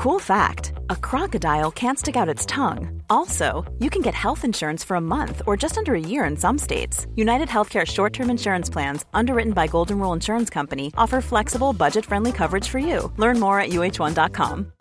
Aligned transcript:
Cool 0.00 0.18
fact 0.18 0.72
a 0.88 0.96
crocodile 0.96 1.70
can't 1.70 1.98
stick 1.98 2.16
out 2.16 2.26
its 2.34 2.46
tongue. 2.46 3.02
Also, 3.10 3.70
you 3.80 3.90
can 3.90 4.00
get 4.00 4.14
health 4.14 4.46
insurance 4.46 4.82
for 4.82 4.94
a 4.94 5.00
month 5.00 5.42
or 5.46 5.58
just 5.58 5.76
under 5.76 5.94
a 5.94 6.00
year 6.00 6.24
in 6.24 6.38
some 6.38 6.56
states. 6.56 7.06
United 7.16 7.48
Healthcare 7.48 7.86
short 7.86 8.14
term 8.14 8.30
insurance 8.30 8.70
plans, 8.70 9.04
underwritten 9.12 9.52
by 9.52 9.66
Golden 9.66 9.98
Rule 9.98 10.14
Insurance 10.14 10.48
Company, 10.48 10.90
offer 10.96 11.20
flexible, 11.20 11.74
budget 11.74 12.06
friendly 12.06 12.32
coverage 12.32 12.66
for 12.66 12.78
you. 12.78 13.12
Learn 13.18 13.38
more 13.38 13.60
at 13.60 13.72
uh1.com. 13.72 14.72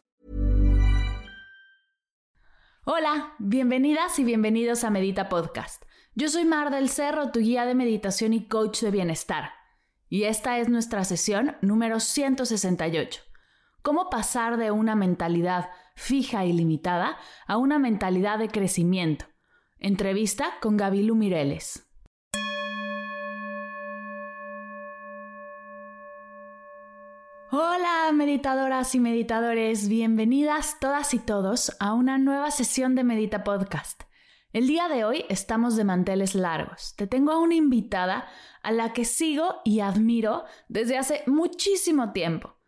Hola, 2.86 3.34
bienvenidas 3.40 4.20
y 4.20 4.24
bienvenidos 4.24 4.86
a 4.86 4.90
Medita 4.90 5.28
Podcast. 5.28 5.84
Yo 6.16 6.30
soy 6.30 6.46
Mar 6.46 6.72
del 6.72 6.88
Cerro, 6.88 7.32
tu 7.34 7.42
guía 7.42 7.66
de 7.66 7.76
meditación 7.76 8.32
y 8.32 8.48
coach 8.48 8.80
de 8.80 8.92
bienestar. 8.92 9.52
Y 10.08 10.24
esta 10.24 10.60
es 10.60 10.70
nuestra 10.70 11.04
sesión 11.04 11.58
número 11.62 12.00
168 12.00 13.29
cómo 13.82 14.10
pasar 14.10 14.58
de 14.58 14.72
una 14.72 14.96
mentalidad 14.96 15.70
fija 15.96 16.46
y 16.46 16.54
limitada 16.54 17.18
a 17.48 17.58
una 17.58 17.80
mentalidad 17.80 18.40
de 18.40 18.50
crecimiento. 18.50 19.26
Entrevista 19.78 20.54
con 20.62 20.78
Gabilu 20.78 21.16
Mireles. 21.16 21.86
Hola 27.52 28.12
meditadoras 28.14 28.94
y 28.94 29.00
meditadores, 29.00 29.88
bienvenidas 29.90 30.78
todas 30.80 31.14
y 31.14 31.20
todos 31.20 31.76
a 31.80 31.94
una 31.94 32.18
nueva 32.18 32.52
sesión 32.52 32.96
de 32.96 33.04
Medita 33.04 33.44
Podcast. 33.44 34.04
El 34.52 34.68
día 34.68 34.88
de 34.88 35.06
hoy 35.06 35.26
estamos 35.30 35.76
de 35.76 35.84
manteles 35.84 36.36
largos. 36.36 36.96
Te 36.96 37.08
tengo 37.08 37.32
a 37.32 37.40
una 37.40 37.56
invitada 37.56 38.28
a 38.62 38.72
la 38.72 38.94
que 38.94 39.06
sigo 39.06 39.62
y 39.64 39.80
admiro 39.80 40.46
desde 40.68 40.98
hace 40.98 41.24
muchísimo 41.28 42.12
tiempo. 42.12 42.59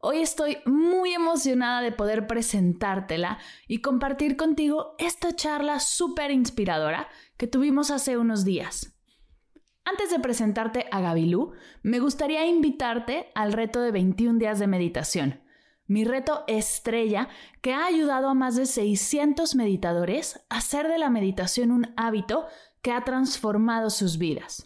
Hoy 0.00 0.18
estoy 0.18 0.58
muy 0.66 1.14
emocionada 1.14 1.80
de 1.80 1.92
poder 1.92 2.26
presentártela 2.26 3.38
y 3.66 3.80
compartir 3.80 4.36
contigo 4.36 4.94
esta 4.98 5.34
charla 5.34 5.80
súper 5.80 6.30
inspiradora 6.30 7.08
que 7.36 7.46
tuvimos 7.46 7.90
hace 7.90 8.18
unos 8.18 8.44
días. 8.44 8.94
Antes 9.84 10.10
de 10.10 10.18
presentarte 10.18 10.86
a 10.90 11.00
Gabilú, 11.00 11.52
me 11.82 12.00
gustaría 12.00 12.44
invitarte 12.44 13.30
al 13.34 13.52
reto 13.52 13.80
de 13.80 13.92
21 13.92 14.38
días 14.38 14.58
de 14.58 14.66
meditación. 14.66 15.40
Mi 15.86 16.04
reto 16.04 16.42
estrella 16.48 17.28
que 17.62 17.72
ha 17.72 17.86
ayudado 17.86 18.28
a 18.28 18.34
más 18.34 18.56
de 18.56 18.66
600 18.66 19.54
meditadores 19.54 20.44
a 20.50 20.56
hacer 20.56 20.88
de 20.88 20.98
la 20.98 21.08
meditación 21.08 21.70
un 21.70 21.94
hábito 21.96 22.46
que 22.82 22.90
ha 22.90 23.04
transformado 23.04 23.90
sus 23.90 24.18
vidas. 24.18 24.65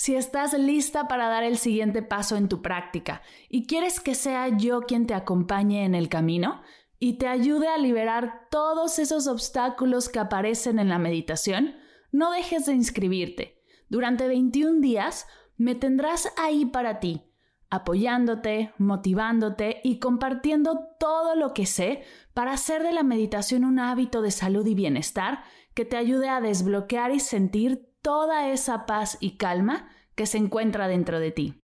Si 0.00 0.16
estás 0.16 0.54
lista 0.54 1.08
para 1.08 1.28
dar 1.28 1.42
el 1.42 1.58
siguiente 1.58 2.00
paso 2.00 2.38
en 2.38 2.48
tu 2.48 2.62
práctica 2.62 3.20
y 3.50 3.66
quieres 3.66 4.00
que 4.00 4.14
sea 4.14 4.48
yo 4.48 4.80
quien 4.80 5.06
te 5.06 5.12
acompañe 5.12 5.84
en 5.84 5.94
el 5.94 6.08
camino 6.08 6.62
y 6.98 7.18
te 7.18 7.28
ayude 7.28 7.68
a 7.68 7.76
liberar 7.76 8.48
todos 8.50 8.98
esos 8.98 9.26
obstáculos 9.26 10.08
que 10.08 10.18
aparecen 10.18 10.78
en 10.78 10.88
la 10.88 10.98
meditación, 10.98 11.74
no 12.12 12.32
dejes 12.32 12.64
de 12.64 12.72
inscribirte. 12.72 13.60
Durante 13.90 14.26
21 14.26 14.80
días 14.80 15.26
me 15.58 15.74
tendrás 15.74 16.32
ahí 16.38 16.64
para 16.64 16.98
ti, 16.98 17.26
apoyándote, 17.68 18.72
motivándote 18.78 19.82
y 19.84 19.98
compartiendo 19.98 20.80
todo 20.98 21.34
lo 21.34 21.52
que 21.52 21.66
sé 21.66 22.04
para 22.32 22.52
hacer 22.52 22.82
de 22.84 22.94
la 22.94 23.02
meditación 23.02 23.66
un 23.66 23.78
hábito 23.78 24.22
de 24.22 24.30
salud 24.30 24.66
y 24.66 24.74
bienestar 24.74 25.42
que 25.74 25.84
te 25.84 25.98
ayude 25.98 26.30
a 26.30 26.40
desbloquear 26.40 27.12
y 27.12 27.20
sentir 27.20 27.89
toda 28.02 28.48
esa 28.48 28.86
paz 28.86 29.16
y 29.20 29.36
calma 29.36 29.88
que 30.14 30.26
se 30.26 30.38
encuentra 30.38 30.88
dentro 30.88 31.20
de 31.20 31.30
ti. 31.30 31.62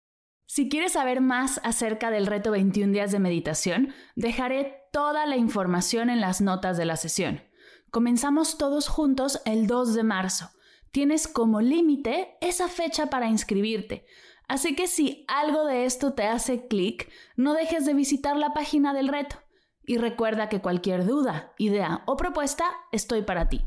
Si 0.45 0.69
quieres 0.69 0.93
saber 0.93 1.21
más 1.21 1.59
acerca 1.63 2.11
del 2.11 2.27
reto 2.27 2.51
21 2.51 2.93
días 2.93 3.11
de 3.11 3.19
meditación, 3.19 3.93
dejaré 4.15 4.83
toda 4.91 5.25
la 5.25 5.37
información 5.37 6.09
en 6.09 6.21
las 6.21 6.41
notas 6.41 6.77
de 6.77 6.85
la 6.85 6.97
sesión. 6.97 7.41
Comenzamos 7.89 8.57
todos 8.57 8.87
juntos 8.87 9.41
el 9.45 9.67
2 9.67 9.95
de 9.95 10.03
marzo. 10.03 10.51
Tienes 10.91 11.27
como 11.27 11.61
límite 11.61 12.37
esa 12.41 12.67
fecha 12.67 13.07
para 13.07 13.27
inscribirte. 13.27 14.05
Así 14.47 14.75
que 14.75 14.87
si 14.87 15.25
algo 15.27 15.65
de 15.65 15.85
esto 15.85 16.13
te 16.13 16.23
hace 16.23 16.67
clic, 16.67 17.09
no 17.35 17.53
dejes 17.53 17.85
de 17.85 17.93
visitar 17.95 18.37
la 18.37 18.53
página 18.53 18.93
del 18.93 19.07
reto. 19.07 19.37
Y 19.85 19.97
recuerda 19.97 20.49
que 20.49 20.61
cualquier 20.61 21.05
duda, 21.05 21.53
idea 21.57 22.03
o 22.05 22.15
propuesta, 22.15 22.65
estoy 22.91 23.23
para 23.23 23.49
ti. 23.49 23.65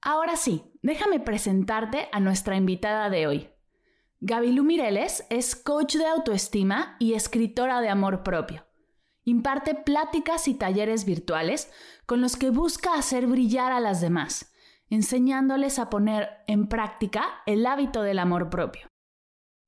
Ahora 0.00 0.36
sí, 0.36 0.64
déjame 0.82 1.20
presentarte 1.20 2.08
a 2.12 2.20
nuestra 2.20 2.56
invitada 2.56 3.10
de 3.10 3.26
hoy. 3.26 3.50
Gabilú 4.20 4.64
Mireles 4.64 5.26
es 5.30 5.54
coach 5.54 5.96
de 5.96 6.06
autoestima 6.06 6.96
y 6.98 7.14
escritora 7.14 7.80
de 7.80 7.88
amor 7.88 8.22
propio. 8.22 8.66
Imparte 9.24 9.74
pláticas 9.74 10.48
y 10.48 10.54
talleres 10.54 11.04
virtuales 11.04 11.70
con 12.06 12.20
los 12.20 12.36
que 12.36 12.50
busca 12.50 12.94
hacer 12.94 13.26
brillar 13.26 13.72
a 13.72 13.80
las 13.80 14.00
demás, 14.00 14.52
enseñándoles 14.88 15.78
a 15.78 15.90
poner 15.90 16.30
en 16.46 16.68
práctica 16.68 17.42
el 17.44 17.66
hábito 17.66 18.02
del 18.02 18.20
amor 18.20 18.48
propio. 18.48 18.88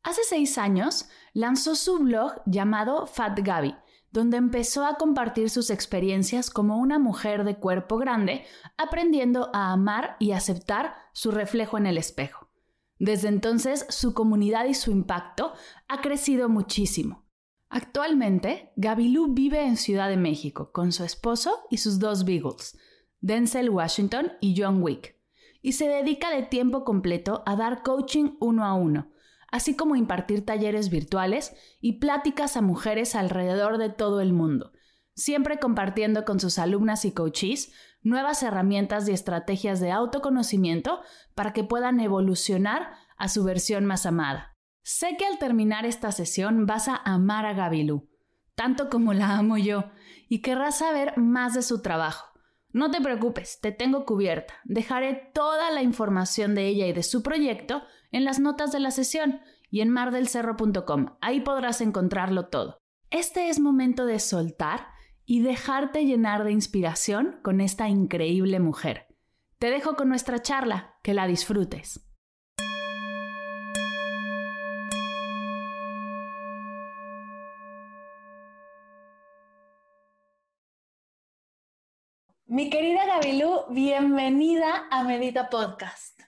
Hace 0.02 0.22
seis 0.24 0.56
años 0.58 1.08
lanzó 1.32 1.74
su 1.74 1.98
blog 1.98 2.40
llamado 2.46 3.06
Fat 3.06 3.38
Gaby, 3.40 3.76
donde 4.18 4.36
empezó 4.36 4.84
a 4.84 4.96
compartir 4.96 5.48
sus 5.48 5.70
experiencias 5.70 6.50
como 6.50 6.78
una 6.78 6.98
mujer 6.98 7.44
de 7.44 7.54
cuerpo 7.54 7.98
grande, 7.98 8.44
aprendiendo 8.76 9.48
a 9.54 9.70
amar 9.70 10.16
y 10.18 10.32
aceptar 10.32 10.96
su 11.12 11.30
reflejo 11.30 11.78
en 11.78 11.86
el 11.86 11.96
espejo. 11.96 12.50
Desde 12.98 13.28
entonces, 13.28 13.86
su 13.90 14.14
comunidad 14.14 14.64
y 14.64 14.74
su 14.74 14.90
impacto 14.90 15.52
ha 15.86 16.00
crecido 16.00 16.48
muchísimo. 16.48 17.28
Actualmente, 17.68 18.72
Gabilú 18.74 19.34
vive 19.34 19.64
en 19.64 19.76
Ciudad 19.76 20.08
de 20.08 20.16
México 20.16 20.72
con 20.72 20.90
su 20.90 21.04
esposo 21.04 21.60
y 21.70 21.76
sus 21.76 22.00
dos 22.00 22.24
Beagles, 22.24 22.76
Denzel 23.20 23.70
Washington 23.70 24.32
y 24.40 24.60
John 24.60 24.82
Wick, 24.82 25.14
y 25.62 25.74
se 25.74 25.86
dedica 25.86 26.34
de 26.34 26.42
tiempo 26.42 26.82
completo 26.82 27.44
a 27.46 27.54
dar 27.54 27.84
coaching 27.84 28.30
uno 28.40 28.64
a 28.64 28.74
uno, 28.74 29.12
así 29.50 29.76
como 29.76 29.97
impartir 29.97 30.44
talleres 30.44 30.91
virtuales 30.91 31.54
y 31.81 31.98
pláticas 31.98 32.56
a 32.56 32.60
mujeres 32.60 33.14
alrededor 33.14 33.78
de 33.78 33.91
todo 33.91 34.20
el 34.20 34.32
mundo, 34.32 34.72
siempre 35.14 35.59
compartiendo 35.59 36.25
con 36.25 36.41
sus 36.41 36.59
alumnas 36.59 37.04
y 37.04 37.12
coaches 37.12 37.72
nuevas 38.03 38.42
herramientas 38.42 39.08
y 39.08 39.12
estrategias 39.12 39.81
de 39.81 39.91
autoconocimiento 39.91 41.00
para 41.34 41.53
que 41.53 41.64
puedan 41.64 42.00
evolucionar 42.00 42.92
a 43.16 43.28
su 43.28 43.44
versión 43.44 43.84
más 43.84 44.06
amada. 44.06 44.56
Sé 44.82 45.16
que 45.19 45.26
al 45.26 45.38
terminar 45.38 45.84
esta 45.84 46.12
sesión 46.12 46.64
vas 46.64 46.88
a 46.88 46.97
amar 46.97 47.44
a 47.44 47.53
Gabilú, 47.53 48.08
tanto 48.54 48.88
como 48.88 49.12
la 49.12 49.37
amo 49.37 49.58
yo, 49.58 49.91
y 50.28 50.41
querrás 50.41 50.78
saber 50.78 51.19
más 51.19 51.54
de 51.54 51.62
su 51.62 51.82
trabajo. 51.82 52.28
No 52.70 52.91
te 52.91 53.00
preocupes, 53.00 53.60
te 53.60 53.72
tengo 53.72 54.04
cubierta. 54.04 54.54
Dejaré 54.64 55.31
toda 55.34 55.70
la 55.70 55.82
información 55.82 56.54
de 56.54 56.66
ella 56.66 56.87
y 56.87 56.92
de 56.92 57.03
su 57.03 57.22
proyecto 57.22 57.82
en 58.10 58.24
las 58.24 58.41
notas 58.41 58.72
de 58.72 58.80
la 58.80 58.91
sesión 58.91 59.41
y 59.70 59.80
en 59.80 59.91
mardelcerro.com. 59.91 61.16
Ahí 61.20 61.41
podrás 61.41 61.80
encontrarlo 61.80 62.46
todo. 62.46 62.78
Este 63.10 63.48
es 63.48 63.60
momento 63.60 64.06
de 64.06 64.19
soltar 64.19 64.88
y 65.24 65.41
dejarte 65.41 66.06
llenar 66.06 66.44
de 66.44 66.52
inspiración 66.52 67.41
con 67.42 67.60
esta 67.60 67.88
increíble 67.88 68.60
mujer. 68.60 69.06
Te 69.58 69.70
dejo 69.70 69.96
con 69.96 70.08
nuestra 70.08 70.41
charla, 70.41 70.94
que 71.02 71.14
la 71.14 71.26
disfrutes. 71.26 72.04
Mi 82.46 82.70
querida 82.70 83.04
Gabilú, 83.04 83.66
bienvenida 83.69 84.86
a 84.90 85.04
Medita 85.04 85.50
Podcast. 85.50 86.27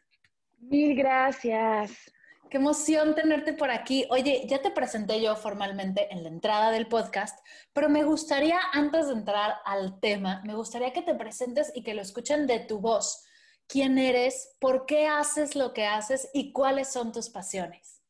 Mil 0.60 0.94
gracias. 0.94 2.12
Qué 2.50 2.59
emoción 2.59 3.15
tenerte 3.15 3.54
por 3.54 3.71
aquí. 3.71 4.06
Oye, 4.10 4.44
ya 4.47 4.60
te 4.60 4.71
presenté 4.71 5.22
yo 5.22 5.34
formalmente 5.37 6.12
en 6.12 6.22
la 6.22 6.28
entrada 6.28 6.71
del 6.71 6.87
podcast, 6.87 7.38
pero 7.72 7.88
me 7.88 8.04
gustaría, 8.04 8.59
antes 8.72 9.06
de 9.06 9.15
entrar 9.15 9.54
al 9.65 10.00
tema, 10.00 10.42
me 10.45 10.54
gustaría 10.54 10.92
que 10.92 11.03
te 11.03 11.15
presentes 11.15 11.72
y 11.74 11.83
que 11.83 11.95
lo 11.95 12.03
escuchen 12.03 12.47
de 12.47 12.60
tu 12.60 12.80
voz. 12.80 13.24
¿Quién 13.68 13.98
eres? 13.98 14.57
¿Por 14.59 14.84
qué 14.84 15.07
haces 15.07 15.57
lo 15.57 15.72
que 15.72 15.86
haces? 15.86 16.28
¿Y 16.34 16.53
cuáles 16.53 16.92
son 16.92 17.13
tus 17.13 17.30
pasiones? 17.30 18.03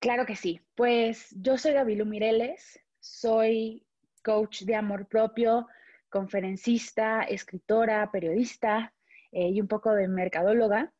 Claro 0.00 0.26
que 0.26 0.34
sí. 0.34 0.60
Pues 0.74 1.28
yo 1.30 1.58
soy 1.58 1.74
Gabilu 1.74 2.06
Mireles, 2.06 2.80
soy 2.98 3.86
coach 4.24 4.62
de 4.62 4.74
amor 4.74 5.06
propio, 5.06 5.68
conferencista, 6.08 7.22
escritora, 7.22 8.10
periodista 8.10 8.92
eh, 9.32 9.50
y 9.50 9.60
un 9.60 9.68
poco 9.68 9.92
de 9.94 10.08
mercadóloga. 10.08 10.92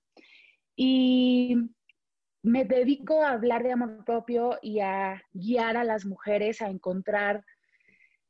Y 0.77 1.57
me 2.43 2.65
dedico 2.65 3.23
a 3.23 3.33
hablar 3.33 3.63
de 3.63 3.73
amor 3.73 4.05
propio 4.05 4.59
y 4.63 4.81
a 4.81 5.23
guiar 5.33 5.77
a 5.77 5.85
las 5.85 6.05
mujeres 6.05 6.63
a 6.63 6.69
encontrar 6.69 7.45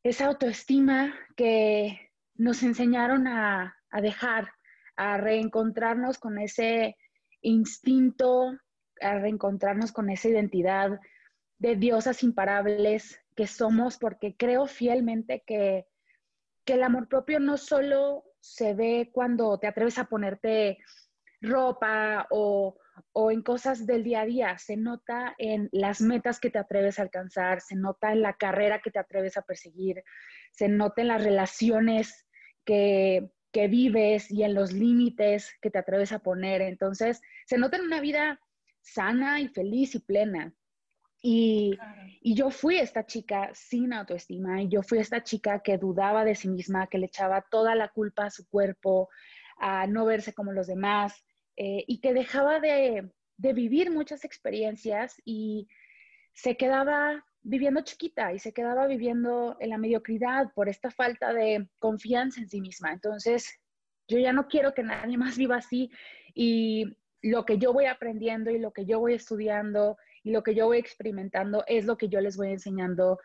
esa 0.03 0.27
autoestima 0.27 1.15
que 1.37 2.11
nos 2.35 2.63
enseñaron 2.63 3.27
a, 3.27 3.77
dejar, 4.01 4.49
a 4.97 5.19
reencontrarnos 5.19 6.19
con 6.19 6.39
ese 6.39 6.97
instinto, 7.43 8.57
a 9.01 9.19
reencontrarnos 9.19 9.93
con 9.93 10.09
esa 10.09 10.29
identidad 10.29 10.99
de 11.59 11.77
diosas 11.77 12.23
imparables 12.23 13.21
que 13.35 13.47
somos, 13.47 13.99
porque 13.99 14.37
creo 14.37 14.67
fielmente 14.67 15.43
que, 15.47 15.87
que 16.65 16.75
el 16.75 16.83
amor 16.85 17.09
propio 17.09 17.41
no 17.41 17.57
solo 17.57 18.25
se 18.41 18.75
ve 18.75 19.11
cuando 19.13 19.59
te 19.59 19.67
atreves 19.67 19.99
a 19.99 20.05
ponerte 20.05 20.79
ropa 21.41 22.27
o, 22.31 22.79
o 23.13 23.31
en 23.31 23.43
cosas 23.43 23.87
del 23.87 24.05
día 24.05 24.23
a 24.23 24.27
día, 24.27 24.59
se 24.59 24.77
nota 24.77 25.35
en 25.39 25.69
las 25.73 26.01
metas 26.01 26.41
que 26.41 26.51
te 26.51 26.59
atreves 26.59 26.99
a 26.99 27.03
alcanzar, 27.03 27.61
se 27.61 27.77
nota 27.77 28.13
en 28.13 28.23
la 28.23 28.37
carrera 28.37 28.81
que 28.81 28.91
te 28.91 28.99
atreves 28.99 29.37
a 29.37 29.43
perseguir, 29.43 30.03
se 30.53 30.69
nota 30.69 31.03
en 31.03 31.09
las 31.09 31.23
relaciones 31.23 32.27
que, 32.65 33.31
que 33.53 33.69
vives 33.69 34.31
y 34.31 34.43
en 34.43 34.55
los 34.55 34.73
límites 34.73 35.57
que 35.61 35.71
te 35.71 35.79
atreves 35.79 36.13
a 36.13 36.19
poner. 36.21 36.61
Entonces, 36.61 37.21
se 37.47 37.59
nota 37.59 37.77
en 37.77 37.85
una 37.85 38.01
vida 38.01 38.41
sana 38.83 39.41
y 39.41 39.49
feliz 39.49 39.95
y 39.95 40.01
plena. 40.01 40.55
Y, 41.21 41.77
y, 42.21 42.35
yo 42.35 42.51
fui 42.51 42.77
esta 42.77 43.05
chica 43.05 43.51
sin 43.53 43.93
autoestima 43.93 44.63
y 44.63 44.69
yo 44.69 44.83
fui 44.85 44.99
esta 44.99 45.25
chica 45.25 45.61
que 45.61 45.77
dudaba 45.77 46.25
de 46.25 46.37
sí 46.37 46.49
misma, 46.49 46.87
que 46.87 46.99
le 46.99 47.07
echaba 47.07 47.45
toda 47.51 47.75
la 47.75 47.89
culpa 47.89 48.27
a 48.27 48.31
su 48.31 48.49
cuerpo, 48.49 49.09
a 49.59 49.87
no 49.89 50.05
verse 50.05 50.33
como 50.33 50.53
los 50.53 50.69
demás, 50.69 51.25
eh, 51.61 51.85
y 51.89 52.01
que 52.01 52.15
dejaba 52.15 52.61
de, 52.61 53.11
vivir 53.37 53.91
muchas 53.91 54.25
experiencias 54.25 55.21
y 55.25 55.69
se 56.33 56.57
quedaba 56.57 57.25
viviendo 57.43 57.81
chiquita 57.81 58.33
y 58.33 58.39
se 58.39 58.53
quedaba 58.53 58.87
viviendo 58.87 59.57
en 59.59 59.71
la 59.71 59.79
mediocridad 59.79 60.53
por 60.55 60.69
esta 60.69 60.93
falta 60.93 61.33
de 61.33 61.69
confianza 61.81 62.41
en 62.41 62.49
sí 62.49 62.61
misma. 62.61 62.93
Entonces, 62.93 63.61
yo 64.07 64.19
ya 64.19 64.33
no 64.33 64.47
quiero 64.47 64.73
que 64.73 64.85
nadie 64.85 65.19
más 65.19 65.37
viva 65.37 65.57
así 65.57 65.91
y 66.33 66.97
lo 67.23 67.45
que 67.45 67.59
yo 67.59 67.73
voy 67.73 67.87
aprendiendo 67.87 68.51
y 68.51 68.59
lo 68.59 68.73
que 68.73 68.87
yo 68.87 69.01
voy 69.01 69.15
estudiando 69.15 69.97
y 70.29 70.31
lo 70.31 70.43
que 70.43 70.55
yo 70.55 70.67
voy 70.67 70.77
experimentando 70.77 71.65
es 71.67 71.87
lo 71.87 71.97
que 71.97 72.11
yo 72.11 72.21
les 72.21 72.37
voy 72.37 72.51
enseñando 72.51 73.19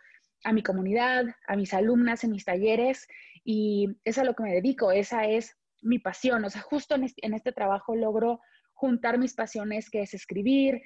a 0.45 0.53
mi 0.53 0.63
comunidad, 0.63 1.25
a 1.47 1.57
mis 1.57 1.73
alumnas 1.73 2.23
en 2.23 2.31
mis 2.31 2.45
talleres 2.45 3.07
y 3.43 3.89
es 4.05 4.17
a 4.17 4.23
lo 4.23 4.33
que 4.35 4.43
me 4.43 4.53
dedico, 4.53 4.89
esa 4.89 5.27
es 5.27 5.57
mi 5.81 5.99
pasión. 5.99 6.45
O 6.45 6.49
sea, 6.49 6.61
justo 6.61 6.95
en 6.95 7.33
este, 7.33 7.51
trabajo 7.51 7.93
logro 7.93 8.39
juntar 8.71 9.17
mis 9.17 9.33
pasiones, 9.33 9.89
que 9.89 10.01
es 10.01 10.13
escribir, 10.13 10.81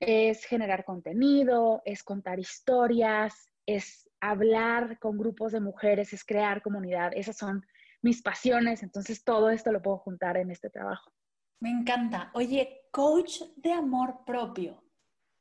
es 0.00 0.46
generar 0.46 0.86
contenido, 0.86 1.82
es 1.84 2.02
contar 2.02 2.38
historias, 2.40 3.34
es 3.66 4.08
hablar 4.22 4.98
con 4.98 5.18
grupos 5.18 5.52
de 5.52 5.60
mujeres, 5.60 6.14
es 6.14 6.24
crear 6.24 6.62
comunidad. 6.62 7.12
Esas 7.14 7.36
son 7.36 7.62
mis 8.00 8.22
pasiones. 8.22 8.82
Entonces, 8.82 9.22
todo 9.22 9.50
esto 9.50 9.70
lo 9.70 9.82
puedo 9.82 9.98
juntar 9.98 10.38
en 10.38 10.50
este 10.50 10.70
trabajo. 10.70 11.12
Me 11.60 11.70
encanta. 11.70 12.30
Oye, 12.32 12.86
coach 12.90 13.42
de 13.56 13.72
amor 13.72 14.24
propio. 14.24 14.87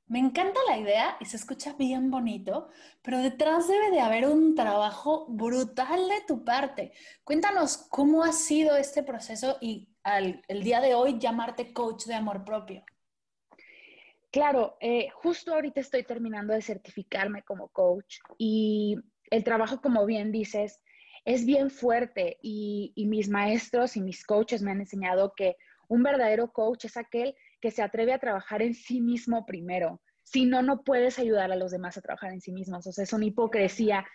Me 0.07 0.19
encanta 0.19 0.59
la 0.69 0.77
idea 0.77 1.17
y 1.19 1.25
se 1.25 1.35
escucha 1.35 1.73
bien 1.73 2.09
bonito, 2.09 2.69
pero 3.01 3.19
detrás 3.19 3.67
debe 3.67 3.91
de 3.91 3.99
haber 3.99 4.25
un 4.25 4.55
trabajo 4.55 5.25
brutal 5.27 6.07
de 6.07 6.21
tu 6.25 6.45
parte. 6.45 6.93
Cuéntanos 7.25 7.77
cómo 7.89 8.23
ha 8.23 8.31
sido 8.31 8.77
este 8.77 9.03
proceso 9.03 9.57
y 9.59 9.89
al, 10.03 10.41
el 10.47 10.63
día 10.63 10.79
de 10.79 10.95
hoy 10.95 11.19
llamarte 11.19 11.73
coach 11.73 12.05
de 12.05 12.15
amor 12.15 12.45
propio. 12.45 12.85
Claro, 14.31 14.77
eh, 14.79 15.09
justo 15.13 15.53
ahorita 15.53 15.81
estoy 15.81 16.03
terminando 16.03 16.53
de 16.53 16.61
certificarme 16.61 17.43
como 17.43 17.67
coach 17.67 18.19
y 18.37 18.95
el 19.29 19.43
trabajo, 19.43 19.81
como 19.81 20.05
bien 20.05 20.31
dices, 20.31 20.79
es 21.25 21.45
bien 21.45 21.69
fuerte 21.69 22.37
y, 22.41 22.93
y 22.95 23.07
mis 23.07 23.27
maestros 23.27 23.97
y 23.97 24.01
mis 24.01 24.25
coaches 24.25 24.61
me 24.61 24.71
han 24.71 24.79
enseñado 24.79 25.33
que 25.35 25.57
un 25.89 26.01
verdadero 26.01 26.53
coach 26.53 26.85
es 26.85 26.95
aquel 26.95 27.35
que 27.61 27.71
se 27.71 27.81
atreve 27.81 28.13
a 28.13 28.19
trabajar 28.19 28.61
en 28.61 28.73
sí 28.73 29.01
mismo 29.01 29.45
primero. 29.45 30.01
Si 30.23 30.45
no, 30.45 30.61
no 30.61 30.83
puedes 30.83 31.19
ayudar 31.19 31.51
a 31.51 31.55
los 31.55 31.71
demás 31.71 31.97
a 31.97 32.01
trabajar 32.01 32.31
en 32.33 32.41
sí 32.41 32.51
mismos. 32.51 32.85
O 32.87 32.91
sea, 32.91 33.03
es 33.03 33.13
una 33.13 33.25
hipocresía 33.25 34.05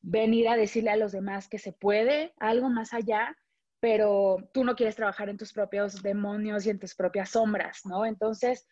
venir 0.00 0.48
a 0.48 0.56
decirle 0.56 0.90
a 0.90 0.96
los 0.96 1.12
demás 1.12 1.48
que 1.48 1.58
se 1.58 1.72
puede 1.72 2.32
algo 2.38 2.70
más 2.70 2.94
allá, 2.94 3.36
pero 3.80 4.38
tú 4.52 4.64
no 4.64 4.76
quieres 4.76 4.96
trabajar 4.96 5.28
en 5.28 5.36
tus 5.36 5.52
propios 5.52 6.02
demonios 6.02 6.66
y 6.66 6.70
en 6.70 6.78
tus 6.78 6.94
propias 6.94 7.30
sombras, 7.30 7.82
¿no? 7.84 8.06
Entonces, 8.06 8.66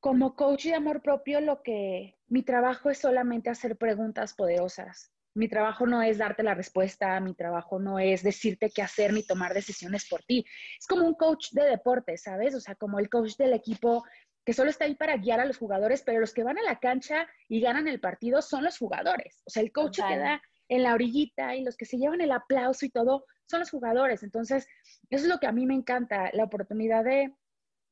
como 0.00 0.34
coach 0.34 0.64
de 0.64 0.74
amor 0.74 1.02
propio, 1.02 1.40
lo 1.40 1.62
que 1.62 2.16
mi 2.26 2.42
trabajo 2.42 2.90
es 2.90 2.98
solamente 2.98 3.50
hacer 3.50 3.76
preguntas 3.76 4.34
poderosas. 4.34 5.12
Mi 5.34 5.48
trabajo 5.48 5.86
no 5.86 6.02
es 6.02 6.18
darte 6.18 6.42
la 6.42 6.54
respuesta, 6.54 7.18
mi 7.20 7.34
trabajo 7.34 7.78
no 7.78 7.98
es 7.98 8.22
decirte 8.22 8.70
qué 8.70 8.82
hacer 8.82 9.12
ni 9.12 9.24
tomar 9.24 9.52
decisiones 9.52 10.08
por 10.08 10.22
ti. 10.22 10.44
Es 10.78 10.86
como 10.86 11.06
un 11.06 11.14
coach 11.14 11.50
de 11.52 11.64
deporte, 11.64 12.16
¿sabes? 12.16 12.54
O 12.54 12.60
sea, 12.60 12.74
como 12.76 12.98
el 12.98 13.08
coach 13.08 13.36
del 13.36 13.52
equipo 13.52 14.04
que 14.44 14.52
solo 14.52 14.70
está 14.70 14.84
ahí 14.84 14.94
para 14.94 15.16
guiar 15.16 15.40
a 15.40 15.46
los 15.46 15.56
jugadores, 15.56 16.02
pero 16.02 16.20
los 16.20 16.34
que 16.34 16.44
van 16.44 16.58
a 16.58 16.62
la 16.62 16.78
cancha 16.78 17.26
y 17.48 17.60
ganan 17.60 17.88
el 17.88 18.00
partido 18.00 18.42
son 18.42 18.62
los 18.62 18.78
jugadores. 18.78 19.42
O 19.46 19.50
sea, 19.50 19.62
el 19.62 19.72
coach 19.72 19.96
queda 19.96 20.42
en 20.68 20.82
la 20.82 20.94
orillita 20.94 21.56
y 21.56 21.64
los 21.64 21.76
que 21.76 21.86
se 21.86 21.96
llevan 21.96 22.20
el 22.20 22.32
aplauso 22.32 22.84
y 22.84 22.90
todo 22.90 23.24
son 23.46 23.60
los 23.60 23.70
jugadores. 23.70 24.22
Entonces, 24.22 24.66
eso 25.10 25.24
es 25.24 25.28
lo 25.28 25.38
que 25.38 25.46
a 25.46 25.52
mí 25.52 25.66
me 25.66 25.74
encanta, 25.74 26.30
la 26.32 26.44
oportunidad 26.44 27.04
de, 27.04 27.32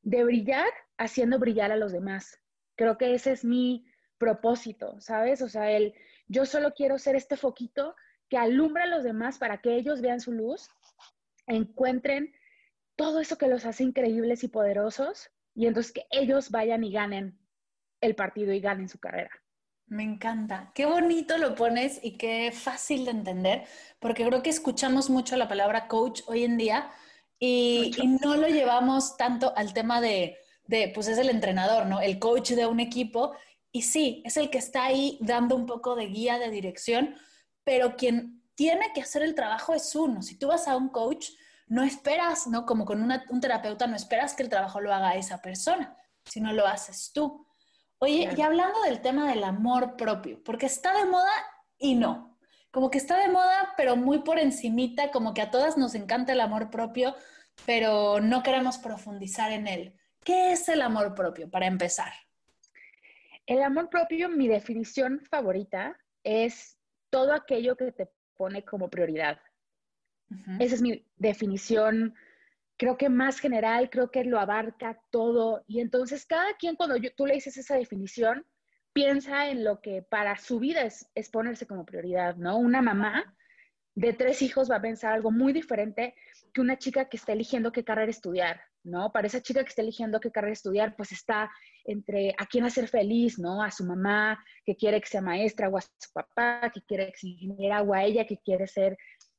de 0.01 0.23
brillar 0.23 0.69
haciendo 0.97 1.39
brillar 1.39 1.71
a 1.71 1.77
los 1.77 1.91
demás. 1.91 2.39
Creo 2.75 2.97
que 2.97 3.13
ese 3.13 3.31
es 3.31 3.43
mi 3.43 3.85
propósito, 4.17 4.99
¿sabes? 4.99 5.41
O 5.41 5.49
sea, 5.49 5.71
el 5.71 5.93
yo 6.33 6.45
solo 6.47 6.73
quiero 6.73 6.97
ser 6.97 7.15
este 7.15 7.37
foquito 7.37 7.95
que 8.27 8.37
alumbra 8.37 8.85
a 8.85 8.87
los 8.87 9.03
demás 9.03 9.37
para 9.37 9.61
que 9.61 9.75
ellos 9.75 10.01
vean 10.01 10.19
su 10.19 10.31
luz, 10.31 10.67
encuentren 11.45 12.33
todo 12.95 13.19
eso 13.19 13.37
que 13.37 13.47
los 13.47 13.65
hace 13.65 13.83
increíbles 13.83 14.43
y 14.43 14.47
poderosos 14.47 15.29
y 15.53 15.67
entonces 15.67 15.91
que 15.91 16.05
ellos 16.09 16.49
vayan 16.49 16.83
y 16.83 16.91
ganen 16.91 17.37
el 18.01 18.15
partido 18.15 18.51
y 18.51 18.59
ganen 18.59 18.89
su 18.89 18.99
carrera. 18.99 19.29
Me 19.85 20.03
encanta. 20.03 20.71
Qué 20.73 20.87
bonito 20.87 21.37
lo 21.37 21.53
pones 21.53 21.99
y 22.01 22.17
qué 22.17 22.51
fácil 22.51 23.05
de 23.05 23.11
entender, 23.11 23.65
porque 23.99 24.25
creo 24.25 24.41
que 24.41 24.49
escuchamos 24.49 25.11
mucho 25.11 25.37
la 25.37 25.47
palabra 25.47 25.87
coach 25.87 26.21
hoy 26.25 26.45
en 26.45 26.57
día 26.57 26.89
y, 27.37 27.91
no 28.21 28.37
lo 28.37 28.47
llevamos 28.47 29.17
tanto 29.17 29.53
al 29.55 29.73
tema 29.73 30.01
de, 30.01 30.37
de, 30.65 30.91
pues 30.95 31.07
es 31.07 31.19
el 31.19 31.29
entrenador, 31.29 31.85
¿no? 31.85 32.01
El 32.01 32.17
coach 32.17 32.51
de 32.51 32.65
un 32.65 32.79
equipo 32.79 33.35
y 33.73 33.81
sí, 33.81 34.21
es 34.23 34.37
el 34.37 34.51
que 34.51 34.59
está 34.59 34.85
ahí 34.85 35.17
dando 35.19 35.55
un 35.55 35.65
poco 35.65 35.95
de 35.95 36.05
guía, 36.05 36.37
de 36.37 36.51
dirección, 36.51 37.15
pero 37.63 37.95
quien 37.97 38.43
tiene 38.53 38.93
que 38.93 39.01
hacer 39.01 39.23
el 39.23 39.33
trabajo 39.33 39.73
es 39.73 39.95
uno. 39.95 40.21
Si 40.21 40.37
tú 40.37 40.47
vas 40.47 40.67
a 40.67 40.77
un 40.77 40.89
coach, 40.89 41.29
no 41.67 41.83
esperas, 41.83 42.45
¿no? 42.45 42.67
Como 42.67 42.85
con 42.85 43.01
un 43.01 43.41
terapeuta, 43.41 43.87
no 43.87 43.95
esperas 43.95 44.35
que 44.35 44.43
el 44.43 44.49
trabajo 44.49 44.79
lo 44.79 44.93
haga 44.93 45.15
esa 45.15 45.41
persona, 45.41 45.97
sino 46.23 46.53
lo 46.53 46.67
haces 46.67 47.11
tú. 47.13 47.47
Oye, 47.97 48.29
y 48.37 48.41
hablando 48.43 48.79
del 48.83 49.01
tema 49.01 49.27
del 49.27 49.43
amor 49.43 49.97
propio, 49.97 50.43
porque 50.43 50.67
está 50.67 50.93
de 50.93 51.05
moda 51.05 51.33
y 51.79 51.95
no. 51.95 52.37
Como 52.69 52.91
que 52.91 52.99
está 52.99 53.17
de 53.17 53.29
moda, 53.29 53.73
pero 53.75 53.95
muy 53.95 54.19
por 54.19 54.37
encimita, 54.37 55.09
como 55.09 55.33
que 55.33 55.41
a 55.41 55.49
todas 55.49 55.77
nos 55.77 55.95
encanta 55.95 56.33
el 56.33 56.41
amor 56.41 56.69
propio, 56.69 57.15
pero 57.65 58.21
no 58.21 58.43
queremos 58.43 58.77
profundizar 58.77 59.51
en 59.51 59.65
él. 59.65 59.99
¿Qué 60.23 60.51
es 60.51 60.69
el 60.69 60.83
amor 60.83 61.15
propio, 61.15 61.49
para 61.49 61.65
empezar? 61.65 62.13
El 63.45 63.61
amor 63.61 63.89
propio, 63.89 64.29
mi 64.29 64.47
definición 64.47 65.21
favorita 65.29 65.97
es 66.23 66.77
todo 67.09 67.33
aquello 67.33 67.75
que 67.75 67.91
te 67.91 68.09
pone 68.35 68.63
como 68.63 68.89
prioridad. 68.89 69.39
Esa 70.59 70.75
es 70.75 70.81
mi 70.81 71.05
definición, 71.15 72.15
creo 72.77 72.97
que 72.97 73.09
más 73.09 73.39
general, 73.39 73.89
creo 73.89 74.09
que 74.09 74.23
lo 74.23 74.39
abarca 74.39 74.99
todo. 75.11 75.63
Y 75.67 75.79
entonces 75.79 76.25
cada 76.25 76.55
quien 76.57 76.75
cuando 76.75 76.95
tú 77.15 77.25
le 77.25 77.35
dices 77.35 77.57
esa 77.57 77.75
definición, 77.75 78.45
piensa 78.93 79.49
en 79.49 79.63
lo 79.63 79.81
que 79.81 80.01
para 80.01 80.37
su 80.37 80.59
vida 80.59 80.81
es, 80.81 81.09
es 81.13 81.29
ponerse 81.29 81.67
como 81.67 81.85
prioridad, 81.85 82.35
¿no? 82.35 82.57
Una 82.57 82.81
mamá 82.81 83.35
de 83.95 84.13
tres 84.13 84.41
hijos 84.41 84.71
va 84.71 84.77
a 84.77 84.81
pensar 84.81 85.13
algo 85.13 85.31
muy 85.31 85.53
diferente 85.53 86.15
que 86.53 86.61
una 86.61 86.77
chica 86.77 87.09
que 87.09 87.17
está 87.17 87.33
eligiendo 87.33 87.71
qué 87.71 87.83
carrera 87.83 88.11
estudiar, 88.11 88.61
¿no? 88.83 89.11
Para 89.11 89.27
esa 89.27 89.41
chica 89.41 89.63
que 89.63 89.69
está 89.69 89.81
eligiendo 89.81 90.19
qué 90.19 90.31
carrera 90.31 90.53
estudiar, 90.53 90.95
pues 90.95 91.11
está 91.11 91.51
entre 91.83 92.35
a 92.37 92.45
quién 92.45 92.63
hacer 92.63 92.87
feliz, 92.87 93.39
¿no? 93.39 93.63
A 93.63 93.71
su 93.71 93.85
mamá 93.85 94.43
que 94.65 94.75
quiere 94.75 95.01
que 95.01 95.07
sea 95.07 95.21
maestra 95.21 95.69
o 95.69 95.77
a 95.77 95.81
su 95.81 96.11
papá 96.13 96.71
que 96.73 96.81
quiere 96.81 97.11
que 97.11 97.17
sea 97.17 97.29
ingeniera 97.29 97.81
o 97.81 97.93
a 97.93 98.03
ella 98.03 98.25
que 98.25 98.37
quiere 98.37 98.67
ser 98.67 98.97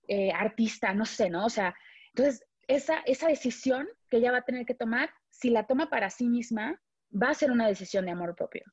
eh, 0.08 0.32
artista, 0.32 0.92
no 0.92 1.06
sé, 1.06 1.30
¿no? 1.30 1.46
O 1.46 1.50
sea, 1.50 1.74
entonces 2.14 2.44
esa, 2.66 2.98
esa 3.06 3.28
decisión 3.28 3.88
que 4.10 4.18
ella 4.18 4.32
va 4.32 4.38
a 4.38 4.44
tener 4.44 4.66
que 4.66 4.74
tomar, 4.74 5.10
si 5.30 5.50
la 5.50 5.66
toma 5.66 5.90
para 5.90 6.10
sí 6.10 6.28
misma, 6.28 6.80
va 7.10 7.30
a 7.30 7.34
ser 7.34 7.50
una 7.50 7.68
decisión 7.68 8.06
de 8.06 8.12
amor 8.12 8.34
propio, 8.34 8.64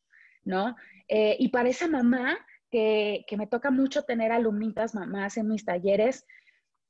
¿no? 0.43 0.75
Eh, 1.07 1.35
y 1.39 1.49
para 1.49 1.69
esa 1.69 1.87
mamá 1.87 2.37
que, 2.71 3.23
que 3.27 3.37
me 3.37 3.47
toca 3.47 3.69
mucho 3.69 4.03
tener 4.03 4.31
alumnitas 4.31 4.95
mamás 4.95 5.37
en 5.37 5.47
mis 5.47 5.63
talleres, 5.63 6.25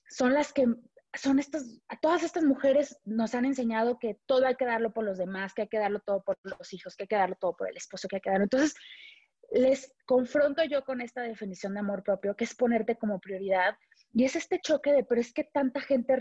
son 0.07 0.33
las 0.33 0.53
que 0.53 0.67
son 1.13 1.39
estas, 1.39 1.81
todas 2.01 2.23
estas 2.23 2.43
mujeres 2.43 2.97
nos 3.03 3.35
han 3.35 3.45
enseñado 3.45 3.99
que 3.99 4.19
todo 4.25 4.45
hay 4.45 4.55
que 4.55 4.65
darlo 4.65 4.93
por 4.93 5.03
los 5.03 5.17
demás, 5.17 5.53
que 5.53 5.63
hay 5.63 5.67
que 5.67 5.79
darlo 5.79 5.99
todo 5.99 6.23
por 6.23 6.37
los 6.43 6.73
hijos, 6.73 6.95
que 6.95 7.03
hay 7.03 7.07
que 7.07 7.15
darlo 7.15 7.35
todo 7.35 7.55
por 7.55 7.69
el 7.69 7.77
esposo, 7.77 8.07
que 8.07 8.17
hay 8.17 8.21
que 8.21 8.29
darlo. 8.29 8.45
Entonces, 8.45 8.73
les 9.51 9.93
confronto 10.05 10.63
yo 10.63 10.83
con 10.85 11.01
esta 11.01 11.21
definición 11.21 11.73
de 11.73 11.81
amor 11.81 12.03
propio, 12.03 12.35
que 12.35 12.45
es 12.45 12.55
ponerte 12.55 12.97
como 12.97 13.19
prioridad. 13.19 13.75
Y 14.13 14.23
es 14.23 14.35
este 14.35 14.59
choque 14.61 14.93
de, 14.93 15.03
pero 15.03 15.19
es 15.19 15.33
que 15.33 15.43
tanta 15.43 15.81
gente, 15.81 16.15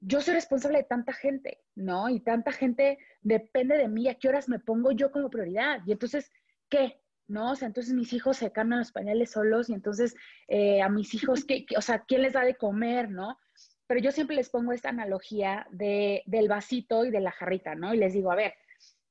yo 0.00 0.20
soy 0.20 0.34
responsable 0.34 0.78
de 0.78 0.84
tanta 0.84 1.14
gente, 1.14 1.62
¿no? 1.74 2.10
Y 2.10 2.20
tanta 2.20 2.52
gente 2.52 2.98
depende 3.22 3.78
de 3.78 3.88
mí, 3.88 4.08
a 4.08 4.16
qué 4.16 4.28
horas 4.28 4.48
me 4.48 4.58
pongo 4.58 4.92
yo 4.92 5.10
como 5.10 5.30
prioridad. 5.30 5.80
Y 5.86 5.92
entonces, 5.92 6.30
¿qué? 6.68 7.00
¿No? 7.28 7.52
O 7.52 7.56
sea, 7.56 7.66
entonces 7.66 7.94
mis 7.94 8.12
hijos 8.12 8.36
se 8.36 8.52
cambian 8.52 8.80
los 8.80 8.92
pañales 8.92 9.30
solos 9.30 9.70
y 9.70 9.74
entonces 9.74 10.14
eh, 10.48 10.82
a 10.82 10.88
mis 10.88 11.14
hijos, 11.14 11.44
¿qué, 11.44 11.66
o 11.76 11.80
sea, 11.80 12.04
¿quién 12.06 12.22
les 12.22 12.34
da 12.34 12.42
de 12.42 12.56
comer, 12.56 13.10
no? 13.10 13.38
Pero 13.86 14.00
yo 14.00 14.12
siempre 14.12 14.36
les 14.36 14.50
pongo 14.50 14.72
esta 14.72 14.88
analogía 14.88 15.66
de, 15.70 16.22
del 16.26 16.48
vasito 16.48 17.04
y 17.04 17.10
de 17.10 17.20
la 17.20 17.32
jarrita, 17.32 17.74
¿no? 17.74 17.94
Y 17.94 17.98
les 17.98 18.12
digo, 18.14 18.30
a 18.30 18.36
ver, 18.36 18.54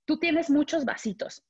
tú 0.06 0.20
tienes 0.20 0.50
muchos 0.50 0.86
vasitos 0.86 1.44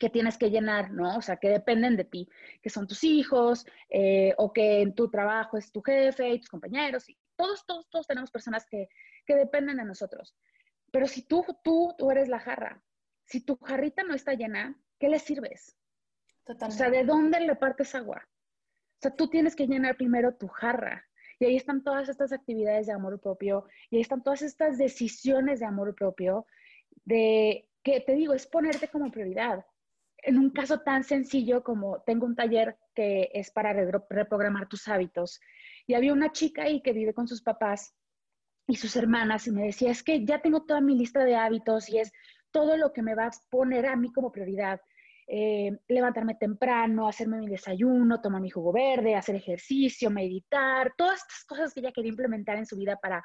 que 0.00 0.10
tienes 0.10 0.36
que 0.36 0.50
llenar, 0.50 0.90
¿no? 0.90 1.16
O 1.16 1.22
sea, 1.22 1.36
que 1.36 1.48
dependen 1.48 1.96
de 1.96 2.04
ti, 2.04 2.28
que 2.62 2.70
son 2.70 2.86
tus 2.86 3.04
hijos, 3.04 3.66
eh, 3.88 4.34
o 4.36 4.52
que 4.52 4.82
en 4.82 4.94
tu 4.94 5.08
trabajo 5.10 5.56
es 5.56 5.70
tu 5.70 5.82
jefe 5.82 6.28
y 6.28 6.40
tus 6.40 6.48
compañeros, 6.48 7.08
y 7.08 7.16
todos, 7.36 7.64
todos, 7.66 7.88
todos 7.88 8.06
tenemos 8.06 8.30
personas 8.30 8.66
que, 8.66 8.88
que 9.24 9.36
dependen 9.36 9.76
de 9.76 9.84
nosotros. 9.84 10.34
Pero 10.90 11.06
si 11.06 11.22
tú, 11.22 11.44
tú, 11.62 11.94
tú 11.96 12.10
eres 12.10 12.28
la 12.28 12.40
jarra, 12.40 12.82
si 13.24 13.40
tu 13.40 13.56
jarrita 13.56 14.02
no 14.02 14.14
está 14.14 14.34
llena, 14.34 14.78
¿qué 14.98 15.08
le 15.08 15.18
sirves? 15.18 15.76
O 16.46 16.70
sea, 16.70 16.90
¿de 16.90 17.04
dónde 17.04 17.40
le 17.40 17.56
partes 17.56 17.94
agua? 17.94 18.22
O 18.24 18.98
sea, 19.00 19.10
tú 19.14 19.28
tienes 19.28 19.56
que 19.56 19.66
llenar 19.66 19.96
primero 19.96 20.34
tu 20.34 20.48
jarra. 20.48 21.04
Y 21.38 21.44
ahí 21.44 21.56
están 21.56 21.82
todas 21.82 22.08
estas 22.08 22.32
actividades 22.32 22.86
de 22.86 22.92
amor 22.92 23.20
propio, 23.20 23.66
y 23.90 23.96
ahí 23.96 24.02
están 24.02 24.22
todas 24.22 24.42
estas 24.42 24.78
decisiones 24.78 25.60
de 25.60 25.66
amor 25.66 25.94
propio, 25.94 26.46
de 27.04 27.68
que 27.82 28.00
te 28.00 28.14
digo, 28.14 28.32
es 28.32 28.46
ponerte 28.46 28.88
como 28.88 29.10
prioridad. 29.10 29.66
En 30.18 30.38
un 30.38 30.50
caso 30.50 30.80
tan 30.80 31.04
sencillo 31.04 31.62
como 31.62 32.00
tengo 32.06 32.24
un 32.24 32.34
taller 32.34 32.78
que 32.94 33.30
es 33.34 33.50
para 33.50 33.74
reprogramar 33.74 34.66
tus 34.66 34.88
hábitos, 34.88 35.40
y 35.86 35.94
había 35.94 36.12
una 36.12 36.32
chica 36.32 36.62
ahí 36.62 36.80
que 36.80 36.92
vive 36.92 37.12
con 37.12 37.28
sus 37.28 37.42
papás 37.42 37.94
y 38.66 38.76
sus 38.76 38.96
hermanas, 38.96 39.46
y 39.46 39.52
me 39.52 39.64
decía, 39.64 39.90
es 39.90 40.02
que 40.02 40.24
ya 40.24 40.40
tengo 40.40 40.64
toda 40.64 40.80
mi 40.80 40.96
lista 40.96 41.22
de 41.24 41.36
hábitos 41.36 41.88
y 41.90 41.98
es 41.98 42.12
todo 42.50 42.76
lo 42.78 42.92
que 42.92 43.02
me 43.02 43.14
va 43.14 43.26
a 43.26 43.30
poner 43.50 43.86
a 43.86 43.96
mí 43.96 44.10
como 44.10 44.32
prioridad. 44.32 44.80
Eh, 45.28 45.76
levantarme 45.88 46.36
temprano, 46.36 47.08
hacerme 47.08 47.38
mi 47.38 47.48
desayuno, 47.48 48.20
tomar 48.20 48.40
mi 48.40 48.48
jugo 48.48 48.72
verde, 48.72 49.16
hacer 49.16 49.34
ejercicio, 49.34 50.08
meditar, 50.08 50.92
todas 50.96 51.20
estas 51.20 51.44
cosas 51.44 51.74
que 51.74 51.80
ella 51.80 51.90
quería 51.90 52.10
implementar 52.10 52.56
en 52.58 52.66
su 52.66 52.76
vida 52.76 52.96
para, 52.96 53.24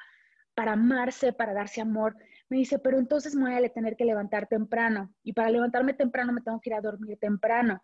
para 0.54 0.72
amarse, 0.72 1.32
para 1.32 1.54
darse 1.54 1.80
amor. 1.80 2.16
Me 2.48 2.56
dice, 2.56 2.80
pero 2.80 2.98
entonces 2.98 3.36
me 3.36 3.44
voy 3.44 3.64
a 3.64 3.68
tener 3.68 3.94
que 3.94 4.04
levantar 4.04 4.48
temprano 4.48 5.14
y 5.22 5.32
para 5.32 5.50
levantarme 5.50 5.94
temprano 5.94 6.32
me 6.32 6.40
tengo 6.40 6.60
que 6.60 6.70
ir 6.70 6.74
a 6.74 6.80
dormir 6.80 7.18
temprano. 7.20 7.80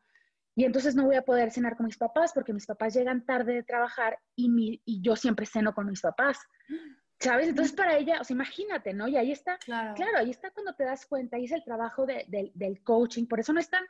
Y 0.57 0.65
entonces 0.65 0.97
no 0.97 1.05
voy 1.05 1.15
a 1.15 1.23
poder 1.23 1.53
cenar 1.53 1.77
con 1.77 1.87
mis 1.87 1.97
papás 1.97 2.33
porque 2.33 2.53
mis 2.53 2.67
papás 2.67 2.95
llegan 2.95 3.25
tarde 3.25 3.55
de 3.55 3.63
trabajar 3.63 4.19
y, 4.35 4.49
mi, 4.49 4.83
y 4.85 5.01
yo 5.01 5.15
siempre 5.15 5.47
ceno 5.47 5.73
con 5.73 5.87
mis 5.87 6.01
papás. 6.01 6.41
¿Sabes? 7.21 7.49
Entonces 7.49 7.73
para 7.73 7.97
ella, 7.97 8.21
o 8.21 8.25
sea, 8.25 8.35
imagínate, 8.35 8.93
¿no? 8.93 9.07
Y 9.07 9.17
ahí 9.17 9.31
está, 9.31 9.59
claro, 9.59 10.19
ahí 10.19 10.31
está 10.31 10.51
cuando 10.51 10.73
te 10.75 10.85
das 10.85 11.07
cuenta, 11.07 11.37
ahí 11.37 11.45
es 11.45 11.53
el 11.53 11.65
trabajo 11.65 12.07
del 12.07 12.83
coaching, 12.83 13.27
por 13.27 13.41
eso 13.41 13.53
no 13.53 13.59
es 13.59 13.69
tan, 13.69 13.85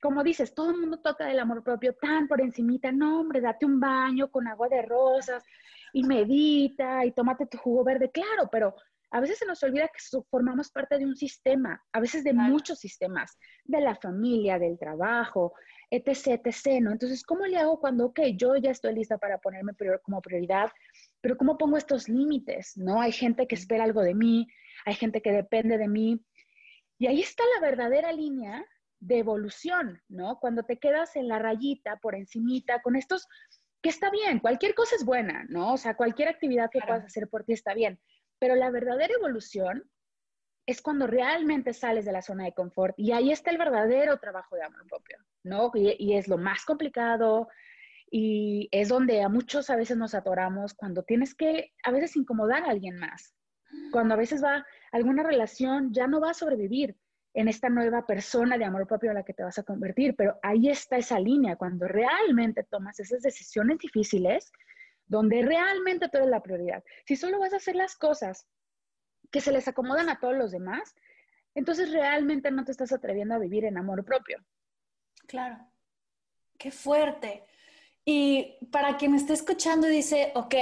como 0.00 0.24
dices, 0.24 0.54
todo 0.54 0.70
el 0.70 0.78
mundo 0.78 0.98
toca 0.98 1.26
del 1.26 1.38
amor 1.38 1.62
propio 1.62 1.94
tan 1.94 2.26
por 2.26 2.40
encimita, 2.40 2.90
no, 2.90 3.20
hombre, 3.20 3.40
date 3.40 3.66
un 3.66 3.78
baño 3.78 4.30
con 4.30 4.48
agua 4.48 4.68
de 4.68 4.82
rosas 4.82 5.44
y 5.92 6.02
medita 6.04 7.04
y 7.04 7.12
tómate 7.12 7.46
tu 7.46 7.58
jugo 7.58 7.84
verde, 7.84 8.10
claro, 8.10 8.48
pero 8.50 8.74
a 9.12 9.20
veces 9.20 9.38
se 9.38 9.46
nos 9.46 9.62
olvida 9.62 9.88
que 9.88 10.22
formamos 10.30 10.70
parte 10.70 10.96
de 10.96 11.04
un 11.04 11.16
sistema, 11.16 11.82
a 11.92 12.00
veces 12.00 12.22
de 12.22 12.32
muchos 12.32 12.78
sistemas, 12.78 13.36
de 13.64 13.80
la 13.80 13.96
familia, 13.96 14.58
del 14.58 14.78
trabajo, 14.78 15.52
etc., 15.90 16.40
etc., 16.44 16.80
¿no? 16.80 16.92
Entonces, 16.92 17.24
¿cómo 17.24 17.44
le 17.46 17.58
hago 17.58 17.80
cuando, 17.80 18.06
ok, 18.06 18.20
yo 18.36 18.54
ya 18.56 18.70
estoy 18.70 18.94
lista 18.94 19.18
para 19.18 19.38
ponerme 19.38 19.72
como 20.02 20.22
prioridad, 20.22 20.70
pero 21.20 21.36
¿cómo 21.36 21.58
pongo 21.58 21.76
estos 21.76 22.08
límites, 22.08 22.76
no? 22.76 23.00
Hay 23.00 23.10
gente 23.10 23.48
que 23.48 23.56
espera 23.56 23.82
algo 23.82 24.02
de 24.02 24.14
mí, 24.14 24.46
hay 24.86 24.94
gente 24.94 25.20
que 25.20 25.32
depende 25.32 25.76
de 25.76 25.88
mí, 25.88 26.24
y 26.98 27.08
ahí 27.08 27.20
está 27.20 27.42
la 27.56 27.66
verdadera 27.66 28.12
línea 28.12 28.64
de 29.00 29.18
evolución, 29.18 30.02
¿no? 30.08 30.38
Cuando 30.38 30.62
te 30.62 30.78
quedas 30.78 31.16
en 31.16 31.26
la 31.26 31.38
rayita, 31.38 31.96
por 31.96 32.14
encimita, 32.14 32.82
con 32.82 32.96
estos, 32.96 33.26
que 33.82 33.88
está 33.88 34.10
bien, 34.10 34.38
cualquier 34.38 34.74
cosa 34.74 34.94
es 34.94 35.04
buena, 35.04 35.44
¿no? 35.48 35.72
O 35.72 35.76
sea, 35.78 35.96
cualquier 35.96 36.28
actividad 36.28 36.70
que 36.70 36.80
puedas 36.86 37.04
hacer 37.04 37.28
por 37.28 37.44
ti 37.44 37.54
está 37.54 37.74
bien, 37.74 37.98
pero 38.38 38.54
la 38.54 38.70
verdadera 38.70 39.14
evolución 39.14 39.90
es 40.66 40.82
cuando 40.82 41.06
realmente 41.06 41.72
sales 41.72 42.04
de 42.04 42.12
la 42.12 42.22
zona 42.22 42.44
de 42.44 42.52
confort 42.52 42.94
y 42.98 43.12
ahí 43.12 43.32
está 43.32 43.50
el 43.50 43.58
verdadero 43.58 44.18
trabajo 44.18 44.54
de 44.54 44.62
amor 44.62 44.86
propio, 44.86 45.18
¿no? 45.42 45.72
Y, 45.74 45.96
y 45.98 46.16
es 46.16 46.28
lo 46.28 46.36
más 46.36 46.64
complicado 46.64 47.48
y 48.10 48.68
es 48.70 48.88
donde 48.88 49.22
a 49.22 49.28
muchos 49.28 49.70
a 49.70 49.76
veces 49.76 49.96
nos 49.96 50.14
atoramos 50.14 50.74
cuando 50.74 51.02
tienes 51.02 51.34
que 51.34 51.72
a 51.82 51.90
veces 51.90 52.16
incomodar 52.16 52.64
a 52.64 52.70
alguien 52.70 52.98
más, 52.98 53.34
cuando 53.90 54.14
a 54.14 54.18
veces 54.18 54.44
va 54.44 54.66
alguna 54.92 55.22
relación 55.22 55.92
ya 55.92 56.06
no 56.06 56.20
va 56.20 56.30
a 56.30 56.34
sobrevivir 56.34 56.96
en 57.32 57.48
esta 57.48 57.68
nueva 57.68 58.06
persona 58.06 58.58
de 58.58 58.64
amor 58.64 58.86
propio 58.86 59.10
a 59.10 59.14
la 59.14 59.22
que 59.22 59.34
te 59.34 59.44
vas 59.44 59.58
a 59.58 59.62
convertir, 59.62 60.16
pero 60.16 60.38
ahí 60.42 60.68
está 60.68 60.96
esa 60.96 61.18
línea, 61.20 61.56
cuando 61.56 61.86
realmente 61.86 62.64
tomas 62.64 62.98
esas 62.98 63.22
decisiones 63.22 63.78
difíciles, 63.78 64.50
donde 65.06 65.42
realmente 65.42 66.08
tú 66.08 66.18
eres 66.18 66.30
la 66.30 66.42
prioridad. 66.42 66.82
Si 67.06 67.16
solo 67.16 67.38
vas 67.38 67.52
a 67.52 67.56
hacer 67.56 67.76
las 67.76 67.96
cosas 67.96 68.46
que 69.30 69.40
se 69.40 69.52
les 69.52 69.68
acomodan 69.68 70.08
a 70.08 70.18
todos 70.18 70.36
los 70.36 70.50
demás, 70.50 70.94
entonces 71.54 71.92
realmente 71.92 72.50
no 72.50 72.64
te 72.64 72.72
estás 72.72 72.92
atreviendo 72.92 73.34
a 73.34 73.38
vivir 73.38 73.64
en 73.64 73.76
amor 73.76 74.04
propio. 74.04 74.38
Claro. 75.26 75.58
Qué 76.58 76.70
fuerte. 76.70 77.44
Y 78.04 78.58
para 78.72 78.96
quien 78.96 79.14
esté 79.14 79.34
escuchando 79.34 79.88
y 79.88 79.94
dice, 79.96 80.32
ok, 80.34 80.54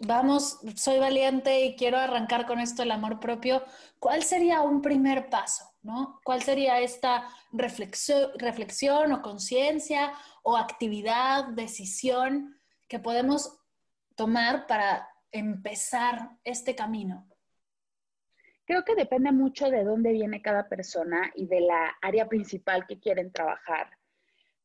vamos, 0.00 0.58
soy 0.74 0.98
valiente 0.98 1.64
y 1.64 1.76
quiero 1.76 1.98
arrancar 1.98 2.46
con 2.46 2.58
esto 2.58 2.82
el 2.82 2.90
amor 2.90 3.20
propio, 3.20 3.64
¿cuál 3.98 4.22
sería 4.22 4.62
un 4.62 4.82
primer 4.82 5.28
paso? 5.28 5.75
¿No? 5.86 6.20
¿Cuál 6.24 6.42
sería 6.42 6.80
esta 6.80 7.28
reflexión, 7.52 9.12
o 9.12 9.22
conciencia 9.22 10.12
o 10.42 10.56
actividad, 10.56 11.46
decisión 11.54 12.60
que 12.88 12.98
podemos 12.98 13.58
tomar 14.16 14.66
para 14.66 15.08
empezar 15.30 16.30
este 16.44 16.74
camino? 16.74 17.28
Creo 18.64 18.84
que 18.84 18.96
depende 18.96 19.30
mucho 19.30 19.70
de 19.70 19.84
dónde 19.84 20.12
viene 20.12 20.42
cada 20.42 20.68
persona 20.68 21.30
y 21.36 21.46
de 21.46 21.60
la 21.60 21.96
área 22.02 22.28
principal 22.28 22.84
que 22.86 22.98
quieren 22.98 23.30
trabajar. 23.30 23.90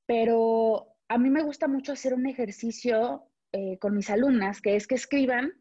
Pero 0.07 0.87
a 1.07 1.19
mí 1.19 1.29
me 1.29 1.43
gusta 1.43 1.67
mucho 1.67 1.91
hacer 1.91 2.15
un 2.15 2.25
ejercicio 2.25 3.27
eh, 3.51 3.77
con 3.77 3.95
mis 3.95 4.09
alumnas, 4.09 4.59
que 4.59 4.75
es 4.75 4.87
que 4.87 4.95
escriban 4.95 5.53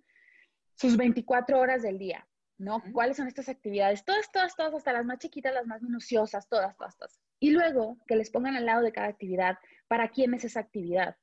sus 0.75 0.97
24 0.97 1.61
horas 1.61 1.83
del 1.83 1.99
día, 1.99 2.27
¿no? 2.61 2.83
¿Cuáles 2.93 3.17
son 3.17 3.27
estas 3.27 3.49
actividades? 3.49 4.05
Todas, 4.05 4.31
todas, 4.31 4.55
todas, 4.55 4.75
hasta 4.75 4.93
las 4.93 5.05
más 5.07 5.19
chiquitas, 5.19 5.55
las 5.55 5.67
más 5.67 5.81
minuciosas, 5.83 6.47
todas, 6.47 6.77
todas, 6.77 6.97
todas. 6.97 7.19
Y 7.41 7.51
luego 7.51 7.97
que 8.07 8.17
les 8.17 8.31
pongan 8.31 8.55
al 8.55 8.67
lado 8.67 8.83
de 8.83 8.93
cada 8.93 9.09
actividad, 9.09 9.57
¿para 9.89 10.11
quién 10.11 10.35
es 10.35 10.45
esa 10.45 10.61
actividad? 10.61 11.17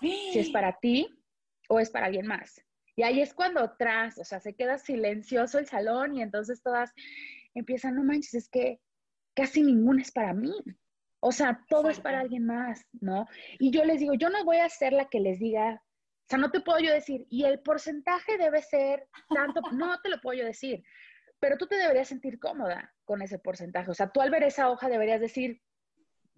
Si 0.00 0.38
es 0.38 0.50
para 0.50 0.78
ti 0.80 1.08
o 1.68 1.78
es 1.78 1.90
para 1.90 2.06
alguien 2.06 2.26
más. 2.26 2.60
Y 2.96 3.04
ahí 3.04 3.20
es 3.20 3.32
cuando 3.32 3.72
tras, 3.78 4.18
o 4.18 4.24
sea, 4.24 4.40
se 4.40 4.54
queda 4.54 4.78
silencioso 4.78 5.60
el 5.60 5.66
salón 5.66 6.16
y 6.16 6.22
entonces 6.22 6.60
todas 6.60 6.92
empiezan, 7.54 7.94
no 7.94 8.02
manches, 8.02 8.34
es 8.34 8.48
que 8.48 8.80
casi 9.34 9.62
ninguna 9.62 10.02
es 10.02 10.10
para 10.10 10.34
mí. 10.34 10.52
O 11.20 11.30
sea, 11.30 11.64
todo 11.68 11.88
es 11.88 12.00
para 12.00 12.20
alguien 12.20 12.46
más, 12.46 12.84
¿no? 13.00 13.28
Y 13.60 13.70
yo 13.70 13.84
les 13.84 14.00
digo, 14.00 14.14
yo 14.14 14.28
no 14.28 14.44
voy 14.44 14.56
a 14.56 14.68
ser 14.68 14.92
la 14.92 15.08
que 15.08 15.20
les 15.20 15.38
diga, 15.38 15.82
sea, 16.30 16.38
no 16.38 16.50
te 16.50 16.60
puedo 16.60 16.78
yo 16.78 16.92
decir, 16.92 17.26
y 17.28 17.44
el 17.44 17.60
porcentaje 17.60 18.38
debe 18.38 18.62
ser 18.62 19.08
tanto, 19.28 19.60
no 19.72 20.00
te 20.00 20.08
lo 20.08 20.20
puedo 20.20 20.38
yo 20.38 20.44
decir, 20.46 20.82
pero 21.38 21.56
tú 21.56 21.66
te 21.66 21.76
deberías 21.76 22.08
sentir 22.08 22.38
cómoda 22.38 22.94
con 23.04 23.22
ese 23.22 23.38
porcentaje. 23.38 23.90
O 23.90 23.94
sea, 23.94 24.10
tú 24.10 24.20
al 24.20 24.30
ver 24.30 24.44
esa 24.44 24.70
hoja 24.70 24.88
deberías 24.88 25.20
decir, 25.20 25.60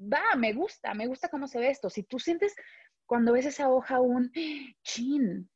va, 0.00 0.36
me 0.36 0.52
gusta, 0.52 0.94
me 0.94 1.06
gusta 1.06 1.28
cómo 1.28 1.46
se 1.46 1.58
ve 1.58 1.70
esto. 1.70 1.90
Si 1.90 2.04
tú 2.04 2.18
sientes 2.18 2.54
cuando 3.06 3.32
ves 3.32 3.46
esa 3.46 3.68
hoja 3.68 4.00
un 4.00 4.32
chin, 4.82 5.50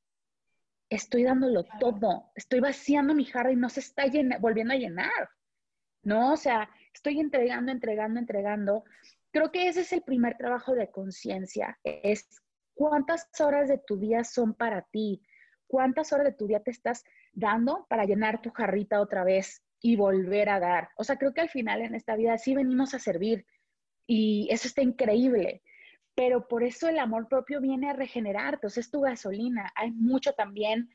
estoy 0.91 1.25
dándolo 1.25 1.65
todo, 1.81 2.31
estoy 2.35 2.61
vaciando 2.61 3.15
mi 3.15 3.25
jarra 3.25 3.53
y 3.53 3.57
no 3.57 3.69
se 3.69 3.81
está 3.81 4.05
volviendo 4.41 4.75
a 4.75 4.77
llenar, 4.77 5.31
¿no? 6.03 6.33
O 6.33 6.37
sea, 6.37 6.69
estoy 6.93 7.21
entregando, 7.21 7.73
entregando, 7.73 8.21
entregando 8.21 8.85
creo 9.37 9.53
que 9.53 9.69
ese 9.69 9.83
es 9.83 9.93
el 9.93 10.03
primer 10.03 10.37
trabajo 10.39 10.75
de 10.75 10.91
conciencia, 10.91 11.79
es 11.85 12.27
cuántas 12.77 13.29
horas 13.41 13.69
de 13.69 13.79
tu 13.79 13.97
día 13.97 14.23
son 14.23 14.55
para 14.55 14.83
ti, 14.83 15.23
cuántas 15.67 16.13
horas 16.13 16.27
de 16.27 16.35
tu 16.35 16.47
día 16.47 16.61
te 16.61 16.71
estás 16.71 17.05
dando 17.33 17.87
para 17.89 18.05
llenar 18.05 18.43
tu 18.43 18.51
jarrita 18.51 19.01
otra 19.01 19.25
vez 19.25 19.65
y 19.81 19.97
volver 19.97 20.51
a 20.51 20.61
dar. 20.61 20.91
O 20.97 21.03
sea, 21.03 21.17
creo 21.17 21.33
que 21.33 21.41
al 21.41 21.49
final 21.49 21.81
en 21.81 21.95
esta 21.95 22.15
vida 22.17 22.37
sí 22.39 22.55
venimos 22.55 22.95
a 22.95 22.99
servir 22.99 23.47
y 24.07 24.47
eso 24.51 24.69
está 24.69 24.83
increíble, 24.83 25.63
pero 26.15 26.47
por 26.49 26.63
eso 26.63 26.89
el 26.89 26.99
amor 26.99 27.29
propio 27.29 27.61
viene 27.61 27.91
a 27.91 27.95
regenerarte, 27.95 28.67
o 28.67 28.71
sea, 28.71 28.83
es 28.83 28.91
tu 28.91 29.01
gasolina. 29.01 29.73
Hay 29.75 29.91
mucho 29.91 30.35
también 30.35 30.91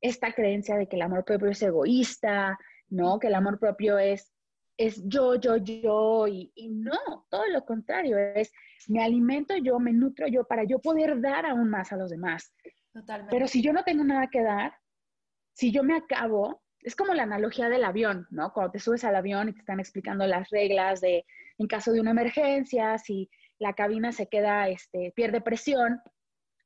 esta 0.00 0.32
creencia 0.32 0.76
de 0.76 0.88
que 0.88 0.96
el 0.96 1.02
amor 1.02 1.24
propio 1.24 1.50
es 1.50 1.60
egoísta, 1.62 2.56
¿no? 2.88 3.18
Que 3.18 3.26
el 3.26 3.34
amor 3.34 3.58
propio 3.58 3.98
es 3.98 4.32
es 4.78 5.02
yo, 5.08 5.34
yo, 5.34 5.56
yo, 5.56 6.28
y, 6.28 6.52
no, 6.70 7.26
todo 7.28 7.46
lo 7.48 7.64
contrario, 7.64 8.16
es 8.16 8.52
me 8.86 9.02
alimento 9.02 9.56
yo, 9.56 9.80
me 9.80 9.92
nutro 9.92 10.28
yo 10.28 10.44
para 10.44 10.62
yo 10.64 10.78
poder 10.78 11.20
dar 11.20 11.44
aún 11.46 11.68
más 11.68 11.92
a 11.92 11.96
los 11.96 12.10
demás. 12.10 12.54
Totalmente. 12.92 13.34
Pero 13.34 13.48
si 13.48 13.60
yo 13.60 13.72
no 13.72 13.82
tengo 13.82 14.04
nada 14.04 14.28
que 14.28 14.40
dar, 14.40 14.72
si 15.52 15.72
yo 15.72 15.82
me 15.82 15.96
acabo, 15.96 16.62
es 16.80 16.94
como 16.94 17.12
la 17.12 17.24
analogía 17.24 17.68
del 17.68 17.82
avión, 17.82 18.28
¿no? 18.30 18.52
Cuando 18.52 18.70
te 18.70 18.78
subes 18.78 19.02
al 19.02 19.16
avión 19.16 19.48
y 19.48 19.52
te 19.52 19.58
están 19.58 19.80
explicando 19.80 20.24
las 20.26 20.48
reglas 20.50 21.00
de, 21.00 21.26
en 21.58 21.66
caso 21.66 21.90
de 21.90 22.00
una 22.00 22.12
emergencia, 22.12 22.96
si 22.98 23.28
la 23.58 23.74
cabina 23.74 24.12
se 24.12 24.28
queda, 24.28 24.68
este, 24.68 25.12
pierde 25.16 25.40
presión, 25.40 26.00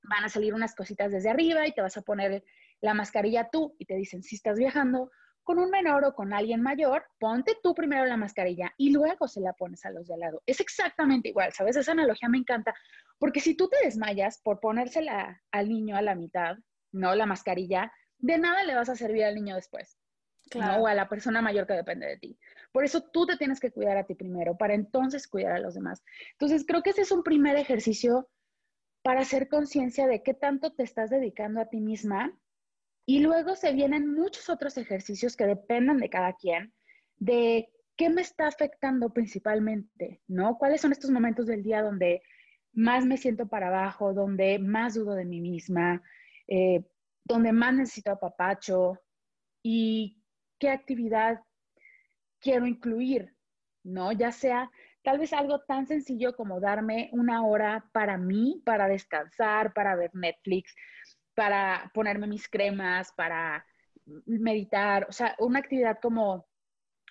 van 0.02 0.24
a 0.24 0.28
salir 0.28 0.52
unas 0.52 0.74
cositas 0.74 1.10
desde 1.10 1.30
arriba 1.30 1.66
y 1.66 1.72
te 1.72 1.80
vas 1.80 1.96
a 1.96 2.02
poner 2.02 2.44
la 2.82 2.92
mascarilla 2.92 3.48
tú 3.50 3.74
y 3.78 3.86
te 3.86 3.94
dicen, 3.94 4.22
si 4.22 4.36
estás 4.36 4.58
viajando 4.58 5.10
con 5.42 5.58
un 5.58 5.70
menor 5.70 6.04
o 6.04 6.14
con 6.14 6.32
alguien 6.32 6.62
mayor, 6.62 7.04
ponte 7.18 7.56
tú 7.62 7.74
primero 7.74 8.04
la 8.04 8.16
mascarilla 8.16 8.72
y 8.76 8.90
luego 8.90 9.28
se 9.28 9.40
la 9.40 9.52
pones 9.52 9.84
a 9.84 9.90
los 9.90 10.06
de 10.06 10.14
al 10.14 10.20
lado. 10.20 10.42
Es 10.46 10.60
exactamente 10.60 11.28
igual, 11.28 11.52
¿sabes? 11.52 11.76
Esa 11.76 11.92
analogía 11.92 12.28
me 12.28 12.38
encanta, 12.38 12.74
porque 13.18 13.40
si 13.40 13.56
tú 13.56 13.68
te 13.68 13.76
desmayas 13.84 14.40
por 14.42 14.60
ponérsela 14.60 15.42
al 15.50 15.68
niño 15.68 15.96
a 15.96 16.02
la 16.02 16.14
mitad, 16.14 16.56
¿no? 16.92 17.14
La 17.14 17.26
mascarilla, 17.26 17.92
de 18.18 18.38
nada 18.38 18.64
le 18.64 18.74
vas 18.74 18.88
a 18.88 18.96
servir 18.96 19.24
al 19.24 19.34
niño 19.34 19.56
después. 19.56 19.98
Claro. 20.50 20.82
O 20.82 20.86
a 20.86 20.94
la 20.94 21.08
persona 21.08 21.40
mayor 21.40 21.66
que 21.66 21.72
depende 21.72 22.06
de 22.06 22.18
ti. 22.18 22.38
Por 22.72 22.84
eso 22.84 23.02
tú 23.02 23.26
te 23.26 23.36
tienes 23.36 23.58
que 23.58 23.70
cuidar 23.70 23.96
a 23.96 24.04
ti 24.04 24.14
primero, 24.14 24.56
para 24.56 24.74
entonces 24.74 25.26
cuidar 25.26 25.52
a 25.52 25.60
los 25.60 25.74
demás. 25.74 26.02
Entonces, 26.32 26.64
creo 26.66 26.82
que 26.82 26.90
ese 26.90 27.02
es 27.02 27.12
un 27.12 27.22
primer 27.22 27.56
ejercicio 27.56 28.28
para 29.02 29.20
hacer 29.20 29.48
conciencia 29.48 30.06
de 30.06 30.22
qué 30.22 30.34
tanto 30.34 30.72
te 30.72 30.82
estás 30.82 31.10
dedicando 31.10 31.60
a 31.60 31.66
ti 31.66 31.80
misma. 31.80 32.36
Y 33.04 33.20
luego 33.20 33.56
se 33.56 33.72
vienen 33.72 34.14
muchos 34.14 34.48
otros 34.48 34.76
ejercicios 34.76 35.36
que 35.36 35.46
dependen 35.46 35.98
de 35.98 36.08
cada 36.08 36.34
quien, 36.34 36.72
de 37.16 37.68
qué 37.96 38.08
me 38.10 38.22
está 38.22 38.46
afectando 38.46 39.10
principalmente, 39.10 40.22
¿no? 40.28 40.56
¿Cuáles 40.58 40.80
son 40.80 40.92
estos 40.92 41.10
momentos 41.10 41.46
del 41.46 41.62
día 41.62 41.82
donde 41.82 42.22
más 42.72 43.04
me 43.04 43.16
siento 43.16 43.48
para 43.48 43.68
abajo, 43.68 44.14
donde 44.14 44.58
más 44.58 44.94
dudo 44.94 45.14
de 45.14 45.24
mí 45.24 45.40
misma, 45.40 46.02
eh, 46.48 46.84
donde 47.24 47.52
más 47.52 47.74
necesito 47.74 48.12
apapacho 48.12 48.98
y 49.62 50.22
qué 50.58 50.70
actividad 50.70 51.40
quiero 52.40 52.66
incluir, 52.66 53.34
¿no? 53.84 54.12
Ya 54.12 54.32
sea 54.32 54.70
tal 55.02 55.18
vez 55.18 55.32
algo 55.32 55.60
tan 55.60 55.86
sencillo 55.86 56.34
como 56.34 56.60
darme 56.60 57.10
una 57.12 57.44
hora 57.44 57.88
para 57.92 58.16
mí, 58.16 58.62
para 58.64 58.88
descansar, 58.88 59.72
para 59.74 59.96
ver 59.96 60.10
Netflix, 60.14 60.74
para 61.42 61.90
ponerme 61.92 62.28
mis 62.28 62.48
cremas, 62.48 63.10
para 63.16 63.66
meditar, 64.26 65.06
o 65.08 65.12
sea, 65.12 65.34
una 65.40 65.58
actividad 65.58 65.98
como 66.00 66.46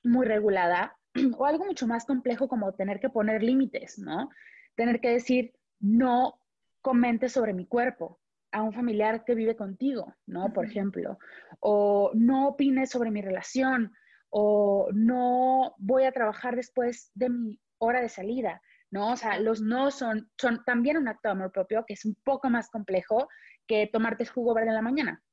muy 0.06 0.26
regulada 0.26 0.98
o 1.38 1.46
algo 1.46 1.66
mucho 1.66 1.86
más 1.86 2.06
complejo 2.06 2.48
como 2.48 2.72
tener 2.72 3.02
que 3.02 3.10
poner 3.10 3.44
límites, 3.44 4.00
¿no? 4.00 4.30
Tener 4.76 5.02
que 5.02 5.10
decir, 5.10 5.52
no 5.82 6.40
comentes 6.82 7.34
sobre 7.34 7.54
mi 7.54 7.66
cuerpo 7.66 8.22
a 8.54 8.62
un 8.62 8.72
familiar 8.72 9.26
que 9.26 9.36
vive 9.36 9.58
contigo, 9.58 10.16
¿no? 10.28 10.54
Por 10.54 10.64
ejemplo, 10.64 11.20
o 11.60 12.12
no 12.14 12.48
opines 12.48 12.90
sobre 12.90 13.12
mi 13.12 13.22
relación, 13.22 13.92
o 14.30 14.88
no 14.94 15.76
voy 15.78 16.06
a 16.06 16.14
trabajar 16.14 16.56
después 16.56 17.12
de 17.16 17.28
mi 17.28 17.60
hora 17.80 18.00
de 18.00 18.08
salida, 18.08 18.62
¿no? 18.92 19.12
O 19.12 19.18
sea, 19.18 19.38
los 19.42 19.60
no 19.60 19.92
son, 19.92 20.32
son 20.38 20.64
también 20.64 20.96
un 20.96 21.10
acto 21.10 21.28
de 21.28 21.34
amor 21.34 21.52
propio 21.52 21.84
que 21.86 21.96
es 21.96 22.06
un 22.06 22.16
poco 22.24 22.50
más 22.50 22.70
complejo 22.70 23.28
que 23.72 23.88
tomarte 23.88 24.26
jugo 24.26 24.54
verde 24.54 24.68
en 24.68 24.76
la 24.76 24.82
mañana. 24.82 25.24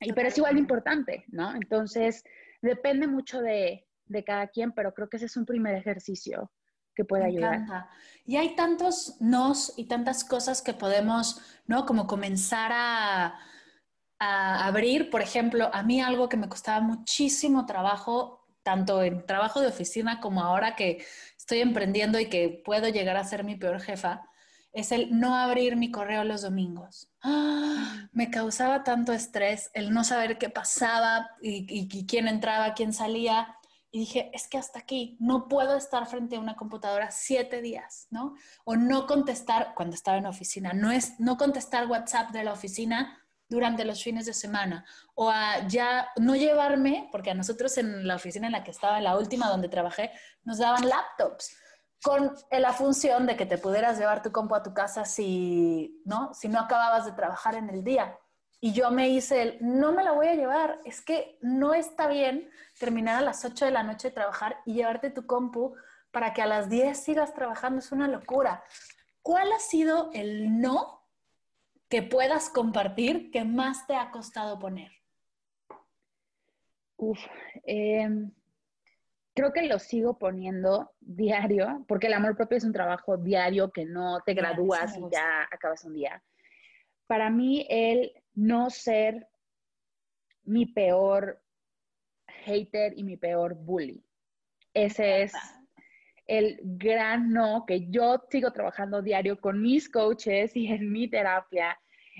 Y, 0.00 0.14
pero 0.14 0.28
es 0.28 0.38
igual 0.38 0.54
de 0.54 0.60
importante, 0.60 1.24
¿no? 1.28 1.54
Entonces, 1.54 2.24
depende 2.62 3.06
mucho 3.06 3.42
de, 3.42 3.86
de 4.06 4.24
cada 4.24 4.46
quien, 4.46 4.72
pero 4.72 4.94
creo 4.94 5.10
que 5.10 5.18
ese 5.18 5.26
es 5.26 5.36
un 5.36 5.44
primer 5.44 5.74
ejercicio 5.74 6.50
que 6.94 7.04
puede 7.04 7.26
ayudar. 7.26 7.60
Y 8.24 8.36
hay 8.36 8.56
tantos 8.56 9.20
nos 9.20 9.78
y 9.78 9.84
tantas 9.84 10.24
cosas 10.24 10.62
que 10.62 10.72
podemos, 10.72 11.42
¿no? 11.66 11.84
Como 11.84 12.06
comenzar 12.06 12.72
a, 12.72 13.38
a 14.18 14.66
abrir. 14.66 15.10
Por 15.10 15.20
ejemplo, 15.20 15.68
a 15.70 15.82
mí 15.82 16.00
algo 16.00 16.30
que 16.30 16.38
me 16.38 16.48
costaba 16.48 16.80
muchísimo 16.80 17.66
trabajo, 17.66 18.46
tanto 18.62 19.02
en 19.02 19.26
trabajo 19.26 19.60
de 19.60 19.66
oficina 19.66 20.20
como 20.20 20.42
ahora 20.42 20.74
que 20.74 21.04
estoy 21.36 21.60
emprendiendo 21.60 22.18
y 22.18 22.30
que 22.30 22.62
puedo 22.64 22.88
llegar 22.88 23.18
a 23.18 23.24
ser 23.24 23.44
mi 23.44 23.56
peor 23.56 23.78
jefa, 23.82 24.22
es 24.74 24.90
el 24.90 25.18
no 25.18 25.36
abrir 25.36 25.76
mi 25.76 25.90
correo 25.90 26.24
los 26.24 26.42
domingos. 26.42 27.08
¡Ah! 27.22 28.08
Me 28.12 28.30
causaba 28.30 28.82
tanto 28.82 29.12
estrés 29.12 29.70
el 29.72 29.92
no 29.92 30.02
saber 30.02 30.36
qué 30.36 30.50
pasaba 30.50 31.30
y, 31.40 31.64
y 31.68 32.06
quién 32.06 32.26
entraba, 32.26 32.74
quién 32.74 32.92
salía. 32.92 33.56
Y 33.92 34.00
dije, 34.00 34.32
es 34.34 34.48
que 34.48 34.58
hasta 34.58 34.80
aquí 34.80 35.16
no 35.20 35.46
puedo 35.46 35.76
estar 35.76 36.04
frente 36.06 36.34
a 36.34 36.40
una 36.40 36.56
computadora 36.56 37.12
siete 37.12 37.62
días, 37.62 38.08
¿no? 38.10 38.34
O 38.64 38.74
no 38.74 39.06
contestar, 39.06 39.74
cuando 39.76 39.94
estaba 39.94 40.16
en 40.16 40.24
la 40.24 40.30
oficina, 40.30 40.72
no 40.72 40.90
es 40.90 41.20
no 41.20 41.36
contestar 41.36 41.86
WhatsApp 41.86 42.32
de 42.32 42.42
la 42.42 42.52
oficina 42.52 43.24
durante 43.48 43.84
los 43.84 44.02
fines 44.02 44.26
de 44.26 44.34
semana. 44.34 44.84
O 45.14 45.30
a 45.30 45.68
ya 45.68 46.08
no 46.16 46.34
llevarme, 46.34 47.08
porque 47.12 47.30
a 47.30 47.34
nosotros 47.34 47.78
en 47.78 48.08
la 48.08 48.16
oficina 48.16 48.46
en 48.46 48.52
la 48.54 48.64
que 48.64 48.72
estaba, 48.72 48.98
en 48.98 49.04
la 49.04 49.16
última 49.16 49.48
donde 49.48 49.68
trabajé, 49.68 50.10
nos 50.42 50.58
daban 50.58 50.88
laptops 50.88 51.56
con 52.04 52.34
la 52.50 52.74
función 52.74 53.24
de 53.24 53.34
que 53.34 53.46
te 53.46 53.56
pudieras 53.56 53.98
llevar 53.98 54.22
tu 54.22 54.30
compu 54.30 54.54
a 54.54 54.62
tu 54.62 54.74
casa 54.74 55.06
si 55.06 56.02
no, 56.04 56.34
si 56.34 56.48
no 56.48 56.60
acababas 56.60 57.06
de 57.06 57.12
trabajar 57.12 57.54
en 57.54 57.70
el 57.70 57.82
día. 57.82 58.18
Y 58.60 58.74
yo 58.74 58.90
me 58.90 59.08
hice 59.08 59.40
el, 59.40 59.58
no 59.62 59.90
me 59.92 60.04
la 60.04 60.12
voy 60.12 60.26
a 60.26 60.34
llevar, 60.34 60.80
es 60.84 61.00
que 61.00 61.38
no 61.40 61.72
está 61.72 62.06
bien 62.06 62.50
terminar 62.78 63.16
a 63.16 63.22
las 63.22 63.42
8 63.42 63.64
de 63.64 63.70
la 63.70 63.82
noche 63.82 64.08
de 64.08 64.14
trabajar 64.16 64.60
y 64.66 64.74
llevarte 64.74 65.08
tu 65.08 65.24
compu 65.24 65.76
para 66.10 66.34
que 66.34 66.42
a 66.42 66.46
las 66.46 66.68
10 66.68 67.02
sigas 67.02 67.32
trabajando, 67.32 67.78
es 67.78 67.90
una 67.90 68.06
locura. 68.06 68.62
¿Cuál 69.22 69.50
ha 69.52 69.58
sido 69.58 70.10
el 70.12 70.60
no 70.60 71.06
que 71.88 72.02
puedas 72.02 72.50
compartir 72.50 73.30
que 73.30 73.46
más 73.46 73.86
te 73.86 73.96
ha 73.96 74.10
costado 74.10 74.58
poner? 74.58 74.92
Uf, 76.98 77.18
em, 77.62 78.30
creo 79.34 79.52
que 79.52 79.62
lo 79.62 79.78
sigo 79.78 80.18
poniendo 80.18 80.92
diario, 81.00 81.84
porque 81.88 82.06
el 82.06 82.14
amor 82.14 82.36
propio 82.36 82.58
es 82.58 82.64
un 82.64 82.72
trabajo 82.72 83.16
diario 83.16 83.72
que 83.72 83.84
no 83.84 84.20
te 84.24 84.34
gradúas 84.34 84.96
y 84.96 85.02
ya 85.12 85.48
acabas 85.50 85.84
un 85.84 85.94
día. 85.94 86.22
Para 87.06 87.30
mí, 87.30 87.66
el 87.68 88.12
no 88.34 88.70
ser 88.70 89.26
mi 90.44 90.66
peor 90.66 91.42
hater 92.44 92.92
y 92.96 93.02
mi 93.02 93.16
peor 93.16 93.54
bully. 93.54 94.04
Ese 94.72 95.22
es 95.22 95.32
el 96.26 96.58
gran 96.62 97.32
no 97.32 97.64
que 97.66 97.88
yo 97.90 98.24
sigo 98.30 98.52
trabajando 98.52 99.02
diario 99.02 99.40
con 99.40 99.60
mis 99.60 99.90
coaches 99.90 100.56
y 100.56 100.68
en 100.68 100.90
mi 100.90 101.08
terapia 101.08 101.78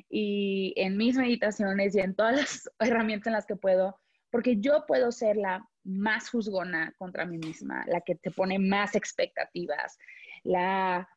y 0.08 0.74
en 0.76 0.96
mis 0.96 1.16
meditaciones 1.16 1.94
y 1.94 2.00
en 2.00 2.14
todas 2.14 2.36
las 2.36 2.70
herramientas 2.78 3.28
en 3.28 3.32
las 3.34 3.46
que 3.46 3.56
puedo, 3.56 3.98
porque 4.30 4.56
yo 4.58 4.84
puedo 4.86 5.12
ser 5.12 5.36
la 5.36 5.68
más 5.84 6.30
juzgona 6.30 6.94
contra 6.98 7.26
mí 7.26 7.38
misma, 7.38 7.84
la 7.86 8.00
que 8.00 8.14
te 8.14 8.30
pone 8.30 8.58
más 8.58 8.94
expectativas, 8.94 9.98
la 10.42 11.08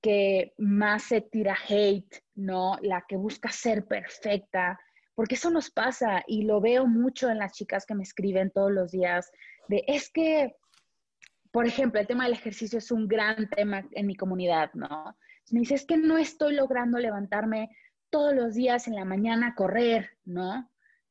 que 0.00 0.52
más 0.58 1.04
se 1.04 1.20
tira 1.20 1.56
hate, 1.68 2.22
¿no? 2.34 2.76
La 2.82 3.04
que 3.08 3.16
busca 3.16 3.50
ser 3.50 3.86
perfecta, 3.86 4.78
porque 5.14 5.36
eso 5.36 5.50
nos 5.50 5.70
pasa 5.70 6.22
y 6.26 6.42
lo 6.42 6.60
veo 6.60 6.86
mucho 6.86 7.30
en 7.30 7.38
las 7.38 7.52
chicas 7.52 7.86
que 7.86 7.94
me 7.94 8.02
escriben 8.02 8.50
todos 8.50 8.72
los 8.72 8.90
días, 8.90 9.30
de 9.68 9.84
es 9.86 10.10
que, 10.10 10.56
por 11.50 11.66
ejemplo, 11.66 12.00
el 12.00 12.06
tema 12.06 12.24
del 12.24 12.34
ejercicio 12.34 12.78
es 12.78 12.90
un 12.90 13.08
gran 13.08 13.48
tema 13.48 13.86
en 13.92 14.06
mi 14.06 14.16
comunidad, 14.16 14.70
¿no? 14.74 15.16
Me 15.50 15.60
dice, 15.60 15.74
es 15.74 15.86
que 15.86 15.96
no 15.96 16.18
estoy 16.18 16.54
logrando 16.54 16.98
levantarme 16.98 17.70
todos 18.10 18.34
los 18.34 18.54
días 18.54 18.86
en 18.88 18.94
la 18.94 19.04
mañana 19.04 19.48
a 19.48 19.54
correr, 19.54 20.10
¿no? 20.24 20.70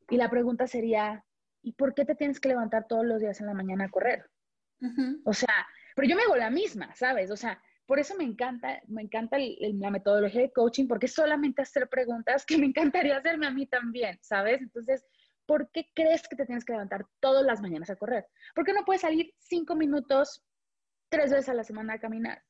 Y 0.10 0.18
la 0.18 0.30
pregunta 0.30 0.68
sería, 0.68 1.26
¿y 1.64 1.74
por 1.74 1.96
qué 1.96 2.06
te 2.06 2.16
tienes 2.16 2.40
que 2.40 2.50
levantar 2.50 2.88
todos 2.88 3.06
los 3.06 3.20
días 3.20 3.40
en 3.40 3.48
la 3.48 3.54
mañana 3.54 3.86
a 3.86 3.90
correr? 3.90 4.30
O 5.24 5.34
sea, 5.34 5.66
pero 5.96 6.08
yo 6.08 6.16
me 6.16 6.24
hago 6.24 6.36
la 6.36 6.50
misma, 6.50 6.94
¿sabes? 6.94 7.32
O 7.32 7.38
sea, 7.38 7.62
por 7.86 8.00
eso 8.00 8.16
me 8.16 8.26
encanta, 8.26 8.82
me 8.88 9.02
encanta 9.02 9.38
la 9.40 9.92
metodología 9.92 10.42
de 10.42 10.52
coaching, 10.52 10.88
porque 10.88 11.06
es 11.06 11.14
solamente 11.14 11.62
hacer 11.62 11.88
preguntas 11.88 12.46
que 12.46 12.58
me 12.58 12.66
encantaría 12.68 13.18
hacerme 13.18 13.48
a 13.48 13.52
mí 13.52 13.66
también, 13.66 14.20
¿sabes? 14.22 14.62
Entonces, 14.62 15.06
¿por 15.46 15.70
qué 15.72 15.90
crees 15.94 16.28
que 16.28 16.36
te 16.36 16.46
tienes 16.46 16.66
que 16.66 16.74
levantar 16.74 17.06
todas 17.20 17.46
las 17.46 17.62
mañanas 17.62 17.90
a 17.90 17.96
correr? 17.96 18.28
¿Por 18.56 18.66
qué 18.66 18.74
no 18.74 18.86
puedes 18.86 19.02
salir 19.02 19.34
cinco 19.40 19.76
minutos 19.76 20.44
tres 21.10 21.32
veces 21.32 21.50
a 21.50 21.54
la 21.54 21.64
semana 21.64 21.94
a 21.94 22.00
caminar? 22.00 22.44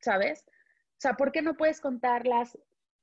¿Sabes? 0.00 0.44
O 0.48 1.00
sea, 1.00 1.14
¿por 1.14 1.32
qué 1.32 1.42
no 1.42 1.56
puedes 1.56 1.80
contarlas 1.80 2.56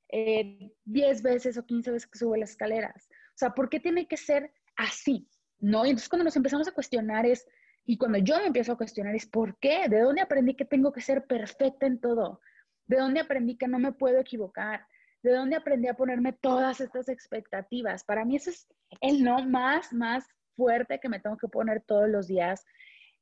eh, 0.09 0.73
diez 0.85 1.21
veces 1.21 1.57
o 1.57 1.65
quince 1.65 1.91
veces 1.91 2.09
que 2.09 2.19
sube 2.19 2.37
las 2.37 2.51
escaleras? 2.51 3.09
O 3.29 3.37
sea, 3.37 3.53
¿por 3.53 3.69
qué 3.69 3.79
tiene 3.79 4.07
que 4.07 4.17
ser 4.17 4.53
así? 4.75 5.27
¿No? 5.61 5.85
Y 5.85 5.91
entonces 5.91 6.09
cuando 6.09 6.25
nos 6.25 6.35
empezamos 6.35 6.67
a 6.67 6.73
cuestionar 6.73 7.25
es, 7.25 7.47
y 7.85 7.97
cuando 7.97 8.17
yo 8.17 8.37
me 8.37 8.47
empiezo 8.47 8.73
a 8.73 8.77
cuestionar 8.77 9.15
es 9.15 9.25
¿por 9.25 9.57
qué? 9.57 9.87
¿De 9.87 10.01
dónde 10.01 10.21
aprendí 10.21 10.55
que 10.55 10.65
tengo 10.65 10.91
que 10.91 11.01
ser 11.01 11.25
perfecta 11.25 11.85
en 11.85 11.99
todo? 11.99 12.41
¿De 12.85 12.97
dónde 12.97 13.21
aprendí 13.21 13.57
que 13.57 13.67
no 13.67 13.79
me 13.79 13.93
puedo 13.93 14.19
equivocar? 14.19 14.85
¿De 15.23 15.33
dónde 15.33 15.55
aprendí 15.55 15.87
a 15.87 15.93
ponerme 15.93 16.33
todas 16.33 16.81
estas 16.81 17.09
expectativas? 17.09 18.03
Para 18.03 18.25
mí 18.25 18.35
ese 18.35 18.51
es 18.51 18.67
el 19.01 19.23
no 19.23 19.45
más, 19.45 19.93
más 19.93 20.25
fuerte 20.55 20.99
que 20.99 21.09
me 21.09 21.19
tengo 21.19 21.37
que 21.37 21.47
poner 21.47 21.81
todos 21.81 22.09
los 22.09 22.27
días. 22.27 22.65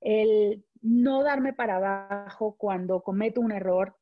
El 0.02 0.66
no 0.82 1.24
darme 1.24 1.54
para 1.54 1.76
abajo 1.76 2.56
cuando 2.58 3.02
cometo 3.02 3.42
un 3.42 3.52
error. 3.52 3.96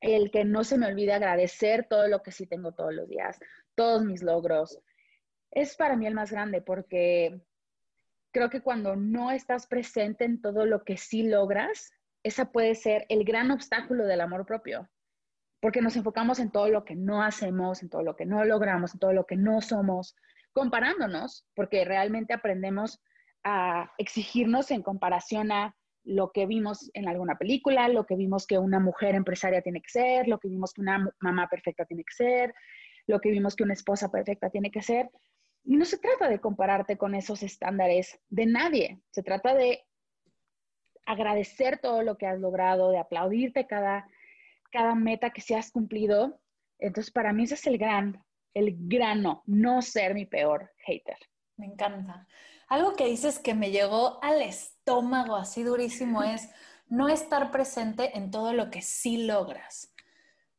El 0.00 0.30
que 0.30 0.44
no 0.44 0.62
se 0.62 0.78
me 0.78 0.86
olvide 0.86 1.12
agradecer 1.12 1.86
todo 1.88 2.06
lo 2.06 2.22
que 2.22 2.30
sí 2.30 2.46
tengo 2.46 2.72
todos 2.72 2.94
los 2.94 3.08
días, 3.08 3.38
todos 3.74 4.04
mis 4.04 4.22
logros. 4.22 4.78
Es 5.50 5.76
para 5.76 5.96
mí 5.96 6.06
el 6.06 6.14
más 6.14 6.30
grande 6.30 6.60
porque 6.60 7.40
creo 8.32 8.50
que 8.50 8.60
cuando 8.60 8.96
no 8.96 9.30
estás 9.30 9.66
presente 9.66 10.24
en 10.24 10.40
todo 10.40 10.66
lo 10.66 10.84
que 10.84 10.96
sí 10.96 11.22
logras, 11.22 11.90
esa 12.22 12.50
puede 12.52 12.74
ser 12.74 13.06
el 13.08 13.24
gran 13.24 13.50
obstáculo 13.50 14.06
del 14.06 14.20
amor 14.20 14.44
propio, 14.46 14.88
porque 15.60 15.80
nos 15.80 15.96
enfocamos 15.96 16.38
en 16.38 16.50
todo 16.50 16.68
lo 16.68 16.84
que 16.84 16.94
no 16.94 17.22
hacemos, 17.22 17.82
en 17.82 17.88
todo 17.88 18.02
lo 18.02 18.16
que 18.16 18.26
no 18.26 18.44
logramos, 18.44 18.94
en 18.94 19.00
todo 19.00 19.12
lo 19.12 19.24
que 19.24 19.36
no 19.36 19.60
somos, 19.60 20.14
comparándonos, 20.52 21.46
porque 21.54 21.84
realmente 21.84 22.34
aprendemos 22.34 23.00
a 23.44 23.92
exigirnos 23.98 24.70
en 24.70 24.82
comparación 24.82 25.52
a 25.52 25.74
lo 26.04 26.32
que 26.32 26.46
vimos 26.46 26.90
en 26.94 27.08
alguna 27.08 27.36
película, 27.36 27.88
lo 27.88 28.06
que 28.06 28.16
vimos 28.16 28.46
que 28.46 28.58
una 28.58 28.80
mujer 28.80 29.14
empresaria 29.14 29.62
tiene 29.62 29.80
que 29.80 29.90
ser, 29.90 30.26
lo 30.26 30.38
que 30.38 30.48
vimos 30.48 30.72
que 30.72 30.80
una 30.80 31.10
mamá 31.20 31.48
perfecta 31.48 31.84
tiene 31.84 32.02
que 32.02 32.14
ser, 32.14 32.54
lo 33.06 33.20
que 33.20 33.30
vimos 33.30 33.54
que 33.54 33.64
una 33.64 33.74
esposa 33.74 34.10
perfecta 34.10 34.50
tiene 34.50 34.70
que 34.70 34.82
ser. 34.82 35.10
Y 35.64 35.76
no 35.76 35.84
se 35.84 35.98
trata 35.98 36.28
de 36.28 36.40
compararte 36.40 36.96
con 36.96 37.14
esos 37.14 37.42
estándares 37.42 38.18
de 38.28 38.46
nadie, 38.46 39.00
se 39.10 39.22
trata 39.22 39.54
de 39.54 39.84
agradecer 41.04 41.78
todo 41.78 42.02
lo 42.02 42.18
que 42.18 42.26
has 42.26 42.38
logrado, 42.38 42.90
de 42.90 42.98
aplaudirte 42.98 43.66
cada, 43.66 44.06
cada 44.70 44.94
meta 44.94 45.30
que 45.30 45.40
se 45.40 45.56
has 45.56 45.70
cumplido. 45.70 46.38
Entonces, 46.78 47.10
para 47.10 47.32
mí 47.32 47.44
ese 47.44 47.54
es 47.54 47.66
el 47.66 47.78
gran, 47.78 48.22
el 48.52 48.76
grano, 48.78 49.42
no 49.46 49.80
ser 49.80 50.14
mi 50.14 50.26
peor 50.26 50.70
hater. 50.84 51.16
Me 51.56 51.66
encanta. 51.66 52.26
Algo 52.68 52.94
que 52.94 53.06
dices 53.06 53.38
que 53.38 53.54
me 53.54 53.70
llegó 53.70 54.22
al 54.22 54.42
estómago 54.42 55.36
así 55.36 55.62
durísimo 55.62 56.22
es 56.22 56.50
no 56.88 57.08
estar 57.08 57.50
presente 57.50 58.16
en 58.16 58.30
todo 58.30 58.52
lo 58.52 58.70
que 58.70 58.82
sí 58.82 59.24
logras. 59.24 59.92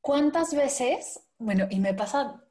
¿Cuántas 0.02 0.56
veces, 0.56 1.24
bueno, 1.38 1.68
y 1.70 1.80
me 1.80 1.94
pasa 1.94 2.44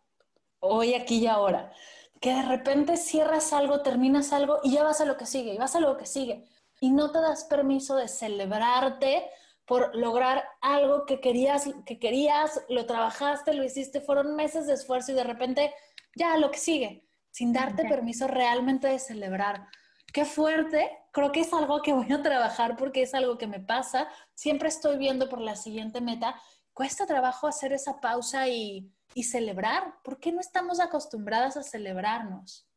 hoy, 0.60 0.94
aquí 0.94 1.18
y 1.18 1.26
ahora, 1.26 1.72
que 2.20 2.34
de 2.34 2.42
repente 2.42 2.96
cierras 2.96 3.52
algo, 3.52 3.82
terminas 3.82 4.32
algo 4.32 4.58
y 4.62 4.72
ya 4.72 4.82
vas 4.82 5.00
a 5.00 5.04
lo 5.04 5.16
que 5.16 5.26
sigue, 5.26 5.54
y 5.54 5.58
vas 5.58 5.76
a 5.76 5.80
lo 5.80 5.96
que 5.96 6.06
sigue, 6.06 6.44
y 6.80 6.90
no 6.90 7.10
te 7.10 7.20
das 7.20 7.44
permiso 7.44 7.96
de 7.96 8.08
celebrarte 8.08 9.28
por 9.64 9.94
lograr 9.94 10.44
algo 10.60 11.04
que 11.04 11.20
querías, 11.20 11.68
que 11.84 11.98
querías, 11.98 12.62
lo 12.68 12.86
trabajaste, 12.86 13.52
lo 13.52 13.64
hiciste, 13.64 14.00
fueron 14.00 14.34
meses 14.34 14.66
de 14.66 14.74
esfuerzo 14.74 15.12
y 15.12 15.14
de 15.14 15.24
repente 15.24 15.74
ya 16.14 16.36
lo 16.38 16.50
que 16.50 16.58
sigue, 16.58 17.04
sin 17.30 17.52
darte 17.52 17.84
permiso 17.86 18.26
realmente 18.26 18.88
de 18.88 18.98
celebrar. 18.98 19.68
Qué 20.12 20.24
fuerte, 20.24 20.90
creo 21.12 21.32
que 21.32 21.40
es 21.40 21.52
algo 21.52 21.82
que 21.82 21.92
voy 21.92 22.10
a 22.10 22.22
trabajar 22.22 22.76
porque 22.76 23.02
es 23.02 23.12
algo 23.12 23.36
que 23.36 23.46
me 23.46 23.60
pasa, 23.60 24.08
siempre 24.34 24.68
estoy 24.68 24.96
viendo 24.96 25.28
por 25.28 25.40
la 25.40 25.54
siguiente 25.54 26.00
meta, 26.00 26.40
cuesta 26.72 27.06
trabajo 27.06 27.46
hacer 27.46 27.74
esa 27.74 28.00
pausa 28.00 28.48
y, 28.48 28.90
y 29.14 29.24
celebrar. 29.24 29.94
¿Por 30.02 30.18
qué 30.20 30.32
no 30.32 30.40
estamos 30.40 30.80
acostumbradas 30.80 31.56
a 31.56 31.62
celebrarnos? 31.62 32.68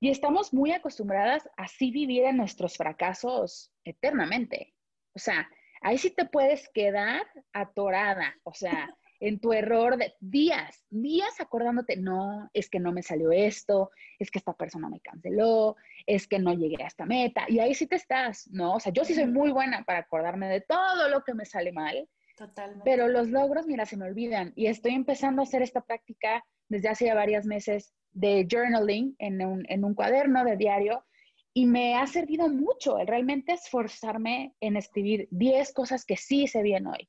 Y 0.00 0.10
estamos 0.10 0.52
muy 0.52 0.72
acostumbradas 0.72 1.46
a 1.56 1.64
así 1.64 1.90
vivir 1.90 2.24
en 2.24 2.36
nuestros 2.36 2.76
fracasos 2.76 3.72
eternamente. 3.84 4.74
O 5.14 5.18
sea, 5.18 5.48
ahí 5.80 5.98
sí 5.98 6.10
te 6.10 6.24
puedes 6.24 6.68
quedar 6.70 7.22
atorada, 7.52 8.34
o 8.42 8.52
sea, 8.52 8.94
en 9.20 9.38
tu 9.38 9.52
error 9.52 9.96
de 9.96 10.12
días, 10.20 10.84
días 10.90 11.40
acordándote, 11.40 11.96
no, 11.96 12.50
es 12.52 12.68
que 12.68 12.80
no 12.80 12.92
me 12.92 13.02
salió 13.02 13.32
esto, 13.32 13.90
es 14.18 14.30
que 14.30 14.38
esta 14.38 14.52
persona 14.52 14.88
me 14.88 15.00
canceló, 15.00 15.76
es 16.06 16.26
que 16.26 16.38
no 16.38 16.52
llegué 16.52 16.82
a 16.82 16.88
esta 16.88 17.06
meta, 17.06 17.44
y 17.48 17.60
ahí 17.60 17.74
sí 17.74 17.86
te 17.86 17.96
estás, 17.96 18.48
¿no? 18.50 18.74
O 18.74 18.80
sea, 18.80 18.92
yo 18.92 19.04
sí 19.04 19.14
soy 19.14 19.26
muy 19.26 19.50
buena 19.50 19.84
para 19.84 20.00
acordarme 20.00 20.48
de 20.48 20.60
todo 20.60 21.08
lo 21.08 21.22
que 21.22 21.32
me 21.32 21.46
sale 21.46 21.72
mal, 21.72 22.08
Totalmente. 22.36 22.82
Pero 22.84 23.08
los 23.08 23.28
logros, 23.28 23.66
mira, 23.66 23.86
se 23.86 23.96
me 23.96 24.06
olvidan. 24.06 24.52
Y 24.56 24.66
estoy 24.66 24.94
empezando 24.94 25.42
a 25.42 25.44
hacer 25.44 25.62
esta 25.62 25.82
práctica 25.82 26.44
desde 26.68 26.88
hace 26.88 27.06
ya 27.06 27.14
varios 27.14 27.44
meses 27.44 27.94
de 28.12 28.46
journaling 28.50 29.14
en 29.18 29.44
un, 29.44 29.64
en 29.68 29.84
un 29.84 29.94
cuaderno 29.94 30.44
de 30.44 30.56
diario 30.56 31.04
y 31.52 31.66
me 31.66 31.94
ha 31.94 32.06
servido 32.06 32.48
mucho 32.48 32.98
el 32.98 33.06
realmente 33.06 33.52
esforzarme 33.52 34.54
en 34.60 34.76
escribir 34.76 35.28
10 35.30 35.72
cosas 35.72 36.04
que 36.04 36.16
sí 36.16 36.42
hice 36.44 36.62
bien 36.62 36.86
hoy. 36.86 37.08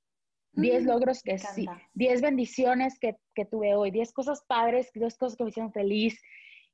10 0.54 0.84
mm, 0.84 0.88
logros 0.88 1.22
que 1.22 1.38
sí, 1.38 1.68
10 1.96 2.22
bendiciones 2.22 2.98
que, 3.00 3.18
que, 3.34 3.46
tuve 3.46 3.76
hoy, 3.76 3.92
10 3.92 4.14
cosas 4.14 4.44
padres, 4.48 4.92
10 4.94 5.18
cosas 5.18 5.36
que 5.36 5.44
me 5.44 5.50
hicieron 5.50 5.74
feliz. 5.74 6.22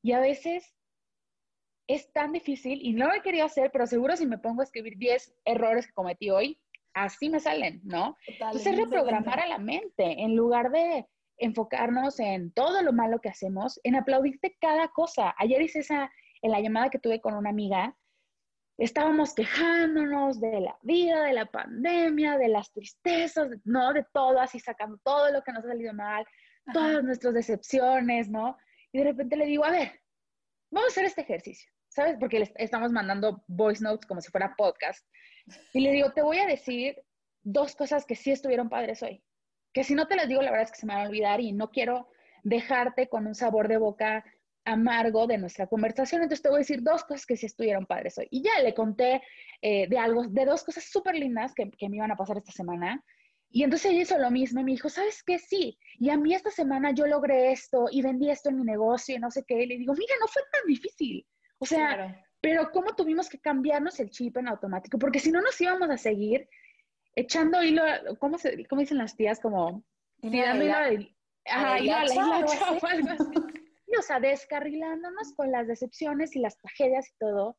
Y 0.04 0.12
a 0.12 0.20
veces 0.20 0.76
es 1.88 2.12
tan 2.12 2.34
difícil 2.34 2.80
y 2.82 2.94
no 2.94 3.08
lo 3.08 3.14
he 3.14 3.22
querido 3.22 3.46
hacer, 3.46 3.72
pero 3.72 3.88
seguro 3.88 4.16
si 4.16 4.26
me 4.28 4.38
pongo 4.38 4.62
a 4.62 4.66
escribir 4.66 4.98
10 4.98 5.34
errores 5.46 5.88
que 5.88 5.94
cometí 5.94 6.30
hoy, 6.30 6.61
así 6.94 7.30
me 7.30 7.40
salen, 7.40 7.82
¿no? 7.84 8.18
Entonces 8.28 8.76
reprogramar 8.78 9.40
a 9.40 9.48
la 9.48 9.58
mente 9.58 10.22
en 10.22 10.36
lugar 10.36 10.72
de 10.72 11.08
enfocarnos 11.38 12.20
en 12.20 12.52
todo 12.52 12.82
lo 12.84 12.94
malo 12.94 13.20
que 13.20 13.30
hacemos, 13.30 13.80
en 13.84 13.96
aplaudirte 13.96 14.56
cada 14.62 14.90
cosa. 14.90 15.34
Ayer 15.38 15.62
hice 15.62 15.80
esa, 15.80 16.12
en 16.42 16.52
la 16.52 16.60
llamada 16.60 16.90
que 16.90 17.00
tuve 17.00 17.20
con 17.20 17.34
una 17.34 17.50
amiga, 17.50 17.96
estábamos 18.78 19.34
quejándonos 19.34 20.40
de 20.40 20.62
la 20.62 20.78
vida, 20.82 21.24
de 21.24 21.34
la 21.34 21.46
pandemia, 21.46 22.38
de 22.38 22.48
las 22.48 22.72
tristezas, 22.72 23.50
¿no? 23.64 23.94
De 23.94 24.06
todo, 24.14 24.40
así 24.40 24.60
sacando 24.60 24.98
todo 25.04 25.32
lo 25.32 25.44
que 25.44 25.52
nos 25.52 25.66
ha 25.66 25.70
salido 25.70 25.94
mal, 25.94 26.26
todas 26.74 27.04
nuestras 27.04 27.34
decepciones, 27.34 28.30
¿no? 28.30 28.58
Y 28.92 29.00
de 29.00 29.06
repente 29.06 29.36
le 29.36 29.46
digo, 29.46 29.66
a 29.66 29.72
ver, 29.72 30.02
vamos 30.72 30.90
a 30.90 30.92
hacer 30.92 31.06
este 31.06 31.22
ejercicio, 31.22 31.72
¿sabes? 31.92 32.18
Porque 32.20 32.50
estamos 32.56 32.92
mandando 32.92 33.44
voice 33.48 33.84
notes 33.84 34.08
como 34.08 34.22
si 34.22 34.32
fuera 34.32 34.56
podcast. 34.58 35.06
Y 35.74 35.82
le 35.82 35.92
digo, 35.92 36.12
te 36.14 36.22
voy 36.22 36.40
a 36.40 36.48
decir 36.48 36.96
dos 37.44 37.76
cosas 37.76 38.06
que 38.06 38.16
sí 38.16 38.32
estuvieron 38.32 38.70
padres 38.70 39.04
hoy. 39.04 39.22
Que 39.74 39.84
si 39.84 39.94
no 39.94 40.08
te 40.08 40.16
las 40.16 40.28
digo, 40.28 40.42
la 40.42 40.52
verdad 40.52 40.66
es 40.66 40.72
que 40.72 40.80
se 40.80 40.86
me 40.86 40.94
van 40.94 41.06
a 41.06 41.10
olvidar 41.10 41.42
y 41.42 41.52
no 41.52 41.70
quiero 41.70 42.08
dejarte 42.44 43.08
con 43.08 43.28
un 43.28 43.36
sabor 43.36 43.68
de 43.68 43.78
boca 43.78 44.24
amargo 44.64 45.28
de 45.28 45.38
nuestra 45.38 45.68
conversación. 45.68 46.22
Entonces 46.22 46.42
te 46.42 46.50
voy 46.50 46.58
a 46.58 46.60
decir 46.60 46.82
dos 46.82 47.04
cosas 47.04 47.26
que 47.26 47.36
sí 47.36 47.46
estuvieron 47.46 47.86
padres 47.86 48.18
hoy. 48.18 48.28
Y 48.32 48.42
ya 48.42 48.62
le 48.64 48.74
conté 48.74 49.22
eh, 49.62 49.88
de 49.88 49.98
algo, 49.98 50.28
de 50.28 50.46
dos 50.46 50.64
cosas 50.64 50.86
súper 50.86 51.16
lindas 51.16 51.54
que, 51.54 51.66
me 51.90 51.98
iban 51.98 52.12
a 52.12 52.16
pasar 52.16 52.38
esta 52.38 52.52
semana. 52.54 53.04
Y 53.50 53.64
entonces 53.64 53.92
ella 53.92 54.04
hizo 54.04 54.18
lo 54.18 54.32
mismo 54.32 54.62
y 54.62 54.64
me 54.64 54.72
dijo, 54.72 54.88
¿sabes 54.88 55.24
qué? 55.24 55.40
Sí. 55.40 55.78
Y 56.00 56.10
a 56.10 56.16
mí 56.16 56.34
esta 56.34 56.52
semana 56.52 56.92
yo 56.92 57.06
logré 57.06 57.52
esto 57.52 57.88
y 57.92 58.02
vendí 58.02 58.30
esto 58.30 58.50
en 58.50 58.60
mi 58.60 58.64
negocio 58.64 59.16
y 59.16 59.20
no 59.20 59.30
sé 59.30 59.44
qué. 59.46 59.56
Le 59.66 59.78
digo, 59.78 59.94
mira, 59.94 60.14
no 60.22 60.28
fue 60.28 60.42
tan 60.54 60.66
difícil. 60.68 61.26
O 61.62 61.66
sea, 61.66 62.26
pero 62.42 62.72
¿cómo 62.72 62.96
tuvimos 62.96 63.30
que 63.30 63.40
cambiarnos 63.40 64.00
el 64.00 64.10
chip 64.10 64.36
en 64.38 64.48
automático? 64.48 64.98
Porque 64.98 65.20
si 65.20 65.32
no 65.32 65.42
nos 65.42 65.62
íbamos 65.62 65.92
a 65.92 65.98
seguir 65.98 66.50
echando 67.16 67.62
hilo, 67.62 67.84
¿cómo, 68.18 68.40
se, 68.40 68.66
cómo 68.66 68.82
dicen 68.82 68.98
las 68.98 69.16
tías? 69.16 69.40
Como 69.40 69.84
tirando 70.20 70.66
hilo 70.66 70.80
de... 70.80 71.16
Ajá, 71.46 71.80
hilo 71.80 71.96
a 71.96 72.06
la 72.06 72.46
o 74.00 74.02
sea, 74.02 74.20
descarrilándonos 74.20 75.34
con 75.36 75.52
las 75.52 75.68
decepciones 75.68 76.36
y 76.36 76.40
las 76.40 76.58
tragedias 76.58 77.10
y 77.10 77.18
todo. 77.20 77.58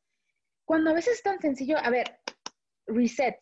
Cuando 0.65 0.89
a 0.89 0.93
veces 0.93 1.15
es 1.15 1.23
tan 1.23 1.39
sencillo, 1.39 1.77
a 1.77 1.89
ver, 1.89 2.19
reset. 2.85 3.37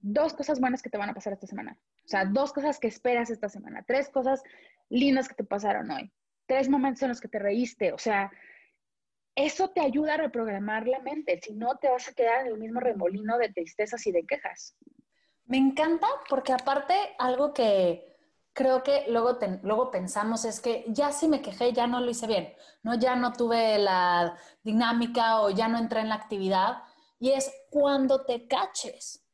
Dos 0.00 0.34
cosas 0.34 0.60
buenas 0.60 0.82
que 0.82 0.90
te 0.90 0.98
van 0.98 1.08
a 1.08 1.14
pasar 1.14 1.32
esta 1.32 1.46
semana. 1.46 1.78
O 2.04 2.08
sea, 2.08 2.26
dos 2.26 2.52
cosas 2.52 2.78
que 2.78 2.88
esperas 2.88 3.30
esta 3.30 3.48
semana. 3.48 3.84
Tres 3.86 4.10
cosas 4.10 4.42
lindas 4.90 5.28
que 5.28 5.34
te 5.34 5.44
pasaron 5.44 5.90
hoy. 5.90 6.12
Tres 6.46 6.68
momentos 6.68 7.02
en 7.02 7.08
los 7.08 7.22
que 7.22 7.28
te 7.28 7.38
reíste. 7.38 7.94
O 7.94 7.98
sea, 7.98 8.30
eso 9.46 9.68
te 9.68 9.80
ayuda 9.80 10.14
a 10.14 10.16
reprogramar 10.16 10.88
la 10.88 11.00
mente, 11.00 11.40
si 11.40 11.54
no 11.54 11.76
te 11.76 11.88
vas 11.88 12.08
a 12.08 12.12
quedar 12.12 12.40
en 12.40 12.52
el 12.52 12.58
mismo 12.58 12.80
remolino 12.80 13.38
de 13.38 13.50
tristezas 13.50 14.06
y 14.06 14.12
de 14.12 14.26
quejas. 14.26 14.76
Me 15.46 15.56
encanta 15.56 16.08
porque 16.28 16.52
aparte 16.52 16.94
algo 17.18 17.54
que 17.54 18.16
creo 18.52 18.82
que 18.82 19.04
luego, 19.08 19.38
luego 19.62 19.90
pensamos 19.92 20.44
es 20.44 20.60
que 20.60 20.84
ya 20.88 21.12
si 21.12 21.28
me 21.28 21.40
quejé, 21.40 21.72
ya 21.72 21.86
no 21.86 22.00
lo 22.00 22.10
hice 22.10 22.26
bien, 22.26 22.52
¿no? 22.82 22.96
Ya 22.96 23.14
no 23.14 23.32
tuve 23.32 23.78
la 23.78 24.36
dinámica 24.64 25.40
o 25.40 25.50
ya 25.50 25.68
no 25.68 25.78
entré 25.78 26.00
en 26.00 26.08
la 26.08 26.16
actividad. 26.16 26.82
Y 27.20 27.30
es 27.30 27.52
cuando 27.70 28.24
te 28.24 28.48
caches, 28.48 29.24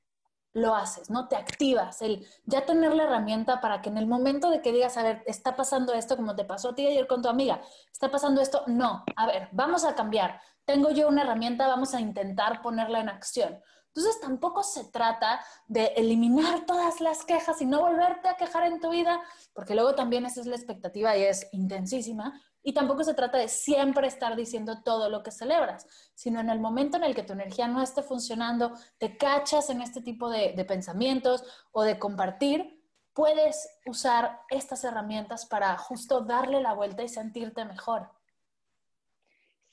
lo 0.55 0.75
haces, 0.75 1.11
¿no? 1.11 1.29
Te 1.29 1.37
activas, 1.37 2.01
el 2.01 2.27
ya 2.47 2.65
tener 2.65 2.95
la 2.95 3.03
herramienta 3.03 3.61
para 3.61 3.83
que 3.83 3.91
en 3.91 3.99
el 3.99 4.07
momento 4.07 4.51
de 4.51 4.63
que 4.63 4.73
digas, 4.73 4.97
a 4.97 5.03
ver, 5.03 5.23
está 5.27 5.57
pasando 5.57 5.93
esto 5.93 6.17
como 6.17 6.35
te 6.37 6.45
pasó 6.45 6.71
a 6.71 6.75
ti 6.75 6.87
ayer 6.87 7.07
con 7.07 7.23
tu 7.23 7.29
amiga, 7.29 7.61
está 7.93 8.11
pasando 8.11 8.41
esto, 8.41 8.63
no, 8.69 9.05
a 9.17 9.27
ver, 9.27 9.49
vamos 9.53 9.85
a 9.85 9.95
cambiar, 9.95 10.41
tengo 10.65 10.91
yo 10.91 11.09
una 11.09 11.23
herramienta, 11.23 11.67
vamos 11.67 11.93
a 11.93 12.01
intentar 12.01 12.63
ponerla 12.63 13.01
en 13.01 13.09
acción. 13.09 13.61
Entonces 13.89 14.21
tampoco 14.21 14.63
se 14.63 14.85
trata 14.85 15.41
de 15.67 15.87
eliminar 15.97 16.67
todas 16.67 17.01
las 17.01 17.25
quejas 17.25 17.61
y 17.61 17.67
no 17.67 17.81
volverte 17.81 18.29
a 18.29 18.37
quejar 18.37 18.65
en 18.65 18.81
tu 18.81 18.91
vida, 18.91 19.21
porque 19.53 19.75
luego 19.75 19.95
también 19.95 20.25
esa 20.25 20.41
es 20.41 20.47
la 20.47 20.57
expectativa 20.57 21.17
y 21.17 21.25
es 21.25 21.49
intensísima, 21.53 22.41
y 22.67 22.73
tampoco 22.73 23.05
se 23.05 23.13
trata 23.13 23.37
de 23.37 23.49
siempre 23.49 24.09
estar 24.09 24.35
diciendo 24.35 24.83
todo 24.83 25.11
lo 25.11 25.23
que 25.23 25.31
celebras, 25.31 25.87
sino 26.15 26.41
en 26.41 26.49
el 26.49 26.59
momento 26.59 26.97
en 26.97 27.05
el 27.05 27.15
que 27.15 27.23
tu 27.23 27.35
energía 27.35 27.69
no 27.69 27.83
esté 27.83 28.03
funcionando, 28.03 28.73
te 28.97 29.19
cachas 29.19 29.69
en 29.69 29.83
este 29.83 30.01
tipo 30.01 30.31
de, 30.31 30.65
pensamientos 30.67 31.45
o 31.73 31.83
de 31.83 31.99
compartir, 31.99 32.83
puedes 33.13 33.69
usar 33.85 34.41
estas 34.49 34.83
herramientas 34.83 35.45
para 35.45 35.77
justo 35.77 36.23
darle 36.23 36.63
la 36.63 36.73
vuelta 36.73 37.03
y 37.03 37.09
sentirte 37.09 37.67
mejor. 37.67 38.09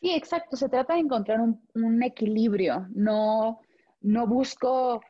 Sí, 0.01 0.11
exacto. 0.11 0.57
Se 0.57 0.67
trata 0.67 0.95
de 0.95 0.99
encontrar 0.99 1.39
un, 1.39 2.03
equilibrio. 2.03 2.87
No, 2.89 3.61
no 4.01 4.27
busco 4.27 5.01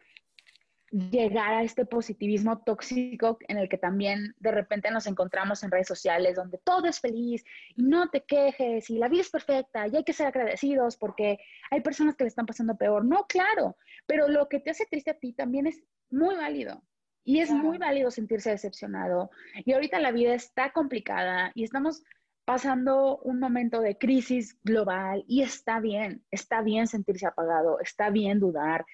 llegar 0.91 1.54
a 1.54 1.63
este 1.63 1.86
positivismo 1.86 2.60
tóxico 2.63 3.38
en 3.47 3.58
el 3.58 3.69
que 3.69 3.77
también 3.77 4.36
de 4.39 4.51
repente 4.51 4.91
nos 4.91 5.08
encontramos 5.08 5.63
en 5.63 5.71
redes 5.71 5.88
sociales 5.88 6.36
donde 6.36 6.58
todo 6.58 6.88
es 6.88 6.99
feliz 6.99 7.43
y 7.75 7.84
no 7.84 8.10
te 8.10 8.23
quejes 8.23 8.89
y 8.89 8.97
la 8.97 9.08
vida 9.08 9.21
es 9.21 9.30
perfecta 9.30 9.88
y 9.88 9.95
hay 9.95 10.04
que 10.04 10.13
ser 10.13 10.27
agradecidos 10.27 10.97
porque 10.97 11.39
hay 11.69 11.80
personas 11.82 12.15
que 12.15 12.25
le 12.25 12.27
están 12.27 12.45
pasando 12.45 12.75
peor. 12.75 13.06
No, 13.06 13.25
claro, 13.27 13.77
pero 14.06 14.27
lo 14.27 14.49
que 14.49 14.60
te 14.60 14.71
hace 14.71 14.86
triste 14.86 15.12
a 15.12 15.17
ti 15.17 15.34
también 15.34 15.67
es 15.67 15.82
muy 16.10 16.36
válido. 16.36 16.84
Y 17.23 17.39
es 17.39 17.51
muy 17.51 17.77
válido 17.77 18.10
sentirse 18.10 18.49
decepcionado. 18.49 19.30
Y 19.63 19.73
ahorita 19.73 19.99
la 19.99 20.12
vida 20.12 20.34
está 20.34 20.71
complicada 20.71 21.51
y 21.54 21.63
estamos 21.63 22.04
pasando 22.45 23.19
un 23.19 23.39
momento 23.39 23.80
de 23.80 23.97
crisis 23.97 24.58
global 24.63 25.23
y 25.27 25.43
está 25.43 25.80
bien, 25.80 26.25
está 26.32 26.62
bien 26.62 26.88
sentirse 26.88 27.27
apagado, 27.27 27.80
está 27.80 28.10
bien 28.10 28.39
dudar, 28.39 28.86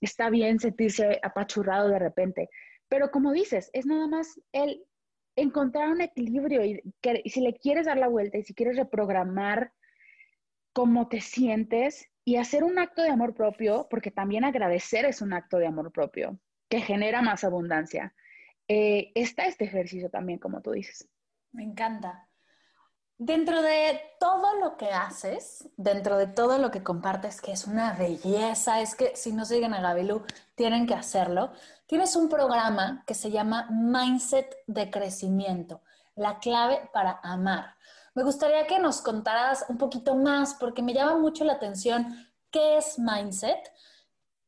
está 0.00 0.30
bien 0.30 0.58
sentirse 0.58 1.20
apachurrado 1.22 1.88
de 1.88 1.98
repente, 1.98 2.48
pero 2.88 3.10
como 3.10 3.32
dices, 3.32 3.70
es 3.72 3.86
nada 3.86 4.06
más 4.06 4.40
el 4.52 4.84
encontrar 5.36 5.90
un 5.90 6.00
equilibrio 6.00 6.64
y, 6.64 6.82
si 7.28 7.40
le 7.40 7.54
quieres 7.54 7.86
dar 7.86 7.98
la 7.98 8.08
vuelta 8.08 8.38
y 8.38 8.42
si 8.42 8.54
quieres 8.54 8.76
reprogramar 8.76 9.72
cómo 10.72 11.08
te 11.08 11.20
sientes 11.20 12.10
y 12.24 12.36
hacer 12.36 12.64
un 12.64 12.78
acto 12.78 13.02
de 13.02 13.10
amor 13.10 13.34
propio, 13.34 13.86
porque 13.88 14.10
también 14.10 14.44
agradecer 14.44 15.04
es 15.04 15.22
un 15.22 15.32
acto 15.32 15.58
de 15.58 15.66
amor 15.66 15.92
propio 15.92 16.40
que 16.68 16.80
genera 16.80 17.22
más 17.22 17.44
abundancia. 17.44 18.14
Eh, 18.68 19.12
está 19.14 19.46
este 19.46 19.64
ejercicio 19.64 20.10
también, 20.10 20.38
como 20.38 20.60
tú 20.60 20.72
dices. 20.72 21.08
Me 21.52 21.62
encanta. 21.62 22.25
Dentro 23.18 23.62
de 23.62 23.98
todo 24.20 24.56
lo 24.56 24.76
que 24.76 24.90
haces, 24.90 25.66
dentro 25.78 26.18
de 26.18 26.26
todo 26.26 26.58
lo 26.58 26.70
que 26.70 26.82
compartes, 26.82 27.40
que 27.40 27.52
es 27.52 27.66
una 27.66 27.94
belleza, 27.94 28.80
es 28.82 28.94
que 28.94 29.16
si 29.16 29.32
no 29.32 29.46
siguen 29.46 29.72
a 29.72 29.80
Gabilú, 29.80 30.22
tienen 30.54 30.86
que 30.86 30.92
hacerlo, 30.92 31.50
tienes 31.86 32.14
un 32.14 32.28
programa 32.28 33.04
que 33.06 33.14
se 33.14 33.30
llama 33.30 33.68
Mindset 33.70 34.54
de 34.66 34.90
Crecimiento, 34.90 35.80
la 36.14 36.40
clave 36.40 36.90
para 36.92 37.18
amar. 37.22 37.76
Me 38.14 38.22
gustaría 38.22 38.66
que 38.66 38.78
nos 38.78 39.00
contaras 39.00 39.64
un 39.70 39.78
poquito 39.78 40.14
más, 40.14 40.52
porque 40.52 40.82
me 40.82 40.92
llama 40.92 41.16
mucho 41.16 41.44
la 41.44 41.54
atención 41.54 42.30
qué 42.50 42.76
es 42.76 42.98
mindset, 42.98 43.72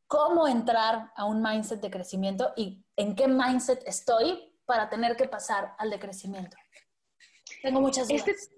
cómo 0.07 0.47
entrar 0.47 1.11
a 1.17 1.25
un 1.25 1.41
mindset 1.41 1.81
de 1.81 1.91
crecimiento 1.91 2.53
y 2.55 2.85
en 2.97 3.15
qué 3.15 3.29
mindset 3.29 3.83
estoy 3.87 4.55
para 4.67 4.91
tener 4.91 5.17
que 5.17 5.27
pasar 5.27 5.75
al 5.79 5.89
de 5.89 5.99
crecimiento. 5.99 6.57
Tengo 7.63 7.81
muchas 7.81 8.09
dudas. 8.09 8.29
Este 8.29 8.58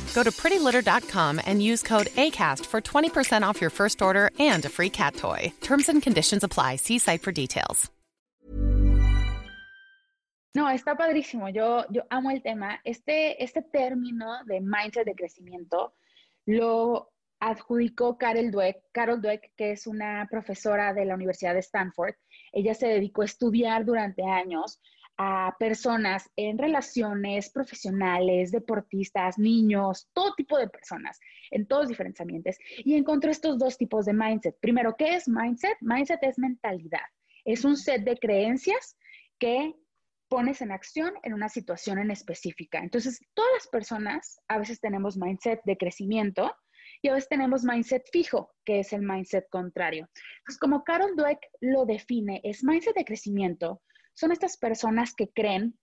Go 0.13 0.23
to 0.23 0.31
prettylitter.com 0.31 1.41
and 1.45 1.63
use 1.63 1.81
code 1.81 2.07
ACAST 2.15 2.65
for 2.67 2.81
20% 2.81 3.41
off 3.43 3.59
your 3.59 3.71
first 3.71 4.01
order 4.01 4.29
and 4.39 4.63
a 4.65 4.69
free 4.69 4.89
cat 4.89 5.15
toy. 5.15 5.51
Terms 5.61 5.89
and 5.89 6.01
conditions 6.01 6.43
apply. 6.43 6.75
See 6.75 6.99
site 6.99 7.23
for 7.23 7.31
details. 7.31 7.89
No, 10.53 10.67
está 10.67 10.97
padrísimo. 10.97 11.47
Yo, 11.53 11.85
yo 11.91 12.01
amo 12.11 12.29
el 12.29 12.41
tema. 12.41 12.79
Este, 12.83 13.41
este 13.41 13.61
término 13.61 14.43
de 14.45 14.59
mindset 14.59 15.05
de 15.05 15.15
crecimiento 15.15 15.93
lo 16.45 17.09
adjudicó 17.39 18.17
Carol 18.17 18.51
Dweck, 18.51 18.83
Carol 18.91 19.21
Dweck, 19.21 19.53
que 19.55 19.71
es 19.71 19.87
una 19.87 20.27
profesora 20.29 20.93
de 20.93 21.05
la 21.05 21.15
Universidad 21.15 21.53
de 21.53 21.61
Stanford. 21.61 22.15
Ella 22.51 22.73
se 22.73 22.87
dedicó 22.87 23.21
a 23.21 23.25
estudiar 23.25 23.85
durante 23.85 24.23
años 24.23 24.81
a 25.17 25.55
personas 25.59 26.29
en 26.35 26.57
relaciones 26.57 27.49
profesionales, 27.51 28.51
deportistas, 28.51 29.37
niños, 29.37 30.07
todo 30.13 30.33
tipo 30.35 30.57
de 30.57 30.69
personas, 30.69 31.19
en 31.51 31.67
todos 31.67 31.87
diferentes 31.87 32.21
ambientes, 32.21 32.57
y 32.77 32.95
encontró 32.95 33.29
estos 33.29 33.57
dos 33.57 33.77
tipos 33.77 34.05
de 34.05 34.13
mindset. 34.13 34.57
Primero, 34.59 34.95
¿qué 34.97 35.15
es 35.15 35.27
mindset? 35.27 35.77
Mindset 35.81 36.23
es 36.23 36.39
mentalidad. 36.39 37.05
Es 37.45 37.65
un 37.65 37.77
set 37.77 38.03
de 38.03 38.17
creencias 38.17 38.97
que 39.39 39.73
pones 40.27 40.61
en 40.61 40.71
acción 40.71 41.13
en 41.23 41.33
una 41.33 41.49
situación 41.49 41.99
en 41.99 42.09
específica. 42.09 42.79
Entonces, 42.79 43.19
todas 43.33 43.51
las 43.53 43.67
personas 43.67 44.39
a 44.47 44.59
veces 44.59 44.79
tenemos 44.79 45.17
mindset 45.17 45.59
de 45.65 45.75
crecimiento 45.75 46.55
y 47.01 47.09
a 47.09 47.13
veces 47.13 47.29
tenemos 47.29 47.63
mindset 47.63 48.03
fijo, 48.13 48.49
que 48.63 48.79
es 48.79 48.93
el 48.93 49.01
mindset 49.01 49.45
contrario. 49.49 50.07
Entonces, 50.39 50.59
como 50.59 50.83
Carol 50.83 51.15
Dweck 51.15 51.39
lo 51.59 51.85
define, 51.85 52.39
es 52.43 52.63
mindset 52.63 52.95
de 52.95 53.05
crecimiento 53.05 53.81
son 54.13 54.31
estas 54.31 54.57
personas 54.57 55.13
que 55.13 55.29
creen 55.29 55.77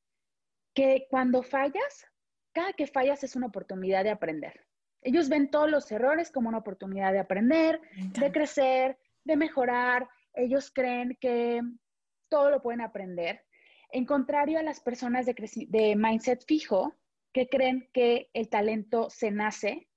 que 0.75 1.07
cuando 1.11 1.43
fallas, 1.43 2.07
cada 2.53 2.73
que 2.73 2.87
fallas 2.87 3.25
es 3.25 3.37
una 3.37 3.47
oportunidad 3.47 4.05
de 4.05 4.11
aprender. 4.11 4.67
Ellos 5.03 5.29
ven 5.29 5.51
todos 5.51 5.71
los 5.71 5.91
errores 5.93 6.31
como 6.31 6.49
una 6.49 6.59
oportunidad 6.59 7.13
de 7.13 7.21
aprender, 7.21 7.81
de 8.19 8.33
crecer, 8.33 8.99
de 9.25 9.37
mejorar. 9.37 10.09
Ellos 10.35 10.71
creen 10.73 11.17
que 11.21 11.61
todo 12.29 12.51
lo 12.51 12.63
pueden 12.63 12.81
aprender. 12.81 13.45
En 13.91 14.05
contrario 14.05 14.59
a 14.59 14.63
las 14.63 14.81
personas 14.81 15.25
de, 15.25 15.35
de 15.69 15.97
mindset 15.97 16.45
fijo, 16.47 16.97
que 17.33 17.49
creen 17.49 17.89
que 17.93 18.31
el 18.33 18.49
talento 18.49 19.09
se 19.11 19.31
nace, 19.31 19.89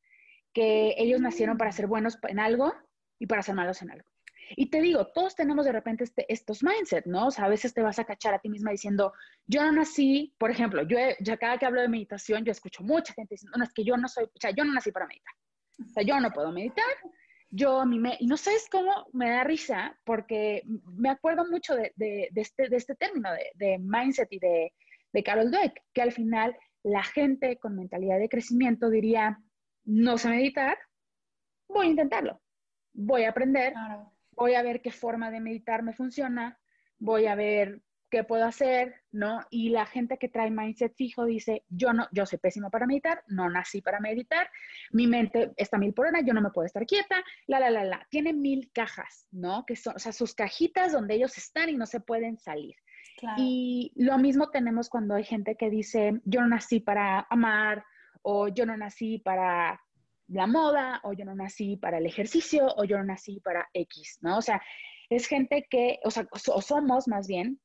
que 0.53 0.95
ellos 0.97 1.19
nacieron 1.19 1.57
para 1.57 1.71
ser 1.71 1.87
buenos 1.87 2.17
en 2.27 2.39
algo 2.39 2.73
y 3.19 3.27
para 3.27 3.41
ser 3.41 3.55
malos 3.55 3.81
en 3.81 3.91
algo. 3.91 4.10
Y 4.55 4.69
te 4.69 4.81
digo, 4.81 5.07
todos 5.07 5.35
tenemos 5.35 5.65
de 5.65 5.71
repente 5.71 6.03
este, 6.03 6.31
estos 6.31 6.63
mindset, 6.63 7.05
¿no? 7.05 7.27
O 7.27 7.31
sea, 7.31 7.45
a 7.45 7.49
veces 7.49 7.73
te 7.73 7.81
vas 7.81 7.99
a 7.99 8.05
cachar 8.05 8.33
a 8.33 8.39
ti 8.39 8.49
misma 8.49 8.71
diciendo, 8.71 9.13
yo 9.45 9.63
no 9.63 9.71
nací, 9.71 10.33
por 10.37 10.51
ejemplo, 10.51 10.83
yo 10.83 10.97
ya 11.19 11.37
cada 11.37 11.57
que 11.57 11.65
hablo 11.65 11.81
de 11.81 11.87
meditación, 11.87 12.43
yo 12.43 12.51
escucho 12.51 12.83
mucha 12.83 13.13
gente 13.13 13.35
diciendo, 13.35 13.57
no, 13.57 13.63
es 13.63 13.73
que 13.73 13.83
yo 13.83 13.97
no 13.97 14.07
soy, 14.07 14.25
o 14.25 14.39
sea, 14.39 14.51
yo 14.51 14.63
no 14.63 14.73
nací 14.73 14.91
para 14.91 15.07
meditar. 15.07 15.33
O 15.79 15.89
sea, 15.89 16.03
yo 16.03 16.19
no 16.19 16.31
puedo 16.31 16.51
meditar. 16.51 16.85
Yo, 17.49 17.81
a 17.81 17.85
mí 17.85 17.99
me, 17.99 18.15
y 18.19 18.27
no 18.27 18.37
sabes 18.37 18.67
cómo 18.71 19.07
me 19.13 19.29
da 19.29 19.43
risa, 19.43 19.97
porque 20.05 20.63
me 20.85 21.09
acuerdo 21.09 21.45
mucho 21.45 21.75
de, 21.75 21.91
de, 21.95 22.29
de 22.31 22.41
este, 22.41 22.69
de 22.69 22.77
este 22.77 22.95
término 22.95 23.29
de, 23.55 23.77
mindset 23.79 24.31
y 24.31 24.39
de, 24.39 24.73
de 25.11 25.23
Carol 25.23 25.51
Dweck, 25.51 25.81
que 25.93 26.01
al 26.01 26.13
final 26.13 26.57
la 26.83 27.03
gente 27.03 27.57
con 27.57 27.75
mentalidad 27.75 28.19
de 28.19 28.29
crecimiento 28.29 28.89
diría, 28.89 29.39
no 29.83 30.17
sé 30.17 30.29
meditar, 30.29 30.77
voy 31.67 31.87
a 31.87 31.89
intentarlo, 31.89 32.41
voy 32.93 33.23
a 33.23 33.31
aprender, 33.31 33.73
claro 33.73 34.11
voy 34.31 34.55
a 34.55 34.63
ver 34.63 34.81
qué 34.81 34.91
forma 34.91 35.31
de 35.31 35.39
meditar 35.39 35.83
me 35.83 35.93
funciona, 35.93 36.59
voy 36.99 37.27
a 37.27 37.35
ver 37.35 37.81
qué 38.09 38.25
puedo 38.25 38.45
hacer, 38.45 38.95
¿no? 39.11 39.39
Y 39.49 39.69
la 39.69 39.85
gente 39.85 40.17
que 40.17 40.27
trae 40.27 40.51
mindset 40.51 40.93
fijo 40.95 41.23
dice, 41.25 41.63
yo 41.69 41.93
no, 41.93 42.07
yo 42.11 42.25
soy 42.25 42.39
pésimo 42.39 42.69
para 42.69 42.85
meditar, 42.85 43.23
no 43.27 43.49
nací 43.49 43.81
para 43.81 44.01
meditar, 44.01 44.49
mi 44.91 45.07
mente 45.07 45.53
está 45.55 45.77
mil 45.77 45.93
por 45.93 46.07
hora, 46.07 46.19
yo 46.21 46.33
no 46.33 46.41
me 46.41 46.51
puedo 46.51 46.65
estar 46.65 46.85
quieta, 46.85 47.23
la, 47.47 47.59
la, 47.59 47.69
la, 47.69 47.85
la. 47.85 48.07
Tiene 48.09 48.33
mil 48.33 48.69
cajas, 48.73 49.27
¿no? 49.31 49.65
Que 49.65 49.77
son, 49.77 49.95
o 49.95 49.99
sea, 49.99 50.11
sus 50.11 50.35
cajitas 50.35 50.91
donde 50.91 51.15
ellos 51.15 51.37
están 51.37 51.69
y 51.69 51.77
no 51.77 51.85
se 51.85 52.01
pueden 52.01 52.37
salir. 52.37 52.75
Y 53.37 53.93
lo 53.95 54.17
mismo 54.17 54.49
tenemos 54.49 54.89
cuando 54.89 55.13
hay 55.13 55.23
gente 55.23 55.55
que 55.55 55.69
dice, 55.69 56.19
yo 56.25 56.41
no 56.41 56.47
nací 56.47 56.79
para 56.79 57.27
amar, 57.29 57.85
o 58.23 58.47
yo 58.47 58.65
no 58.65 58.75
nací 58.77 59.19
para 59.19 59.81
la 60.31 60.47
moda, 60.47 61.01
o 61.03 61.13
yo 61.13 61.25
no 61.25 61.35
nací 61.35 61.77
para 61.77 61.97
el 61.97 62.05
ejercicio, 62.05 62.67
o 62.77 62.83
yo 62.83 62.97
no 62.97 63.03
nací 63.03 63.39
para 63.39 63.69
X, 63.73 64.19
¿no? 64.21 64.37
O 64.37 64.41
sea, 64.41 64.61
es 65.09 65.27
gente 65.27 65.67
que, 65.69 65.99
o 66.03 66.11
sea, 66.11 66.27
o 66.31 66.61
somos 66.61 67.07
más 67.07 67.27
bien 67.27 67.59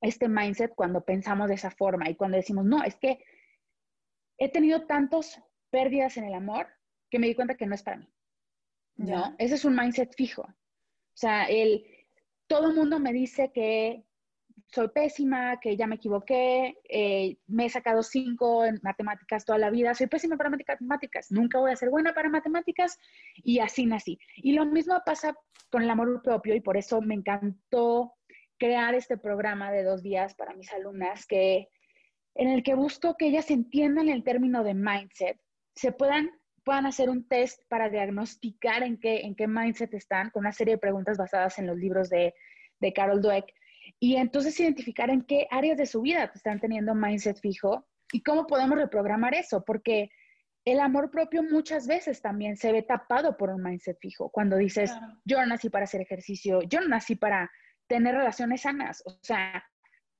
este 0.00 0.28
mindset 0.28 0.74
cuando 0.74 1.04
pensamos 1.04 1.48
de 1.48 1.54
esa 1.54 1.70
forma 1.70 2.08
y 2.08 2.16
cuando 2.16 2.38
decimos, 2.38 2.64
no, 2.64 2.82
es 2.82 2.96
que 2.96 3.22
he 4.38 4.48
tenido 4.48 4.86
tantas 4.86 5.42
pérdidas 5.68 6.16
en 6.16 6.24
el 6.24 6.34
amor 6.34 6.68
que 7.10 7.18
me 7.18 7.26
di 7.26 7.34
cuenta 7.34 7.56
que 7.56 7.66
no 7.66 7.74
es 7.74 7.82
para 7.82 7.98
mí, 7.98 8.08
¿no? 8.96 9.34
Ese 9.38 9.56
es 9.56 9.64
un 9.64 9.76
mindset 9.76 10.14
fijo. 10.14 10.42
O 10.42 11.16
sea, 11.20 11.44
el, 11.44 11.84
todo 12.46 12.70
el 12.70 12.76
mundo 12.76 12.98
me 12.98 13.12
dice 13.12 13.52
que 13.52 14.04
soy 14.72 14.88
pésima, 14.88 15.58
que 15.60 15.76
ya 15.76 15.86
me 15.86 15.96
equivoqué, 15.96 16.76
eh, 16.88 17.36
me 17.48 17.66
he 17.66 17.68
sacado 17.68 18.02
cinco 18.02 18.64
en 18.64 18.78
matemáticas 18.82 19.44
toda 19.44 19.58
la 19.58 19.70
vida, 19.70 19.94
soy 19.94 20.06
pésima 20.06 20.36
para 20.36 20.50
matemáticas, 20.50 21.30
nunca 21.30 21.58
voy 21.58 21.72
a 21.72 21.76
ser 21.76 21.90
buena 21.90 22.14
para 22.14 22.28
matemáticas 22.28 22.98
y 23.36 23.58
así 23.58 23.86
nací. 23.86 24.18
Y 24.36 24.52
lo 24.52 24.64
mismo 24.66 25.00
pasa 25.04 25.34
con 25.70 25.82
el 25.82 25.90
amor 25.90 26.22
propio 26.22 26.54
y 26.54 26.60
por 26.60 26.76
eso 26.76 27.00
me 27.00 27.14
encantó 27.14 28.14
crear 28.58 28.94
este 28.94 29.16
programa 29.16 29.72
de 29.72 29.82
dos 29.82 30.02
días 30.02 30.34
para 30.34 30.54
mis 30.54 30.72
alumnas 30.72 31.26
que 31.26 31.68
en 32.34 32.48
el 32.48 32.62
que 32.62 32.74
busco 32.74 33.16
que 33.16 33.26
ellas 33.26 33.50
entiendan 33.50 34.08
el 34.08 34.22
término 34.22 34.62
de 34.62 34.74
mindset, 34.74 35.40
se 35.74 35.92
puedan 35.92 36.30
puedan 36.64 36.86
hacer 36.86 37.08
un 37.08 37.26
test 37.26 37.62
para 37.68 37.88
diagnosticar 37.88 38.82
en 38.82 38.98
qué, 39.00 39.22
en 39.22 39.34
qué 39.34 39.48
mindset 39.48 39.92
están, 39.94 40.30
con 40.30 40.40
una 40.40 40.52
serie 40.52 40.74
de 40.74 40.78
preguntas 40.78 41.16
basadas 41.16 41.58
en 41.58 41.66
los 41.66 41.76
libros 41.76 42.10
de, 42.10 42.34
de 42.80 42.92
Carol 42.92 43.22
Dweck, 43.22 43.46
y 44.00 44.16
entonces 44.16 44.58
identificar 44.58 45.10
en 45.10 45.22
qué 45.22 45.46
áreas 45.50 45.76
de 45.76 45.86
su 45.86 46.00
vida 46.00 46.32
están 46.34 46.58
teniendo 46.58 46.94
mindset 46.94 47.38
fijo 47.38 47.86
¿Y 48.12 48.22
cómo 48.22 48.46
podemos 48.46 48.78
reprogramar 48.78 49.34
eso? 49.34 49.64
Porque 49.64 50.10
el 50.64 50.80
amor 50.80 51.10
propio 51.10 51.42
muchas 51.42 51.86
veces 51.86 52.20
también 52.20 52.56
se 52.56 52.72
ve 52.72 52.82
tapado 52.82 53.36
por 53.36 53.50
un 53.50 53.62
mindset 53.62 53.98
fijo. 54.00 54.30
Cuando 54.30 54.56
dices, 54.56 54.92
yo 55.24 55.38
no 55.40 55.46
nací 55.46 55.70
para 55.70 55.84
hacer 55.84 56.00
ejercicio, 56.00 56.62
yo 56.62 56.80
no 56.80 56.88
nací 56.88 57.16
para 57.16 57.50
tener 57.86 58.14
relaciones 58.14 58.62
sanas. 58.62 59.02
O 59.06 59.18
sea, 59.22 59.64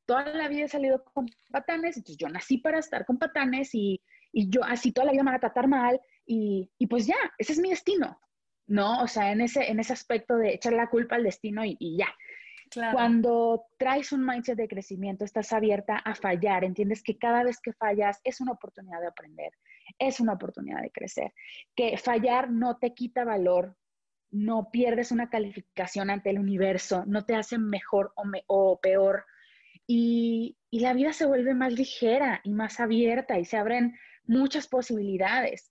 toda 0.07 0.25
la 0.27 0.49
vida 0.49 0.65
he 0.65 0.69
salido 0.69 1.05
con 1.05 1.27
patanes, 1.51 1.97
entonces 1.97 2.17
yo 2.17 2.29
nací 2.29 2.59
para 2.59 2.79
estar 2.79 3.05
con 3.05 3.19
patanes 3.19 3.75
y, 3.75 4.01
yo 4.33 4.63
así 4.63 4.93
toda 4.93 5.07
la 5.07 5.13
vida 5.13 5.25
me 5.25 5.31
van 5.31 5.39
a 5.39 5.41
tratar 5.41 5.67
mal 5.67 6.01
y, 6.25 6.71
pues 6.89 7.07
ya, 7.07 7.17
ese 7.37 7.53
es 7.53 7.59
mi 7.59 7.71
destino, 7.71 8.21
¿no? 8.69 9.03
O 9.03 9.09
sea, 9.09 9.33
en 9.33 9.41
ese, 9.41 9.69
en 9.69 9.81
ese 9.81 9.93
aspecto 9.93 10.37
de 10.37 10.55
echar 10.55 10.73
la 10.73 10.89
culpa 10.89 11.17
al 11.17 11.25
destino 11.25 11.65
y 11.65 11.97
ya. 11.99 12.07
Cuando 12.93 13.67
traes 13.79 14.13
un 14.13 14.25
mindset 14.25 14.57
de 14.57 14.69
crecimiento, 14.69 15.25
estás 15.25 15.53
abierta 15.53 15.97
a 15.97 16.15
fallar, 16.15 16.65
entiendes 16.65 17.03
que 17.03 17.19
cada 17.19 17.43
vez 17.43 17.59
que 17.61 17.73
fallas 17.73 18.21
es 18.23 18.41
una 18.41 18.53
oportunidad 18.53 19.01
de 19.01 19.09
aprender, 19.09 19.53
es 19.99 20.21
una 20.21 20.35
oportunidad 20.35 20.81
de 20.83 20.93
crecer, 20.93 21.33
que 21.75 21.97
fallar 21.99 22.51
no 22.51 22.79
te 22.79 22.95
quita 22.95 23.25
valor, 23.25 23.77
no 24.31 24.71
pierdes 24.71 25.11
una 25.11 25.29
calificación 25.29 26.11
ante 26.11 26.31
el 26.31 26.39
universo, 26.39 27.05
no 27.07 27.25
te 27.25 27.35
hace 27.35 27.59
mejor 27.59 28.13
o, 28.47 28.81
peor. 28.81 29.27
Y, 29.87 30.57
la 30.71 30.93
vida 30.93 31.13
se 31.13 31.27
vuelve 31.27 31.53
más 31.53 31.73
ligera 31.73 32.41
y 32.45 32.53
más 32.53 32.79
abierta 32.79 33.41
y 33.41 33.45
se 33.45 33.57
abren 33.57 33.99
muchas 34.25 34.69
posibilidades. 34.69 35.71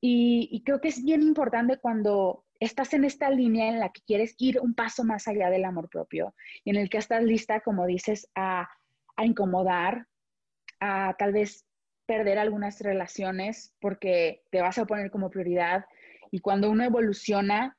y 0.00 0.62
creo 0.64 0.80
que 0.80 0.88
es 0.88 1.02
bien 1.02 1.22
importante 1.22 1.78
cuando 1.78 2.45
estás 2.60 2.94
en 2.94 3.04
esta 3.04 3.30
línea 3.30 3.68
en 3.68 3.80
la 3.80 3.90
que 3.90 4.02
quieres 4.02 4.34
ir 4.38 4.60
un 4.60 4.74
paso 4.74 5.04
más 5.04 5.28
allá 5.28 5.50
del 5.50 5.64
amor 5.64 5.88
propio 5.88 6.34
y 6.64 6.70
en 6.70 6.76
el 6.76 6.88
que 6.88 6.98
estás 6.98 7.22
lista, 7.22 7.60
como 7.60 7.86
dices, 7.86 8.28
a, 8.34 8.68
incomodar, 9.18 10.06
a 10.80 11.14
tal 11.18 11.32
vez 11.32 11.66
perder 12.06 12.38
algunas 12.38 12.80
relaciones 12.80 13.74
porque 13.80 14.44
te 14.50 14.60
vas 14.60 14.78
a 14.78 14.84
poner 14.84 15.10
como 15.10 15.30
prioridad. 15.30 15.86
Y 16.30 16.40
cuando 16.40 16.70
uno 16.70 16.84
evoluciona 16.84 17.76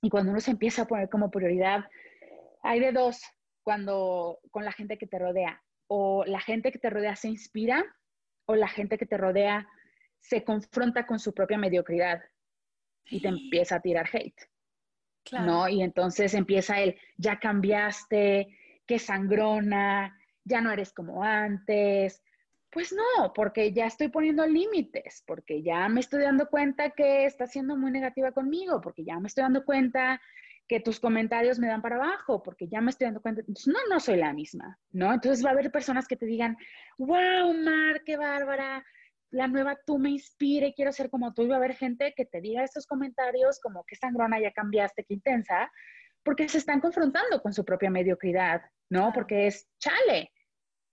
y 0.00 0.10
cuando 0.10 0.30
uno 0.30 0.40
se 0.40 0.52
empieza 0.52 0.82
a 0.82 0.86
poner 0.86 1.08
como 1.08 1.30
prioridad, 1.30 1.84
hay 2.62 2.80
de 2.80 2.92
dos 2.92 3.20
cuando 3.62 4.38
con 4.50 4.64
la 4.64 4.72
gente 4.72 4.96
que 4.96 5.06
te 5.06 5.18
rodea. 5.18 5.62
O 5.86 6.24
la 6.24 6.40
gente 6.40 6.72
que 6.72 6.78
te 6.78 6.90
rodea 6.90 7.16
se 7.16 7.28
inspira 7.28 7.84
o 8.46 8.54
la 8.54 8.68
gente 8.68 8.96
que 8.96 9.06
te 9.06 9.16
rodea 9.16 9.68
se 10.18 10.44
confronta 10.44 11.06
con 11.06 11.18
su 11.18 11.34
propia 11.34 11.58
mediocridad 11.58 12.22
y 13.10 13.20
te 13.20 13.28
empieza 13.28 13.76
a 13.76 13.80
tirar 13.80 14.08
hate. 14.12 14.40
¿No? 15.32 15.68
Y 15.68 15.82
entonces 15.82 16.34
empieza 16.34 16.80
el, 16.80 16.96
ya 17.16 17.38
cambiaste, 17.38 18.56
qué 18.86 18.98
sangrona, 18.98 20.18
ya 20.44 20.60
no 20.60 20.70
eres 20.70 20.92
como 20.92 21.24
antes. 21.24 22.22
Pues 22.70 22.92
no, 22.92 23.32
porque 23.32 23.72
ya 23.72 23.86
estoy 23.86 24.08
poniendo 24.08 24.46
límites, 24.46 25.22
porque 25.26 25.62
ya 25.62 25.88
me 25.88 26.00
estoy 26.00 26.22
dando 26.22 26.48
cuenta 26.48 26.90
que 26.90 27.24
estás 27.24 27.52
siendo 27.52 27.76
muy 27.76 27.90
negativa 27.90 28.32
conmigo, 28.32 28.80
porque 28.80 29.04
ya 29.04 29.18
me 29.20 29.28
estoy 29.28 29.42
dando 29.42 29.64
cuenta 29.64 30.20
que 30.66 30.80
tus 30.80 30.98
comentarios 30.98 31.58
me 31.58 31.68
dan 31.68 31.82
para 31.82 31.96
abajo, 31.96 32.42
porque 32.42 32.66
ya 32.68 32.80
me 32.80 32.90
estoy 32.90 33.06
dando 33.06 33.20
cuenta, 33.20 33.42
no, 33.66 33.78
no 33.88 34.00
soy 34.00 34.16
la 34.16 34.32
misma, 34.32 34.78
¿no? 34.92 35.12
Entonces 35.12 35.44
va 35.44 35.50
a 35.50 35.52
haber 35.52 35.70
personas 35.70 36.08
que 36.08 36.16
te 36.16 36.26
digan, 36.26 36.56
wow, 36.98 37.54
Mar, 37.54 38.02
qué 38.04 38.16
bárbara, 38.16 38.84
la 39.34 39.48
nueva 39.48 39.76
tú 39.84 39.98
me 39.98 40.10
inspire, 40.10 40.72
quiero 40.74 40.92
ser 40.92 41.10
como 41.10 41.34
tú. 41.34 41.42
Y 41.42 41.48
va 41.48 41.56
a 41.56 41.58
haber 41.58 41.74
gente 41.74 42.14
que 42.16 42.24
te 42.24 42.40
diga 42.40 42.62
estos 42.62 42.86
comentarios 42.86 43.58
como 43.60 43.84
que 43.84 43.96
sangrona, 43.96 44.40
ya 44.40 44.52
cambiaste, 44.52 45.04
qué 45.04 45.14
intensa, 45.14 45.70
porque 46.22 46.48
se 46.48 46.58
están 46.58 46.80
confrontando 46.80 47.42
con 47.42 47.52
su 47.52 47.64
propia 47.64 47.90
mediocridad, 47.90 48.62
¿no? 48.88 49.12
Porque 49.12 49.48
es, 49.48 49.68
chale, 49.78 50.30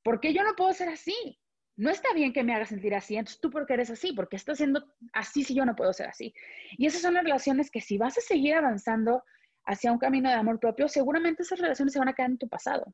¿por 0.04 0.20
qué 0.20 0.34
yo 0.34 0.44
no 0.44 0.56
puedo 0.56 0.74
ser 0.74 0.90
así? 0.90 1.40
No 1.78 1.92
está 1.92 2.14
bien 2.14 2.34
que 2.34 2.44
me 2.44 2.54
hagas 2.54 2.70
sentir 2.70 2.96
así, 2.96 3.16
entonces 3.16 3.40
tú 3.40 3.52
por 3.52 3.66
qué 3.66 3.76
eres 3.76 3.92
así, 3.92 4.12
porque 4.14 4.36
estás 4.36 4.58
siendo 4.58 4.84
así 5.14 5.44
si 5.44 5.54
yo 5.54 5.64
no 5.64 5.76
puedo 5.76 5.94
ser 5.94 6.08
así. 6.08 6.34
Y 6.72 6.88
esas 6.88 7.02
son 7.02 7.14
las 7.14 7.24
relaciones 7.24 7.70
que 7.70 7.80
si 7.80 7.98
vas 8.00 8.18
a 8.18 8.22
seguir 8.22 8.56
avanzando 8.56 9.24
hacia 9.66 9.92
un 9.92 10.00
camino 10.00 10.30
de 10.30 10.36
amor 10.36 10.60
propio, 10.60 10.88
seguramente 10.88 11.44
esas 11.44 11.60
relaciones 11.60 11.94
se 11.94 12.00
van 12.00 12.10
a 12.10 12.14
quedar 12.14 12.32
en 12.32 12.40
tu 12.40 12.50
pasado. 12.50 12.92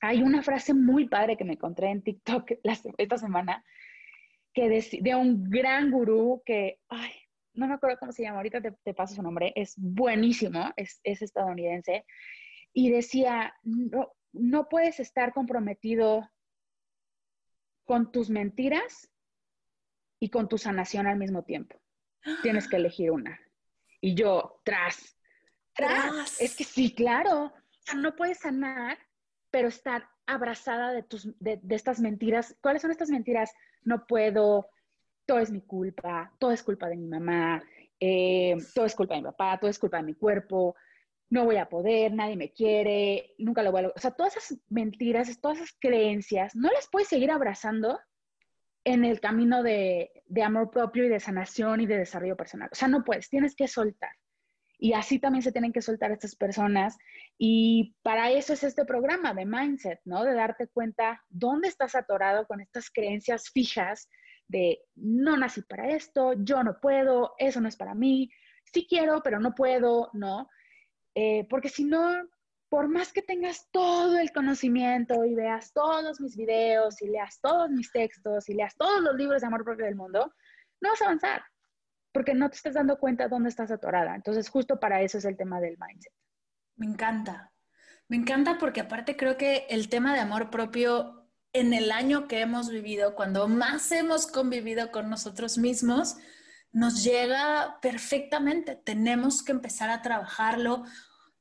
Hay 0.00 0.22
una 0.22 0.42
frase 0.42 0.72
muy 0.72 1.06
padre 1.06 1.36
que 1.36 1.44
me 1.44 1.52
encontré 1.52 1.90
en 1.90 2.02
TikTok 2.02 2.50
esta 2.98 3.18
semana 3.18 3.62
que 4.54 4.68
de, 4.68 5.14
un 5.16 5.50
gran 5.50 5.90
gurú 5.90 6.42
que, 6.46 6.80
ay, 6.88 7.12
no 7.54 7.66
me 7.66 7.74
acuerdo 7.74 7.98
cómo 7.98 8.12
se 8.12 8.22
llama, 8.22 8.38
ahorita 8.38 8.60
te, 8.60 8.94
paso 8.94 9.14
su 9.14 9.22
nombre, 9.22 9.52
es 9.56 9.74
buenísimo, 9.76 10.72
es, 10.76 11.00
estadounidense, 11.02 12.06
y 12.72 12.90
decía, 12.90 13.54
no, 13.62 14.12
no 14.32 14.68
puedes 14.68 15.00
estar 15.00 15.32
comprometido 15.32 16.30
con 17.84 18.10
tus 18.10 18.30
mentiras 18.30 19.10
y 20.18 20.30
con 20.30 20.48
tu 20.48 20.56
sanación 20.56 21.06
al 21.06 21.18
mismo 21.18 21.44
tiempo. 21.44 21.80
Tienes 22.42 22.68
que 22.68 22.76
elegir 22.76 23.10
una. 23.10 23.38
Y 24.00 24.14
yo, 24.14 24.60
tras, 24.64 25.18
tras, 25.74 26.40
es 26.40 26.56
que 26.56 26.64
sí, 26.64 26.94
claro, 26.94 27.52
no 27.96 28.16
puedes 28.16 28.38
sanar, 28.38 28.98
pero 29.50 29.68
estar 29.68 30.08
abrazada 30.26 30.92
de, 30.92 31.02
tus, 31.02 31.28
de, 31.38 31.60
estas 31.70 32.00
mentiras. 32.00 32.56
¿Cuáles 32.60 32.82
son 32.82 32.90
estas 32.90 33.10
mentiras? 33.10 33.52
No 33.84 34.06
puedo, 34.06 34.68
todo 35.26 35.38
es 35.38 35.50
mi 35.50 35.60
culpa, 35.62 36.32
todo 36.38 36.50
es 36.50 36.62
culpa 36.62 36.88
de 36.88 36.96
mi 36.96 37.06
mamá, 37.06 37.62
eh, 38.00 38.56
todo 38.74 38.84
es 38.84 38.94
culpa 38.94 39.14
de 39.14 39.20
mi 39.20 39.26
papá, 39.26 39.58
todo 39.58 39.70
es 39.70 39.78
culpa 39.78 39.98
de 39.98 40.04
mi 40.04 40.14
cuerpo, 40.14 40.74
no 41.30 41.44
voy 41.44 41.56
a 41.56 41.68
poder, 41.68 42.12
nadie 42.12 42.36
me 42.36 42.52
quiere, 42.52 43.34
nunca 43.38 43.62
lo 43.62 43.70
voy 43.72 43.80
a 43.80 43.82
lograr. 43.82 43.98
O 43.98 44.00
sea, 44.00 44.12
todas 44.12 44.36
esas 44.36 44.58
mentiras, 44.68 45.40
todas 45.40 45.58
esas 45.58 45.76
creencias, 45.80 46.54
no 46.54 46.70
las 46.70 46.88
puedes 46.90 47.08
seguir 47.08 47.30
abrazando 47.30 47.98
en 48.84 49.04
el 49.04 49.20
camino 49.20 49.62
de, 49.62 50.10
de 50.26 50.42
amor 50.42 50.70
propio 50.70 51.04
y 51.04 51.08
de 51.08 51.20
sanación 51.20 51.80
y 51.80 51.86
de 51.86 51.98
desarrollo 51.98 52.36
personal. 52.36 52.68
O 52.70 52.74
sea, 52.74 52.88
no 52.88 53.02
puedes, 53.02 53.30
tienes 53.30 53.56
que 53.56 53.66
soltar. 53.66 54.12
Y 54.84 54.92
así 54.92 55.18
también 55.18 55.40
se 55.40 55.50
tienen 55.50 55.72
que 55.72 55.80
soltar 55.80 56.12
estas 56.12 56.36
personas. 56.36 56.98
Y 57.38 57.96
para 58.02 58.30
eso 58.30 58.52
es 58.52 58.64
este 58.64 58.84
programa 58.84 59.32
de 59.32 59.46
mindset, 59.46 59.98
¿no? 60.04 60.24
De 60.24 60.34
darte 60.34 60.68
cuenta 60.68 61.24
dónde 61.30 61.68
estás 61.68 61.94
atorado 61.94 62.46
con 62.46 62.60
estas 62.60 62.90
creencias 62.90 63.48
fijas 63.48 64.10
de 64.46 64.82
no 64.94 65.38
nací 65.38 65.62
para 65.62 65.88
esto, 65.88 66.34
yo 66.34 66.62
no 66.62 66.80
puedo, 66.82 67.32
eso 67.38 67.62
no 67.62 67.68
es 67.68 67.76
para 67.76 67.94
mí, 67.94 68.28
sí 68.74 68.86
quiero, 68.86 69.22
pero 69.22 69.40
no 69.40 69.54
puedo, 69.54 70.10
¿no? 70.12 70.50
Eh, 71.14 71.46
porque 71.48 71.70
si 71.70 71.84
no, 71.84 72.28
por 72.68 72.86
más 72.86 73.10
que 73.10 73.22
tengas 73.22 73.66
todo 73.70 74.18
el 74.18 74.32
conocimiento 74.32 75.24
y 75.24 75.34
veas 75.34 75.72
todos 75.72 76.20
mis 76.20 76.36
videos 76.36 77.00
y 77.00 77.08
leas 77.08 77.40
todos 77.40 77.70
mis 77.70 77.90
textos 77.90 78.50
y 78.50 78.54
leas 78.54 78.76
todos 78.76 79.00
los 79.00 79.16
libros 79.16 79.40
de 79.40 79.46
amor 79.46 79.64
propio 79.64 79.86
del 79.86 79.96
mundo, 79.96 80.30
no 80.82 80.90
vas 80.90 81.00
a 81.00 81.06
avanzar 81.06 81.42
porque 82.14 82.32
no 82.32 82.48
te 82.48 82.56
estás 82.56 82.74
dando 82.74 82.98
cuenta 83.00 83.26
dónde 83.26 83.48
estás 83.48 83.72
atorada. 83.72 84.14
Entonces, 84.14 84.48
justo 84.48 84.78
para 84.78 85.02
eso 85.02 85.18
es 85.18 85.24
el 85.24 85.36
tema 85.36 85.60
del 85.60 85.76
mindset. 85.76 86.12
Me 86.76 86.86
encanta. 86.86 87.52
Me 88.08 88.16
encanta 88.16 88.56
porque 88.56 88.80
aparte 88.80 89.16
creo 89.16 89.36
que 89.36 89.66
el 89.68 89.88
tema 89.88 90.14
de 90.14 90.20
amor 90.20 90.48
propio 90.48 91.28
en 91.52 91.74
el 91.74 91.90
año 91.90 92.28
que 92.28 92.40
hemos 92.40 92.70
vivido, 92.70 93.16
cuando 93.16 93.48
más 93.48 93.90
hemos 93.90 94.28
convivido 94.28 94.92
con 94.92 95.10
nosotros 95.10 95.58
mismos, 95.58 96.16
nos 96.70 97.02
llega 97.02 97.78
perfectamente. 97.82 98.76
Tenemos 98.76 99.42
que 99.42 99.50
empezar 99.50 99.90
a 99.90 100.00
trabajarlo 100.00 100.84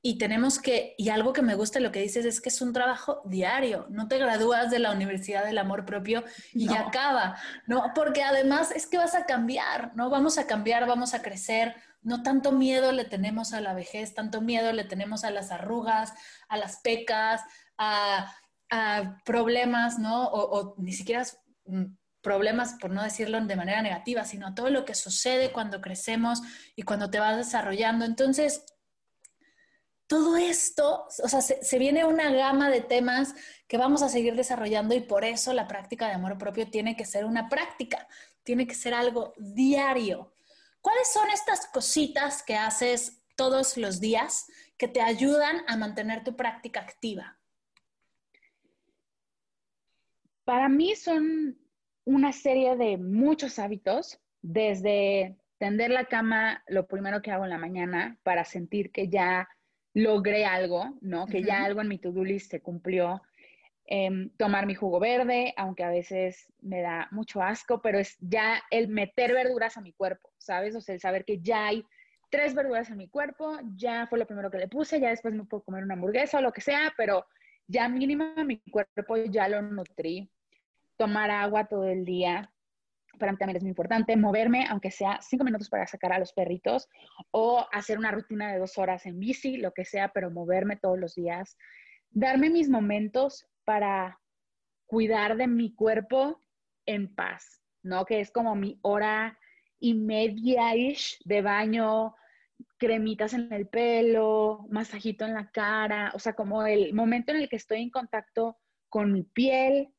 y 0.05 0.17
tenemos 0.17 0.59
que, 0.59 0.95
y 0.97 1.07
algo 1.07 1.31
que 1.31 1.41
me 1.41 1.55
gusta 1.55 1.79
lo 1.79 1.93
que 1.93 2.01
dices 2.01 2.25
es 2.25 2.41
que 2.41 2.49
es 2.49 2.61
un 2.61 2.73
trabajo 2.73 3.21
diario, 3.23 3.87
no 3.89 4.09
te 4.09 4.17
gradúas 4.17 4.69
de 4.69 4.79
la 4.79 4.91
Universidad 4.91 5.45
del 5.45 5.57
Amor 5.57 5.85
Propio 5.85 6.25
y 6.51 6.67
ya 6.67 6.81
acaba, 6.81 7.37
¿no? 7.67 7.93
Porque 7.95 8.21
además 8.21 8.71
es 8.71 8.85
que 8.85 8.97
vas 8.97 9.15
a 9.15 9.25
cambiar, 9.25 9.95
¿no? 9.95 10.09
Vamos 10.09 10.37
a 10.37 10.45
cambiar, 10.45 10.85
vamos 10.87 11.13
a 11.13 11.21
crecer, 11.21 11.73
no 12.01 12.21
tanto 12.21 12.51
miedo 12.51 12.91
le 12.91 13.05
tenemos 13.05 13.53
a 13.53 13.61
la 13.61 13.73
vejez, 13.73 14.13
tanto 14.13 14.41
miedo 14.41 14.73
le 14.73 14.83
tenemos 14.83 15.23
a 15.23 15.31
las 15.31 15.51
arrugas, 15.51 16.13
a 16.49 16.57
las 16.57 16.81
pecas, 16.81 17.41
a, 17.77 18.35
problemas, 19.23 19.99
¿no? 19.99 20.25
O, 20.25 20.59
o 20.59 20.75
ni 20.79 20.91
siquiera 20.91 21.23
mm, 21.65 21.83
problemas, 22.21 22.73
por 22.81 22.89
no 22.89 23.03
decirlo 23.03 23.39
de 23.39 23.55
manera 23.55 23.81
negativa, 23.81 24.25
sino 24.25 24.53
todo 24.53 24.69
lo 24.69 24.83
que 24.83 24.95
sucede 24.95 25.53
cuando 25.53 25.79
crecemos 25.79 26.41
y 26.75 26.81
cuando 26.81 27.09
te 27.09 27.19
vas 27.19 27.37
desarrollando. 27.37 28.03
Entonces, 28.03 28.65
todo 30.13 30.37
esto, 30.37 31.07
o 31.23 31.27
sea, 31.27 31.41
se, 31.41 31.79
viene 31.79 32.05
una 32.05 32.31
gama 32.31 32.69
de 32.69 32.81
temas 32.81 33.33
que 33.67 33.79
vamos 33.79 34.03
a 34.03 34.09
seguir 34.09 34.35
desarrollando 34.35 34.93
y 34.93 34.99
por 34.99 35.25
eso 35.25 35.53
la 35.53 35.67
práctica 35.67 36.05
de 36.05 36.13
amor 36.13 36.37
propio 36.37 36.69
tiene 36.69 36.95
que 36.95 37.03
ser 37.03 37.25
una 37.25 37.49
práctica, 37.49 38.07
tiene 38.43 38.67
que 38.67 38.75
ser 38.75 38.93
algo 38.93 39.33
diario. 39.39 40.35
¿Cuáles 40.81 41.11
son 41.11 41.27
estas 41.31 41.65
cositas 41.65 42.43
que 42.43 42.55
haces 42.55 43.23
todos 43.35 43.75
los 43.75 43.99
días 43.99 44.45
que 44.77 44.87
te 44.87 45.01
ayudan 45.01 45.63
a 45.67 45.77
mantener 45.77 46.23
tu 46.23 46.35
práctica 46.35 46.81
activa? 46.81 47.39
Para 50.43 50.69
mí 50.69 50.95
son 50.95 51.57
una 52.05 52.33
serie 52.33 52.75
de 52.75 52.99
muchos 52.99 53.57
hábitos, 53.57 54.19
desde 54.43 55.37
tender 55.57 55.89
la 55.89 56.05
cama 56.05 56.63
lo 56.67 56.85
primero 56.85 57.23
que 57.23 57.31
hago 57.31 57.45
en 57.45 57.49
la 57.49 57.57
mañana 57.57 58.19
para 58.21 58.45
sentir 58.45 58.91
que 58.91 59.07
ya 59.07 59.49
logré 59.93 60.45
algo, 60.45 60.93
¿no? 61.01 61.27
Que 61.27 61.43
ya 61.43 61.63
algo 61.63 61.81
en 61.81 61.87
mi 61.87 61.99
to-do 61.99 62.23
list 62.23 62.51
se 62.51 62.61
cumplió. 62.61 63.21
Em, 63.85 64.29
tomar 64.37 64.65
mi 64.65 64.75
jugo 64.75 64.99
verde, 64.99 65.53
aunque 65.57 65.83
a 65.83 65.89
veces 65.89 66.51
me 66.61 66.81
da 66.81 67.09
mucho 67.11 67.41
asco, 67.41 67.81
pero 67.81 67.99
es 67.99 68.17
ya 68.21 68.63
el 68.71 68.87
meter 68.87 69.33
verduras 69.33 69.77
a 69.77 69.81
mi 69.81 69.91
cuerpo, 69.91 70.31
¿sabes? 70.37 70.73
O 70.75 70.81
sea, 70.81 70.95
el 70.95 71.01
saber 71.01 71.25
que 71.25 71.39
ya 71.41 71.67
hay 71.67 71.85
tres 72.29 72.55
verduras 72.55 72.89
en 72.89 72.97
mi 72.97 73.09
cuerpo, 73.09 73.59
ya 73.75 74.07
fue 74.07 74.19
lo 74.19 74.25
primero 74.25 74.49
que 74.49 74.57
le 74.57 74.69
puse, 74.69 74.99
ya 74.99 75.09
después 75.09 75.33
me 75.33 75.43
puedo 75.43 75.63
comer 75.63 75.83
una 75.83 75.95
hamburguesa 75.95 76.37
o 76.37 76.41
lo 76.41 76.53
que 76.53 76.61
sea, 76.61 76.93
pero 76.97 77.25
ya 77.67 77.89
mínimo 77.89 78.33
mi 78.45 78.59
cuerpo 78.71 79.17
ya 79.17 79.49
lo 79.49 79.61
nutrí. 79.61 80.31
Tomar 80.95 81.29
agua 81.29 81.65
todo 81.65 81.85
el 81.85 82.05
día, 82.05 82.52
para 83.17 83.31
mí 83.31 83.37
también 83.37 83.57
es 83.57 83.63
muy 83.63 83.69
importante. 83.69 84.15
Moverme, 84.17 84.65
aunque 84.69 84.91
sea 84.91 85.19
cinco 85.21 85.43
minutos 85.43 85.69
para 85.69 85.87
sacar 85.87 86.13
a 86.13 86.19
los 86.19 86.33
perritos, 86.33 86.89
o 87.31 87.65
hacer 87.71 87.97
una 87.97 88.11
rutina 88.11 88.51
de 88.51 88.59
dos 88.59 88.77
horas 88.77 89.05
en 89.05 89.19
bici, 89.19 89.57
lo 89.57 89.73
que 89.73 89.85
sea, 89.85 90.09
pero 90.09 90.31
moverme 90.31 90.77
todos 90.77 90.99
los 90.99 91.15
días. 91.15 91.57
Darme 92.11 92.49
mis 92.49 92.69
momentos 92.69 93.47
para 93.63 94.19
cuidar 94.85 95.37
de 95.37 95.47
mi 95.47 95.73
cuerpo 95.73 96.41
en 96.85 97.13
paz, 97.13 97.61
¿no? 97.81 98.05
Que 98.05 98.19
es 98.19 98.31
como 98.31 98.55
mi 98.55 98.79
hora 98.81 99.39
y 99.79 99.93
media-ish 99.93 101.19
de 101.25 101.41
baño, 101.41 102.15
cremitas 102.77 103.33
en 103.33 103.51
el 103.51 103.67
pelo, 103.67 104.65
masajito 104.69 105.25
en 105.25 105.33
la 105.33 105.49
cara, 105.51 106.11
o 106.13 106.19
sea, 106.19 106.33
como 106.33 106.65
el 106.65 106.93
momento 106.93 107.31
en 107.31 107.41
el 107.41 107.49
que 107.49 107.55
estoy 107.55 107.81
en 107.81 107.89
contacto 107.89 108.57
con 108.89 109.11
mi 109.11 109.23
piel, 109.23 109.89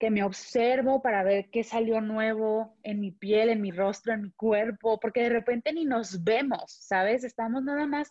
que 0.00 0.10
me 0.10 0.24
observo 0.24 1.02
para 1.02 1.22
ver 1.22 1.50
qué 1.50 1.62
salió 1.62 2.00
nuevo 2.00 2.74
en 2.82 3.00
mi 3.00 3.10
piel, 3.12 3.50
en 3.50 3.60
mi 3.60 3.70
rostro, 3.70 4.14
en 4.14 4.22
mi 4.22 4.30
cuerpo, 4.30 4.98
porque 4.98 5.22
de 5.22 5.28
repente 5.28 5.74
ni 5.74 5.84
nos 5.84 6.24
vemos, 6.24 6.72
¿sabes? 6.72 7.22
Estamos 7.22 7.62
nada 7.62 7.86
más 7.86 8.10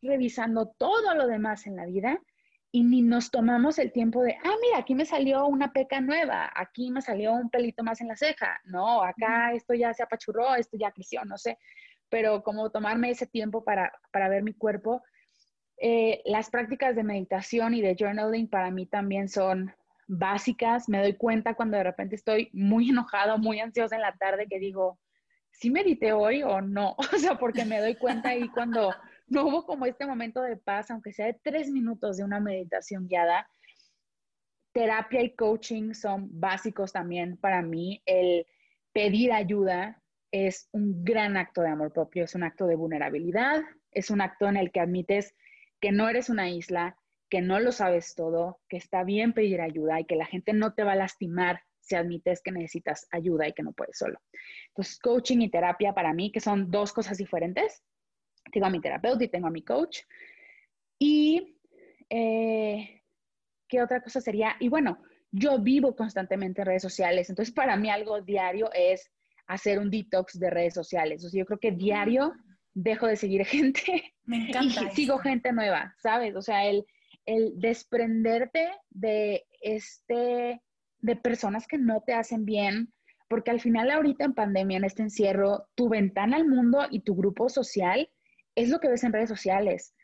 revisando 0.00 0.68
todo 0.78 1.12
lo 1.16 1.26
demás 1.26 1.66
en 1.66 1.74
la 1.74 1.86
vida 1.86 2.20
y 2.70 2.84
ni 2.84 3.02
nos 3.02 3.32
tomamos 3.32 3.80
el 3.80 3.90
tiempo 3.90 4.22
de, 4.22 4.36
ah, 4.44 4.54
mira, 4.62 4.78
aquí 4.78 4.94
me 4.94 5.04
salió 5.04 5.46
una 5.46 5.72
peca 5.72 6.00
nueva, 6.00 6.52
aquí 6.54 6.92
me 6.92 7.02
salió 7.02 7.32
un 7.32 7.50
pelito 7.50 7.82
más 7.82 8.00
en 8.00 8.08
la 8.08 8.16
ceja, 8.16 8.60
no, 8.64 9.02
acá 9.02 9.52
esto 9.54 9.74
ya 9.74 9.92
se 9.92 10.04
apachurró, 10.04 10.54
esto 10.54 10.76
ya 10.78 10.92
creció, 10.92 11.24
no 11.24 11.36
sé, 11.36 11.58
pero 12.08 12.44
como 12.44 12.70
tomarme 12.70 13.10
ese 13.10 13.26
tiempo 13.26 13.64
para, 13.64 13.92
para 14.12 14.28
ver 14.28 14.44
mi 14.44 14.54
cuerpo. 14.54 15.02
Eh, 15.78 16.22
las 16.26 16.48
prácticas 16.50 16.94
de 16.94 17.02
meditación 17.02 17.74
y 17.74 17.82
de 17.82 17.96
journaling 17.98 18.48
para 18.48 18.70
mí 18.70 18.86
también 18.86 19.28
son 19.28 19.74
básicas. 20.06 20.88
Me 20.88 20.98
doy 20.98 21.14
cuenta 21.14 21.54
cuando 21.54 21.76
de 21.76 21.84
repente 21.84 22.16
estoy 22.16 22.50
muy 22.52 22.88
enojada, 22.90 23.36
muy 23.36 23.60
ansiosa 23.60 23.96
en 23.96 24.02
la 24.02 24.16
tarde 24.16 24.46
que 24.48 24.58
digo, 24.58 24.98
¿sí 25.50 25.70
medité 25.70 26.12
hoy 26.12 26.42
o 26.42 26.60
no? 26.60 26.96
O 27.14 27.18
sea, 27.18 27.38
porque 27.38 27.64
me 27.64 27.80
doy 27.80 27.96
cuenta 27.96 28.30
ahí 28.30 28.48
cuando 28.48 28.94
no 29.26 29.46
hubo 29.46 29.66
como 29.66 29.86
este 29.86 30.06
momento 30.06 30.42
de 30.42 30.56
paz, 30.56 30.90
aunque 30.90 31.12
sea 31.12 31.26
de 31.26 31.38
tres 31.42 31.70
minutos 31.70 32.16
de 32.16 32.24
una 32.24 32.40
meditación 32.40 33.08
guiada. 33.08 33.48
Terapia 34.72 35.22
y 35.22 35.34
coaching 35.36 35.94
son 35.94 36.28
básicos 36.40 36.92
también 36.92 37.36
para 37.36 37.62
mí. 37.62 38.02
El 38.06 38.44
pedir 38.92 39.32
ayuda 39.32 40.02
es 40.32 40.68
un 40.72 41.04
gran 41.04 41.36
acto 41.36 41.62
de 41.62 41.68
amor 41.68 41.92
propio, 41.92 42.24
es 42.24 42.34
un 42.34 42.42
acto 42.42 42.66
de 42.66 42.74
vulnerabilidad, 42.74 43.62
es 43.92 44.10
un 44.10 44.20
acto 44.20 44.48
en 44.48 44.56
el 44.56 44.72
que 44.72 44.80
admites 44.80 45.32
que 45.80 45.92
no 45.92 46.08
eres 46.08 46.28
una 46.28 46.50
isla, 46.50 46.96
que 47.34 47.42
no 47.42 47.58
lo 47.58 47.72
sabes 47.72 48.14
todo, 48.14 48.60
que 48.68 48.76
está 48.76 49.02
bien 49.02 49.32
pedir 49.32 49.60
ayuda 49.60 49.98
y 49.98 50.04
que 50.04 50.14
la 50.14 50.24
gente 50.24 50.52
no 50.52 50.72
te 50.72 50.84
va 50.84 50.92
a 50.92 50.94
lastimar 50.94 51.62
si 51.80 51.96
admites 51.96 52.40
que 52.40 52.52
necesitas 52.52 53.08
ayuda 53.10 53.48
y 53.48 53.52
que 53.52 53.64
no 53.64 53.72
puedes 53.72 53.98
solo. 53.98 54.20
Entonces, 54.68 55.00
coaching 55.00 55.38
y 55.40 55.50
terapia 55.50 55.92
para 55.92 56.14
mí, 56.14 56.30
que 56.30 56.38
son 56.38 56.70
dos 56.70 56.92
cosas 56.92 57.18
diferentes, 57.18 57.82
tengo 58.52 58.66
a 58.66 58.70
mi 58.70 58.80
terapeuta 58.80 59.24
y 59.24 59.28
tengo 59.28 59.48
a 59.48 59.50
mi 59.50 59.62
coach. 59.62 60.02
Y, 60.96 61.58
eh, 62.08 63.02
¿qué 63.66 63.82
otra 63.82 64.00
cosa 64.00 64.20
sería? 64.20 64.54
Y 64.60 64.68
bueno, 64.68 65.02
yo 65.32 65.58
vivo 65.58 65.96
constantemente 65.96 66.62
en 66.62 66.66
redes 66.66 66.82
sociales, 66.82 67.30
entonces 67.30 67.52
para 67.52 67.76
mí 67.76 67.90
algo 67.90 68.20
diario 68.20 68.70
es 68.72 69.10
hacer 69.48 69.80
un 69.80 69.90
detox 69.90 70.38
de 70.38 70.50
redes 70.50 70.74
sociales. 70.74 71.24
O 71.24 71.28
sea, 71.28 71.40
yo 71.40 71.46
creo 71.46 71.58
que 71.58 71.72
diario 71.72 72.32
dejo 72.74 73.08
de 73.08 73.16
seguir 73.16 73.44
gente 73.44 74.14
Me 74.24 74.50
encanta 74.50 74.84
y 74.84 74.90
sigo 74.94 75.18
gente 75.18 75.50
nueva, 75.50 75.96
¿sabes? 75.98 76.36
O 76.36 76.42
sea, 76.42 76.64
el, 76.66 76.86
el 77.26 77.58
desprenderte 77.58 78.70
de 78.90 79.46
este, 79.60 80.60
de 80.98 81.16
personas 81.16 81.66
que 81.66 81.78
no 81.78 82.02
te 82.02 82.14
hacen 82.14 82.44
bien, 82.44 82.92
porque 83.28 83.50
al 83.50 83.60
final 83.60 83.90
ahorita 83.90 84.24
en 84.24 84.34
pandemia, 84.34 84.76
en 84.76 84.84
este 84.84 85.02
encierro, 85.02 85.66
tu 85.74 85.88
ventana 85.88 86.36
al 86.36 86.46
mundo 86.46 86.86
y 86.90 87.00
tu 87.00 87.16
grupo 87.16 87.48
social 87.48 88.10
es 88.54 88.68
lo 88.68 88.78
que 88.78 88.88
ves 88.88 89.04
en 89.04 89.12
redes 89.12 89.28
sociales. 89.28 89.94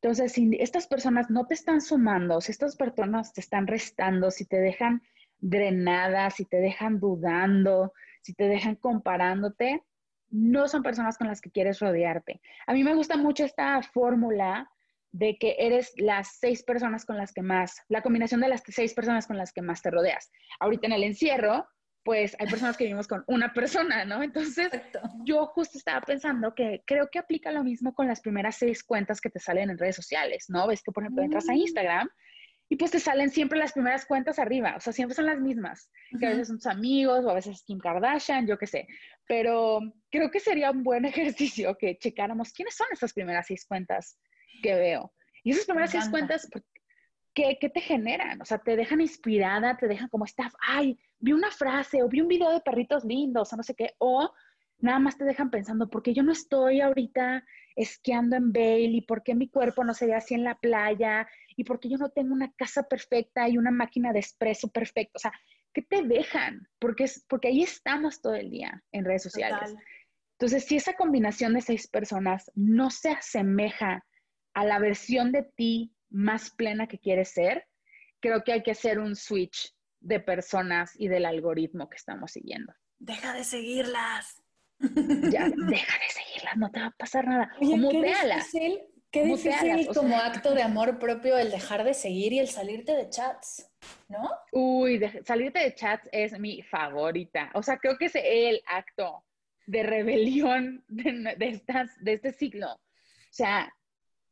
Entonces, 0.00 0.32
si 0.32 0.50
estas 0.58 0.88
personas 0.88 1.30
no 1.30 1.46
te 1.46 1.54
están 1.54 1.80
sumando, 1.80 2.40
si 2.40 2.50
estas 2.50 2.74
personas 2.74 3.32
te 3.32 3.40
están 3.40 3.68
restando, 3.68 4.32
si 4.32 4.46
te 4.46 4.56
dejan 4.56 5.02
drenada, 5.38 6.30
si 6.30 6.44
te 6.44 6.56
dejan 6.56 6.98
dudando, 6.98 7.92
si 8.22 8.34
te 8.34 8.48
dejan 8.48 8.74
comparándote, 8.76 9.84
no 10.30 10.66
son 10.66 10.82
personas 10.82 11.18
con 11.18 11.28
las 11.28 11.40
que 11.40 11.50
quieres 11.52 11.78
rodearte. 11.78 12.40
A 12.66 12.72
mí 12.72 12.82
me 12.82 12.94
gusta 12.94 13.16
mucho 13.16 13.44
esta 13.44 13.80
fórmula 13.82 14.71
de 15.12 15.36
que 15.38 15.56
eres 15.58 15.92
las 15.96 16.38
seis 16.38 16.62
personas 16.62 17.04
con 17.04 17.16
las 17.16 17.32
que 17.32 17.42
más, 17.42 17.80
la 17.88 18.02
combinación 18.02 18.40
de 18.40 18.48
las 18.48 18.62
seis 18.66 18.94
personas 18.94 19.26
con 19.26 19.36
las 19.36 19.52
que 19.52 19.62
más 19.62 19.82
te 19.82 19.90
rodeas. 19.90 20.30
Ahorita 20.58 20.86
en 20.86 20.92
el 20.94 21.04
encierro, 21.04 21.66
pues 22.02 22.34
hay 22.38 22.48
personas 22.48 22.76
que 22.76 22.84
vivimos 22.84 23.06
con 23.06 23.22
una 23.26 23.52
persona, 23.52 24.04
¿no? 24.04 24.22
Entonces, 24.22 24.70
yo 25.24 25.46
justo 25.46 25.78
estaba 25.78 26.00
pensando 26.00 26.54
que 26.54 26.82
creo 26.86 27.08
que 27.12 27.18
aplica 27.18 27.52
lo 27.52 27.62
mismo 27.62 27.94
con 27.94 28.08
las 28.08 28.20
primeras 28.20 28.56
seis 28.56 28.82
cuentas 28.82 29.20
que 29.20 29.30
te 29.30 29.38
salen 29.38 29.70
en 29.70 29.78
redes 29.78 29.96
sociales, 29.96 30.46
¿no? 30.48 30.66
Ves 30.66 30.82
que, 30.82 30.90
por 30.90 31.04
ejemplo, 31.04 31.22
entras 31.22 31.48
a 31.48 31.52
mm. 31.52 31.58
Instagram 31.58 32.08
y 32.68 32.76
pues 32.76 32.90
te 32.90 33.00
salen 33.00 33.28
siempre 33.28 33.58
las 33.58 33.74
primeras 33.74 34.06
cuentas 34.06 34.38
arriba, 34.38 34.74
o 34.76 34.80
sea, 34.80 34.94
siempre 34.94 35.14
son 35.14 35.26
las 35.26 35.38
mismas, 35.38 35.90
que 36.18 36.24
a 36.24 36.30
veces 36.30 36.48
son 36.48 36.56
tus 36.56 36.66
amigos 36.66 37.22
o 37.22 37.28
a 37.28 37.34
veces 37.34 37.62
Kim 37.66 37.78
Kardashian, 37.78 38.46
yo 38.46 38.56
qué 38.56 38.66
sé, 38.66 38.88
pero 39.26 39.80
creo 40.10 40.30
que 40.30 40.40
sería 40.40 40.70
un 40.70 40.82
buen 40.82 41.04
ejercicio 41.04 41.76
que 41.76 41.98
checáramos 41.98 42.50
quiénes 42.52 42.74
son 42.74 42.86
esas 42.90 43.12
primeras 43.12 43.46
seis 43.46 43.66
cuentas 43.66 44.18
que 44.62 44.74
veo. 44.74 45.12
Y 45.44 45.50
esas 45.50 45.66
primeras 45.66 45.90
seis 45.90 46.08
cuentas, 46.08 46.48
¿qué, 47.34 47.58
¿qué, 47.60 47.68
te 47.68 47.80
generan? 47.80 48.40
O 48.40 48.44
sea, 48.44 48.58
te 48.58 48.76
dejan 48.76 49.00
inspirada, 49.00 49.76
te 49.76 49.88
dejan 49.88 50.08
como 50.08 50.24
esta, 50.24 50.50
ay, 50.60 50.98
vi 51.18 51.32
una 51.32 51.50
frase 51.50 52.02
o 52.02 52.08
vi 52.08 52.20
un 52.20 52.28
video 52.28 52.50
de 52.50 52.60
perritos 52.60 53.04
lindos 53.04 53.52
o 53.52 53.56
no 53.56 53.62
sé 53.62 53.74
qué, 53.74 53.94
o 53.98 54.32
nada 54.82 54.98
más 54.98 55.16
te 55.16 55.24
dejan 55.24 55.50
pensando, 55.50 55.88
¿por 55.88 56.02
qué 56.02 56.12
yo 56.12 56.22
no 56.22 56.32
estoy 56.32 56.80
ahorita 56.80 57.44
esquiando 57.76 58.36
en 58.36 58.52
Bale 58.52 58.90
y 58.90 59.00
por 59.02 59.22
qué 59.22 59.34
mi 59.34 59.48
cuerpo 59.48 59.84
no 59.84 59.94
se 59.94 60.06
ve 60.06 60.14
así 60.14 60.34
en 60.34 60.44
la 60.44 60.56
playa 60.56 61.26
y 61.56 61.64
por 61.64 61.80
qué 61.80 61.88
yo 61.88 61.98
no 61.98 62.10
tengo 62.10 62.34
una 62.34 62.52
casa 62.52 62.82
perfecta 62.82 63.48
y 63.48 63.58
una 63.58 63.70
máquina 63.70 64.12
de 64.12 64.18
espresso 64.18 64.68
perfecta? 64.68 65.12
O 65.14 65.18
sea, 65.20 65.32
¿qué 65.72 65.82
te 65.82 66.02
dejan? 66.02 66.68
Porque, 66.78 67.04
es, 67.04 67.24
porque 67.28 67.48
ahí 67.48 67.62
estamos 67.62 68.20
todo 68.20 68.34
el 68.34 68.50
día 68.50 68.82
en 68.92 69.04
redes 69.04 69.22
sociales. 69.22 69.74
Entonces, 70.32 70.64
si 70.64 70.76
esa 70.76 70.94
combinación 70.94 71.54
de 71.54 71.60
seis 71.60 71.86
personas 71.86 72.50
no 72.54 72.90
se 72.90 73.10
asemeja 73.10 74.04
a 74.54 74.64
la 74.64 74.78
versión 74.78 75.32
de 75.32 75.42
ti 75.42 75.92
más 76.10 76.50
plena 76.50 76.86
que 76.86 76.98
quieres 76.98 77.30
ser, 77.30 77.66
creo 78.20 78.44
que 78.44 78.52
hay 78.52 78.62
que 78.62 78.72
hacer 78.72 78.98
un 78.98 79.16
switch 79.16 79.74
de 80.00 80.20
personas 80.20 80.92
y 80.98 81.08
del 81.08 81.26
algoritmo 81.26 81.88
que 81.88 81.96
estamos 81.96 82.32
siguiendo. 82.32 82.72
Deja 82.98 83.32
de 83.34 83.44
seguirlas. 83.44 84.42
Ya, 84.78 85.48
deja 85.56 85.98
de 85.98 86.08
seguirlas, 86.10 86.56
no 86.56 86.70
te 86.70 86.80
va 86.80 86.86
a 86.86 86.90
pasar 86.90 87.26
nada. 87.26 87.52
Oye, 87.60 87.88
qué 87.90 88.02
difícil, 88.02 88.80
qué 89.10 89.24
difícil 89.24 89.88
como 89.94 90.16
acto 90.16 90.54
de 90.54 90.62
amor 90.62 90.98
propio 90.98 91.38
el 91.38 91.50
dejar 91.50 91.84
de 91.84 91.94
seguir 91.94 92.32
y 92.32 92.40
el 92.40 92.48
salirte 92.48 92.96
de 92.96 93.08
chats, 93.08 93.70
¿no? 94.08 94.28
Uy, 94.52 95.00
salirte 95.24 95.60
de 95.60 95.74
chats 95.74 96.08
es 96.12 96.38
mi 96.38 96.62
favorita. 96.62 97.50
O 97.54 97.62
sea, 97.62 97.78
creo 97.78 97.96
que 97.96 98.06
es 98.06 98.14
el 98.16 98.62
acto 98.66 99.24
de 99.66 99.82
rebelión 99.82 100.84
de, 100.88 101.36
estas, 101.40 101.90
de 102.00 102.14
este 102.14 102.32
siglo. 102.32 102.72
O 102.72 103.34
sea, 103.34 103.72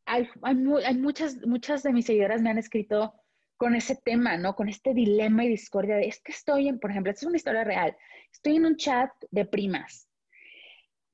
hay, 0.06 0.28
hay, 0.42 0.56
hay, 0.84 0.94
muchas, 0.96 1.36
muchas 1.46 1.82
de 1.82 1.92
mis 1.92 2.06
seguidoras 2.06 2.42
me 2.42 2.50
han 2.50 2.58
escrito 2.58 3.14
con 3.56 3.74
ese 3.74 3.94
tema, 3.94 4.38
¿no? 4.38 4.56
Con 4.56 4.70
este 4.70 4.94
dilema 4.94 5.44
y 5.44 5.48
discordia 5.48 5.96
de, 5.96 6.08
es 6.08 6.22
que 6.22 6.32
estoy 6.32 6.68
en, 6.68 6.80
por 6.80 6.90
ejemplo, 6.90 7.12
esta 7.12 7.26
es 7.26 7.28
una 7.28 7.36
historia 7.36 7.62
real, 7.62 7.94
estoy 8.32 8.56
en 8.56 8.64
un 8.64 8.76
chat 8.76 9.10
de 9.30 9.44
primas. 9.44 10.08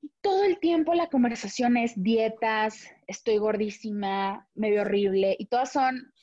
Y 0.01 0.11
todo 0.21 0.45
el 0.45 0.57
tiempo 0.59 0.93
la 0.93 1.07
conversación 1.07 1.75
es 1.75 2.01
dietas, 2.01 2.89
estoy 3.05 3.37
gordísima, 3.37 4.47
me 4.55 4.71
veo 4.71 4.83
horrible, 4.83 5.35
y 5.37 5.47
todas 5.47 5.73
son, 5.73 6.13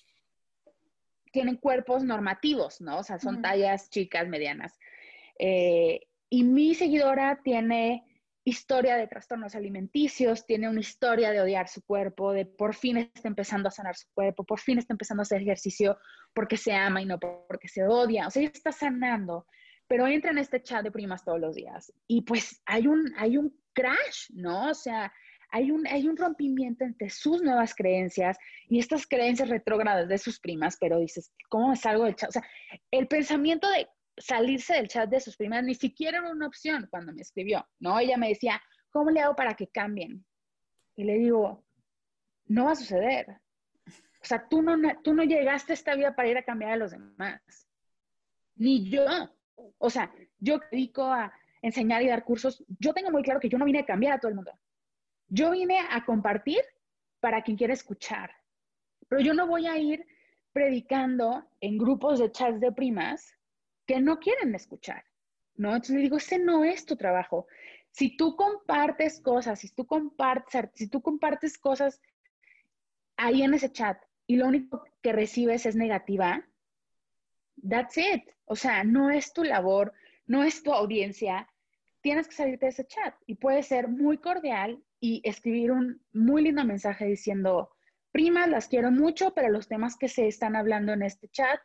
tienen 1.30 1.56
cuerpos 1.56 2.04
normativos, 2.04 2.80
¿no? 2.80 2.98
O 2.98 3.02
sea, 3.02 3.18
son 3.18 3.42
tallas 3.42 3.90
chicas, 3.90 4.26
medianas. 4.26 4.78
Eh, 5.38 6.06
y 6.30 6.44
mi 6.44 6.74
seguidora 6.74 7.40
tiene 7.44 8.02
historia 8.44 8.96
de 8.96 9.06
trastornos 9.06 9.54
alimenticios, 9.54 10.44
tiene 10.44 10.68
una 10.68 10.80
historia 10.80 11.30
de 11.30 11.40
odiar 11.40 11.68
su 11.68 11.82
cuerpo, 11.82 12.32
de 12.32 12.44
por 12.44 12.74
fin 12.74 12.98
está 12.98 13.28
empezando 13.28 13.68
a 13.68 13.72
sanar 13.72 13.96
su 13.96 14.06
cuerpo, 14.12 14.44
por 14.44 14.60
fin 14.60 14.78
está 14.78 14.92
empezando 14.92 15.22
a 15.22 15.24
hacer 15.24 15.40
ejercicio 15.40 15.98
porque 16.34 16.56
se 16.56 16.72
ama 16.72 17.00
y 17.00 17.06
no 17.06 17.18
porque 17.18 17.68
se 17.68 17.84
odia, 17.84 18.26
o 18.26 18.30
sea, 18.30 18.42
ella 18.42 18.52
está 18.54 18.70
sanando, 18.70 19.46
pero 19.88 20.06
entra 20.06 20.30
en 20.30 20.38
este 20.38 20.62
chat 20.62 20.82
de 20.82 20.90
primas 20.90 21.24
todos 21.24 21.40
los 21.40 21.54
días 21.54 21.92
y 22.06 22.22
pues 22.22 22.60
hay 22.66 22.86
un, 22.86 23.12
hay 23.16 23.38
un 23.38 23.58
crash, 23.72 24.30
¿no? 24.34 24.70
O 24.70 24.74
sea, 24.74 25.12
hay 25.50 25.70
un, 25.70 25.86
hay 25.86 26.08
un 26.08 26.16
rompimiento 26.16 26.84
entre 26.84 27.08
sus 27.10 27.40
nuevas 27.40 27.74
creencias 27.74 28.36
y 28.68 28.78
estas 28.78 29.06
creencias 29.06 29.48
retrógradas 29.48 30.08
de 30.08 30.18
sus 30.18 30.40
primas, 30.40 30.76
pero 30.78 30.98
dices, 30.98 31.32
¿cómo 31.48 31.68
me 31.68 31.76
salgo 31.76 32.04
del 32.04 32.16
chat? 32.16 32.28
O 32.28 32.32
sea, 32.32 32.42
el 32.90 33.06
pensamiento 33.06 33.70
de 33.70 33.86
salirse 34.16 34.74
del 34.74 34.88
chat 34.88 35.08
de 35.08 35.20
sus 35.20 35.36
primas 35.36 35.64
ni 35.64 35.74
siquiera 35.74 36.18
era 36.18 36.30
una 36.30 36.46
opción 36.46 36.86
cuando 36.90 37.12
me 37.12 37.22
escribió, 37.22 37.66
¿no? 37.80 37.98
Ella 37.98 38.16
me 38.16 38.28
decía, 38.28 38.62
¿cómo 38.90 39.10
le 39.10 39.20
hago 39.20 39.34
para 39.34 39.54
que 39.54 39.68
cambien? 39.68 40.24
Y 40.96 41.04
le 41.04 41.14
digo, 41.14 41.64
no 42.46 42.66
va 42.66 42.72
a 42.72 42.76
suceder. 42.76 43.40
O 44.22 44.26
sea, 44.26 44.48
tú 44.48 44.62
no, 44.62 44.76
tú 45.02 45.12
no 45.12 45.22
llegaste 45.22 45.72
a 45.72 45.74
esta 45.74 45.94
vida 45.94 46.14
para 46.14 46.28
ir 46.28 46.38
a 46.38 46.44
cambiar 46.44 46.72
a 46.72 46.76
los 46.76 46.92
demás. 46.92 47.68
Ni 48.54 48.88
yo. 48.88 49.04
O 49.78 49.90
sea, 49.90 50.12
yo 50.38 50.60
dedico 50.70 51.04
a 51.04 51.32
enseñar 51.60 52.02
y 52.02 52.08
dar 52.08 52.24
cursos. 52.24 52.64
Yo 52.78 52.92
tengo 52.94 53.10
muy 53.10 53.22
claro 53.22 53.40
que 53.40 53.48
yo 53.48 53.58
no 53.58 53.64
vine 53.64 53.80
a 53.80 53.86
cambiar 53.86 54.14
a 54.14 54.20
todo 54.20 54.30
el 54.30 54.36
mundo. 54.36 54.52
Yo 55.28 55.50
vine 55.50 55.78
a 55.90 56.04
compartir 56.04 56.60
para 57.20 57.42
quien 57.42 57.56
quiera 57.56 57.74
escuchar. 57.74 58.30
Pero 59.08 59.20
yo 59.20 59.34
no 59.34 59.46
voy 59.46 59.66
a 59.66 59.76
ir 59.76 60.06
predicando 60.52 61.46
en 61.60 61.76
grupos 61.76 62.18
de 62.18 62.30
chats 62.30 62.60
de 62.60 62.72
primas 62.72 63.34
que 63.86 64.00
no 64.00 64.18
quieren 64.18 64.54
escuchar, 64.54 65.04
¿no? 65.56 65.68
Entonces 65.70 65.96
le 65.96 66.02
digo, 66.02 66.16
ese 66.16 66.38
no 66.38 66.64
es 66.64 66.86
tu 66.86 66.96
trabajo. 66.96 67.46
Si 67.90 68.16
tú 68.16 68.36
compartes 68.36 69.20
cosas, 69.20 69.60
si 69.60 69.68
tú 69.70 69.86
compartes, 69.86 70.70
si 70.74 70.88
tú 70.88 71.00
compartes 71.00 71.58
cosas 71.58 72.00
ahí 73.16 73.42
en 73.42 73.54
ese 73.54 73.70
chat 73.70 74.02
y 74.26 74.36
lo 74.36 74.46
único 74.46 74.84
que 75.02 75.12
recibes 75.12 75.66
es 75.66 75.76
negativa, 75.76 76.44
that's 77.68 77.96
it. 77.98 78.30
O 78.46 78.56
sea, 78.56 78.84
no 78.84 79.10
es 79.10 79.32
tu 79.32 79.44
labor, 79.44 79.92
no 80.26 80.42
es 80.42 80.62
tu 80.62 80.72
audiencia. 80.72 81.48
Tienes 82.00 82.28
que 82.28 82.34
salirte 82.34 82.66
de 82.66 82.70
ese 82.70 82.86
chat 82.86 83.14
y 83.26 83.36
puede 83.36 83.62
ser 83.62 83.88
muy 83.88 84.18
cordial 84.18 84.82
y 85.00 85.20
escribir 85.24 85.70
un 85.70 86.02
muy 86.12 86.42
lindo 86.42 86.64
mensaje 86.64 87.06
diciendo, 87.06 87.70
primas, 88.10 88.48
las 88.48 88.68
quiero 88.68 88.90
mucho, 88.90 89.34
pero 89.34 89.48
los 89.48 89.68
temas 89.68 89.96
que 89.96 90.08
se 90.08 90.26
están 90.26 90.56
hablando 90.56 90.92
en 90.92 91.02
este 91.02 91.28
chat 91.28 91.60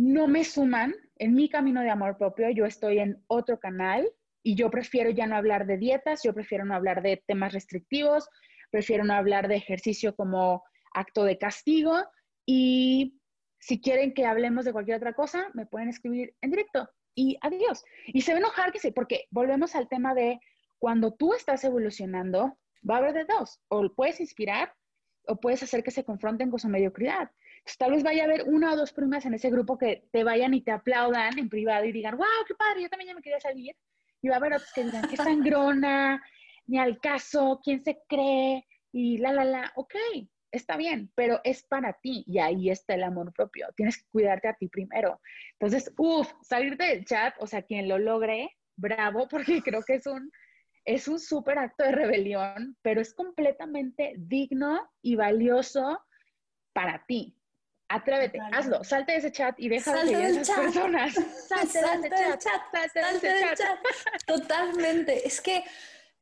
no 0.00 0.28
me 0.28 0.44
suman 0.44 0.94
en 1.18 1.34
mi 1.34 1.50
camino 1.50 1.82
de 1.82 1.90
amor 1.90 2.16
propio. 2.16 2.48
Yo 2.48 2.64
estoy 2.64 3.00
en 3.00 3.22
otro 3.26 3.60
canal 3.60 4.10
y 4.42 4.54
yo 4.54 4.70
prefiero 4.70 5.10
ya 5.10 5.26
no 5.26 5.36
hablar 5.36 5.66
de 5.66 5.76
dietas, 5.76 6.22
yo 6.22 6.32
prefiero 6.32 6.64
no 6.64 6.74
hablar 6.74 7.02
de 7.02 7.22
temas 7.26 7.52
restrictivos, 7.52 8.26
prefiero 8.70 9.04
no 9.04 9.12
hablar 9.12 9.46
de 9.46 9.56
ejercicio 9.56 10.16
como 10.16 10.64
acto 10.94 11.24
de 11.24 11.36
castigo 11.36 12.02
y 12.46 13.20
si 13.58 13.78
quieren 13.82 14.14
que 14.14 14.24
hablemos 14.24 14.64
de 14.64 14.72
cualquier 14.72 14.96
otra 14.96 15.12
cosa, 15.12 15.50
me 15.52 15.66
pueden 15.66 15.90
escribir 15.90 16.34
en 16.40 16.50
directo 16.50 16.88
y 17.14 17.36
adiós. 17.42 17.84
Y 18.06 18.22
se 18.22 18.32
va 18.32 18.38
a 18.38 18.40
enojar 18.40 18.72
que 18.72 18.78
sí, 18.78 18.92
porque 18.92 19.26
volvemos 19.30 19.74
al 19.74 19.86
tema 19.86 20.14
de 20.14 20.40
cuando 20.78 21.12
tú 21.12 21.34
estás 21.34 21.62
evolucionando, 21.62 22.56
va 22.88 22.94
a 22.94 22.98
haber 22.98 23.12
de 23.12 23.26
dos, 23.26 23.60
o 23.68 23.86
puedes 23.94 24.18
inspirar 24.18 24.72
o 25.26 25.36
puedes 25.36 25.62
hacer 25.62 25.84
que 25.84 25.90
se 25.90 26.04
confronten 26.04 26.48
con 26.48 26.58
su 26.58 26.70
mediocridad. 26.70 27.30
Tal 27.78 27.92
vez 27.92 28.02
vaya 28.02 28.22
a 28.22 28.26
haber 28.26 28.44
una 28.44 28.72
o 28.72 28.76
dos 28.76 28.92
primas 28.92 29.24
en 29.26 29.34
ese 29.34 29.50
grupo 29.50 29.78
que 29.78 30.08
te 30.12 30.24
vayan 30.24 30.54
y 30.54 30.62
te 30.62 30.72
aplaudan 30.72 31.38
en 31.38 31.48
privado 31.48 31.84
y 31.84 31.92
digan, 31.92 32.16
wow, 32.16 32.26
qué 32.46 32.54
padre, 32.54 32.82
yo 32.82 32.88
también 32.88 33.08
ya 33.08 33.14
me 33.14 33.22
quería 33.22 33.40
salir. 33.40 33.76
Y 34.22 34.28
va 34.28 34.34
a 34.34 34.38
haber 34.38 34.54
otros 34.54 34.72
que 34.74 34.84
digan, 34.84 35.08
qué 35.08 35.16
sangrona, 35.16 36.22
ni 36.66 36.78
al 36.78 37.00
caso, 37.00 37.60
quién 37.62 37.80
se 37.80 37.98
cree, 38.08 38.66
y 38.92 39.18
la, 39.18 39.32
la, 39.32 39.44
la, 39.44 39.72
ok, 39.76 39.94
está 40.50 40.76
bien, 40.76 41.10
pero 41.14 41.40
es 41.44 41.62
para 41.62 41.92
ti 41.92 42.24
y 42.26 42.38
ahí 42.38 42.70
está 42.70 42.94
el 42.94 43.04
amor 43.04 43.32
propio. 43.32 43.68
Tienes 43.76 43.98
que 43.98 44.08
cuidarte 44.10 44.48
a 44.48 44.54
ti 44.54 44.68
primero. 44.68 45.20
Entonces, 45.52 45.92
uff, 45.96 46.32
salir 46.42 46.76
del 46.76 47.04
chat, 47.04 47.34
o 47.38 47.46
sea, 47.46 47.62
quien 47.62 47.88
lo 47.88 47.98
logre, 47.98 48.50
bravo, 48.76 49.28
porque 49.30 49.62
creo 49.62 49.82
que 49.82 49.94
es 49.94 50.06
un, 50.06 50.30
es 50.84 51.08
un 51.08 51.20
súper 51.20 51.58
acto 51.58 51.84
de 51.84 51.92
rebelión, 51.92 52.76
pero 52.82 53.00
es 53.00 53.14
completamente 53.14 54.14
digno 54.16 54.88
y 55.02 55.16
valioso 55.16 56.00
para 56.72 57.04
ti. 57.06 57.36
Atrévete, 57.92 58.38
hazlo, 58.52 58.84
salte 58.84 59.12
de 59.12 59.18
ese 59.18 59.32
chat 59.32 59.58
y 59.58 59.68
deja 59.68 59.92
de 59.92 60.00
seguir 60.02 60.16
a 60.16 60.28
esas 60.28 60.58
personas. 60.60 61.12
Salte, 61.48 61.80
salte 61.80 62.08
del 62.08 62.38
chat, 62.38 62.62
salte, 62.70 63.00
salte 63.00 63.40
chat. 63.40 63.58
chat. 63.58 64.24
Totalmente. 64.26 65.26
Es 65.26 65.40
que 65.40 65.64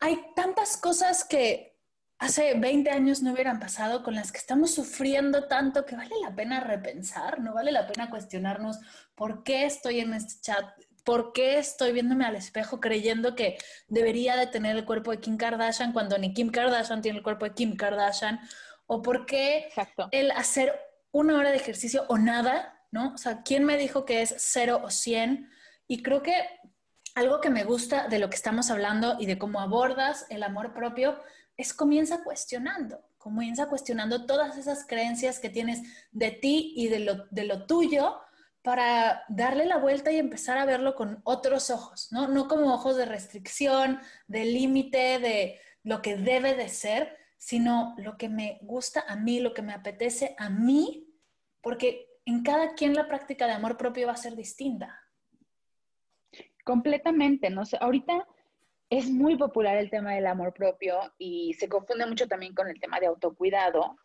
hay 0.01 0.19
tantas 0.35 0.79
cosas 0.79 1.25
que 1.25 1.77
hace 2.19 2.55
20 2.55 2.91
años 2.91 3.23
no 3.23 3.35
hubieran 3.35 3.61
pasado, 3.61 4.03
con 4.03 4.15
las 4.15 4.33
que 4.33 4.39
estamos 4.39 4.75
sufriendo 4.75 5.47
tanto, 5.47 5.85
que 5.85 5.95
vale 5.95 6.15
la 6.23 6.35
pena 6.35 6.61
repensar, 6.61 7.41
no 7.41 7.53
vale 7.53 7.71
la 7.71 7.87
pena 7.87 8.09
cuestionarnos 8.09 8.79
por 9.15 9.43
qué 9.45 9.67
estoy 9.67 10.01
en 10.01 10.15
este 10.15 10.41
chat, 10.41 10.65
por 11.05 11.35
qué 11.35 11.59
estoy 11.59 11.93
viéndome 11.93 12.25
al 12.25 12.37
espejo 12.37 12.81
creyendo 12.81 13.35
que 13.35 13.59
debería 13.89 14.37
de 14.37 14.47
tener 14.47 14.75
el 14.75 14.87
cuerpo 14.87 15.11
de 15.11 15.21
Kim 15.21 15.37
Kardashian 15.37 15.93
cuando 15.93 16.17
ni 16.17 16.33
Kim 16.33 16.51
Kardashian 16.51 17.03
tiene 17.03 17.19
el 17.19 17.25
cuerpo 17.25 17.45
de 17.45 17.53
Kim 17.53 17.77
Kardashian, 17.77 18.41
o 18.87 19.03
por 19.03 19.27
qué 19.27 19.69
el 20.13 20.31
hacer 20.31 20.88
una 21.19 21.37
hora 21.37 21.51
de 21.51 21.57
ejercicio 21.57 22.05
o 22.09 22.19
nada, 22.19 22.81
¿no? 22.91 23.15
O 23.15 23.19
sea, 23.19 23.43
¿quién 23.43 23.65
me 23.65 23.77
dijo 23.77 24.05
que 24.05 24.23
es 24.23 24.35
cero 24.39 24.81
o 24.83 24.91
cien? 24.91 25.51
Y 25.87 26.03
creo 26.03 26.23
que 26.23 26.35
algo 27.15 27.41
que 27.41 27.51
me 27.51 27.65
gusta 27.65 28.09
de 28.09 28.19
lo 28.19 28.31
que 28.31 28.37
estamos 28.37 28.71
hablando 28.71 29.17
y 29.19 29.27
de 29.27 29.39
cómo 29.39 29.61
abordas 29.61 30.27
el 30.31 30.43
amor 30.43 30.73
propio 30.73 31.19
es 31.57 31.75
comienza 31.75 32.23
cuestionando, 32.23 33.03
comienza 33.19 33.67
cuestionando 33.67 34.27
todas 34.27 34.57
esas 34.57 34.87
creencias 34.87 35.41
que 35.41 35.51
tienes 35.51 35.81
de 36.13 36.31
ti 36.31 36.73
y 36.77 36.89
de 36.89 37.01
lo, 37.01 37.27
de 37.31 37.45
lo 37.45 37.67
tuyo 37.67 38.21
para 38.63 39.25
darle 39.29 39.67
la 39.67 39.79
vuelta 39.79 40.13
y 40.13 40.19
empezar 40.19 40.59
a 40.59 40.67
verlo 40.67 40.95
con 40.95 41.21
otros 41.25 41.71
ojos, 41.71 42.09
¿no? 42.13 42.29
No 42.29 42.47
como 42.47 42.73
ojos 42.73 42.97
de 42.97 43.07
restricción, 43.07 44.01
de 44.29 44.45
límite, 44.45 45.19
de 45.19 45.61
lo 45.83 46.03
que 46.03 46.17
debe 46.17 46.55
de 46.55 46.69
ser, 46.69 47.17
sino 47.39 47.95
lo 47.99 48.17
que 48.17 48.29
me 48.29 48.59
gusta 48.63 49.05
a 49.09 49.17
mí, 49.17 49.41
lo 49.41 49.55
que 49.55 49.63
me 49.63 49.73
apetece 49.73 50.35
a 50.39 50.51
mí, 50.51 51.08
porque 51.63 52.07
en 52.25 52.43
cada 52.43 52.75
quien 52.75 52.95
la 52.95 53.09
práctica 53.09 53.47
de 53.47 53.53
amor 53.53 53.77
propio 53.77 54.07
va 54.07 54.13
a 54.13 54.17
ser 54.17 54.37
distinta. 54.37 55.01
Completamente, 56.65 57.49
no 57.51 57.65
sé, 57.65 57.79
ahorita 57.81 58.27
es 58.91 59.11
muy 59.11 59.37
popular 59.37 59.77
el 59.77 59.91
tema 59.91 60.15
del 60.15 60.27
amor 60.27 60.53
propio 60.55 60.99
y 61.19 61.55
se 61.55 61.69
confunde 61.69 62.07
mucho 62.07 62.27
también 62.27 62.55
con 62.55 62.69
el 62.69 62.81
tema 62.81 63.01
de 63.01 63.07
autocuidado. 63.07 63.97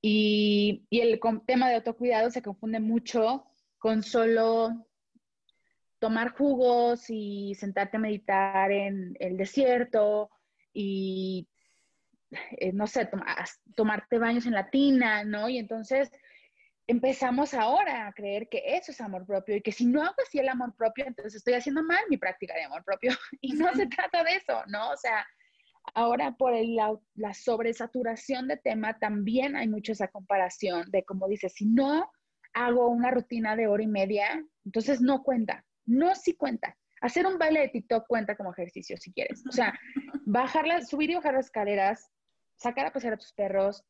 Y, 0.00 0.86
el 0.90 1.20
tema 1.46 1.68
de 1.68 1.76
autocuidado 1.76 2.30
se 2.30 2.42
confunde 2.42 2.80
mucho 2.80 3.46
con 3.78 4.02
solo 4.02 4.86
tomar 5.98 6.32
jugos 6.32 7.06
y 7.08 7.54
sentarte 7.54 7.96
a 7.96 8.00
meditar 8.00 8.70
en 8.70 9.16
el 9.18 9.36
desierto 9.36 10.30
y, 10.72 11.48
eh, 12.58 12.72
no 12.72 12.86
sé, 12.86 13.08
tomarte 13.74 14.18
baños 14.18 14.46
en 14.46 14.52
la 14.52 14.70
tina, 14.70 15.24
¿no? 15.24 15.48
Y 15.48 15.58
entonces 15.58 16.10
empezamos 16.86 17.52
ahora 17.54 18.06
a 18.06 18.12
creer 18.12 18.48
que 18.48 18.62
eso 18.64 18.92
es 18.92 19.00
amor 19.00 19.26
propio 19.26 19.56
y 19.56 19.62
que 19.62 19.72
si 19.72 19.86
no 19.86 20.02
hago 20.02 20.14
así 20.24 20.38
el 20.38 20.48
amor 20.48 20.74
propio, 20.76 21.04
entonces 21.06 21.34
estoy 21.34 21.54
haciendo 21.54 21.82
mal 21.82 22.04
mi 22.08 22.16
práctica 22.16 22.54
de 22.54 22.64
amor 22.64 22.84
propio. 22.84 23.10
Y 23.40 23.52
no 23.54 23.74
se 23.74 23.86
trata 23.86 24.22
de 24.22 24.36
eso, 24.36 24.62
¿no? 24.68 24.90
O 24.90 24.96
sea, 24.96 25.26
ahora 25.94 26.36
por 26.36 26.52
la, 26.52 26.96
la, 27.14 27.34
sobresaturación 27.34 28.48
de 28.48 28.56
tema 28.56 28.98
también 28.98 29.56
hay 29.56 29.68
mucho 29.68 29.92
esa 29.92 30.08
comparación 30.08 30.90
de 30.90 31.04
como 31.04 31.28
dices, 31.28 31.54
si 31.54 31.66
no 31.66 32.10
hago 32.54 32.88
una 32.88 33.10
rutina 33.10 33.56
de 33.56 33.66
hora 33.66 33.82
y 33.82 33.88
media, 33.88 34.42
entonces 34.64 35.00
no 35.00 35.22
cuenta, 35.22 35.64
no 35.84 36.14
sí 36.14 36.34
cuenta. 36.34 36.76
Hacer 37.02 37.26
un 37.26 37.38
baile 37.38 37.60
de 37.60 37.68
TikTok 37.68 38.06
cuenta 38.06 38.36
como 38.36 38.52
ejercicio 38.52 38.96
si 38.96 39.12
quieres. 39.12 39.44
O 39.46 39.52
sea, 39.52 39.78
bajar 40.24 40.82
subir 40.84 41.10
y 41.10 41.14
bajar 41.14 41.34
las 41.34 41.46
escaleras, 41.46 42.10
sacar 42.56 42.86
a 42.86 42.92
pasear 42.92 43.14
a 43.14 43.18
tus 43.18 43.34
perros, 43.34 43.84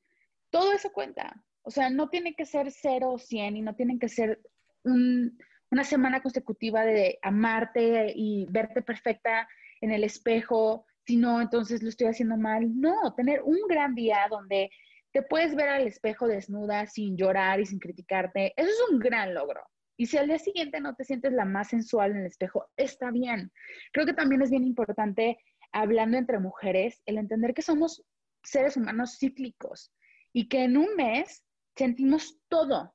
todo 0.51 0.73
eso 0.73 0.91
cuenta. 0.93 1.45
O 1.67 1.73
sea, 1.73 1.91
no 1.91 2.09
tiene 2.09 2.35
que 2.35 2.47
ser 2.47 2.71
cero 2.71 3.11
o 3.11 3.19
cien 3.19 3.57
y 3.57 3.61
no 3.61 3.75
tienen 3.75 3.99
que 3.99 4.09
ser 4.09 4.41
una 4.85 5.83
semana 5.83 6.23
consecutiva 6.23 6.85
de 6.85 7.19
amarte 7.23 8.13
y 8.15 8.47
verte 8.49 8.83
perfecta 8.83 9.49
en 9.81 9.91
el 9.91 10.05
espejo, 10.05 10.87
si 11.05 11.17
no, 11.17 11.41
entonces 11.43 11.83
lo 11.83 11.89
estoy 11.89 12.07
haciendo 12.07 12.37
mal. 12.37 12.81
No, 12.81 13.13
tener 13.17 13.43
un 13.43 13.59
gran 13.69 13.97
día 13.97 14.29
donde 14.31 14.71
te 15.11 15.23
puedes 15.23 15.57
ver 15.57 15.69
al 15.69 15.89
espejo 15.89 16.29
desnuda 16.29 16.87
sin 16.87 17.17
llorar 17.17 17.59
y 17.59 17.67
sin 17.67 17.81
criticarte, 17.81 18.55
eso 18.57 18.71
es 18.71 18.93
un 18.93 19.01
gran 19.01 19.35
logro. 19.35 19.61
Y 19.97 20.07
si 20.07 20.19
al 20.19 20.29
día 20.29 20.39
siguiente 20.39 20.81
no 20.81 20.95
te 20.95 21.03
sientes 21.03 21.33
la 21.33 21.47
más 21.47 21.71
sensual 21.71 22.13
en 22.13 22.19
el 22.19 22.27
espejo, 22.27 22.69
está 22.77 23.11
bien. 23.11 23.51
Creo 23.93 24.07
que 24.07 24.15
también 24.15 24.41
es 24.41 24.51
bien 24.51 24.63
importante, 24.63 25.37
hablando 25.73 26.17
entre 26.17 26.39
mujeres, 26.39 27.03
el 27.07 27.19
entender 27.19 27.55
que 27.55 27.63
somos 27.63 28.05
seres 28.45 28.77
humanos 28.77 29.17
cíclicos 29.19 29.93
y 30.33 30.49
que 30.49 30.63
en 30.63 30.77
un 30.77 30.95
mes 30.95 31.43
sentimos 31.77 32.39
todo, 32.49 32.95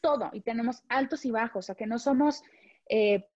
todo, 0.00 0.30
y 0.32 0.40
tenemos 0.40 0.82
altos 0.88 1.24
y 1.24 1.30
bajos, 1.30 1.64
o 1.64 1.66
sea, 1.66 1.74
que 1.74 1.86
no 1.86 1.98
somos, 1.98 2.42
eh, 2.88 3.28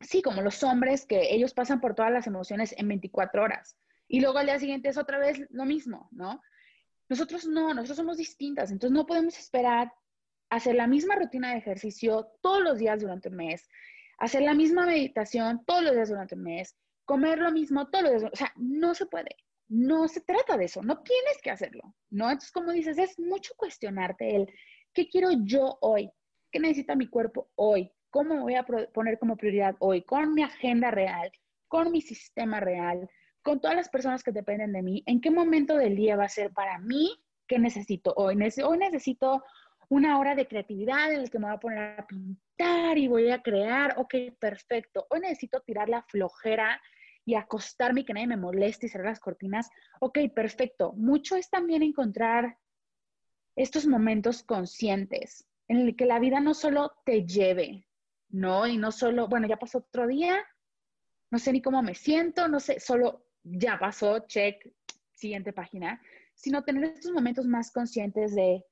sí, 0.00 0.22
como 0.22 0.42
los 0.42 0.62
hombres, 0.62 1.06
que 1.06 1.34
ellos 1.34 1.54
pasan 1.54 1.80
por 1.80 1.94
todas 1.94 2.12
las 2.12 2.26
emociones 2.26 2.74
en 2.78 2.88
24 2.88 3.42
horas, 3.42 3.76
y 4.06 4.20
luego 4.20 4.38
al 4.38 4.46
día 4.46 4.58
siguiente 4.58 4.88
es 4.88 4.98
otra 4.98 5.18
vez 5.18 5.42
lo 5.50 5.64
mismo, 5.64 6.08
¿no? 6.12 6.42
Nosotros 7.08 7.46
no, 7.46 7.74
nosotros 7.74 7.96
somos 7.96 8.16
distintas, 8.16 8.70
entonces 8.70 8.94
no 8.94 9.06
podemos 9.06 9.38
esperar 9.38 9.92
hacer 10.50 10.74
la 10.74 10.86
misma 10.86 11.16
rutina 11.16 11.50
de 11.50 11.58
ejercicio 11.58 12.28
todos 12.40 12.62
los 12.62 12.78
días 12.78 13.00
durante 13.00 13.28
un 13.28 13.36
mes, 13.36 13.68
hacer 14.18 14.42
la 14.42 14.54
misma 14.54 14.86
meditación 14.86 15.64
todos 15.66 15.82
los 15.82 15.94
días 15.94 16.08
durante 16.08 16.34
un 16.34 16.42
mes, 16.42 16.76
comer 17.04 17.38
lo 17.38 17.50
mismo 17.50 17.88
todos 17.88 18.04
los 18.04 18.20
días, 18.20 18.32
o 18.32 18.36
sea, 18.36 18.52
no 18.56 18.94
se 18.94 19.06
puede. 19.06 19.36
no 19.68 20.08
se 20.08 20.20
trata 20.20 20.56
de 20.56 20.66
eso, 20.66 20.82
no 20.82 21.02
tienes 21.02 21.40
que 21.42 21.50
hacerlo, 21.50 21.94
¿no? 22.14 22.30
Entonces, 22.30 22.52
como 22.52 22.72
dices, 22.72 22.96
es 22.98 23.18
mucho 23.18 23.54
cuestionarte 23.56 24.36
el, 24.36 24.48
¿qué 24.92 25.08
quiero 25.08 25.30
yo 25.44 25.78
hoy? 25.80 26.10
¿Qué 26.50 26.60
necesita 26.60 26.94
mi 26.94 27.08
cuerpo 27.08 27.50
hoy? 27.56 27.90
¿Cómo 28.10 28.36
me 28.36 28.40
voy 28.40 28.54
a 28.54 28.64
poner 28.64 29.18
como 29.18 29.36
prioridad 29.36 29.74
hoy? 29.80 30.02
Con 30.02 30.34
mi 30.34 30.42
agenda 30.42 30.90
real, 30.92 31.30
con 31.66 31.90
mi 31.90 32.00
sistema 32.00 32.60
real, 32.60 33.10
con 33.42 33.60
todas 33.60 33.76
las 33.76 33.88
personas 33.88 34.22
que 34.22 34.30
dependen 34.30 34.72
de 34.72 34.82
mí, 34.82 35.02
¿en 35.06 35.20
qué 35.20 35.30
momento 35.30 35.76
del 35.76 35.96
día 35.96 36.16
va 36.16 36.24
a 36.24 36.28
ser 36.28 36.52
para 36.52 36.78
mí? 36.78 37.10
¿Qué 37.48 37.58
necesito 37.58 38.14
hoy? 38.16 38.38
Hoy 38.64 38.78
necesito 38.78 39.42
una 39.88 40.18
hora 40.18 40.34
de 40.34 40.46
creatividad 40.46 41.12
en 41.12 41.24
la 41.24 41.28
que 41.28 41.38
me 41.38 41.46
voy 41.46 41.56
a 41.56 41.60
poner 41.60 42.00
a 42.00 42.06
pintar 42.06 42.96
y 42.96 43.08
voy 43.08 43.30
a 43.30 43.42
crear. 43.42 43.94
Ok, 43.98 44.14
perfecto. 44.38 45.06
Hoy 45.10 45.20
necesito 45.20 45.60
tirar 45.60 45.88
la 45.88 46.02
flojera 46.02 46.80
y 47.24 47.34
acostarme 47.34 48.00
y 48.00 48.04
que 48.04 48.14
nadie 48.14 48.26
me 48.26 48.36
moleste 48.36 48.86
y 48.86 48.88
cerrar 48.88 49.08
las 49.08 49.20
cortinas. 49.20 49.70
Ok, 50.00 50.18
perfecto. 50.34 50.92
Mucho 50.92 51.36
es 51.36 51.48
también 51.50 51.82
encontrar 51.82 52.58
estos 53.56 53.86
momentos 53.86 54.42
conscientes 54.42 55.46
en 55.68 55.78
el 55.78 55.96
que 55.96 56.06
la 56.06 56.18
vida 56.18 56.40
no 56.40 56.54
solo 56.54 56.92
te 57.04 57.24
lleve, 57.24 57.86
¿no? 58.28 58.66
Y 58.66 58.76
no 58.76 58.92
solo, 58.92 59.28
bueno, 59.28 59.46
ya 59.46 59.56
pasó 59.56 59.78
otro 59.78 60.06
día, 60.06 60.44
no 61.30 61.38
sé 61.38 61.52
ni 61.52 61.62
cómo 61.62 61.82
me 61.82 61.94
siento, 61.94 62.48
no 62.48 62.60
sé, 62.60 62.80
solo 62.80 63.26
ya 63.42 63.78
pasó, 63.78 64.20
check, 64.26 64.70
siguiente 65.12 65.52
página, 65.52 66.00
sino 66.34 66.64
tener 66.64 66.84
estos 66.84 67.12
momentos 67.12 67.46
más 67.46 67.70
conscientes 67.70 68.34
de 68.34 68.64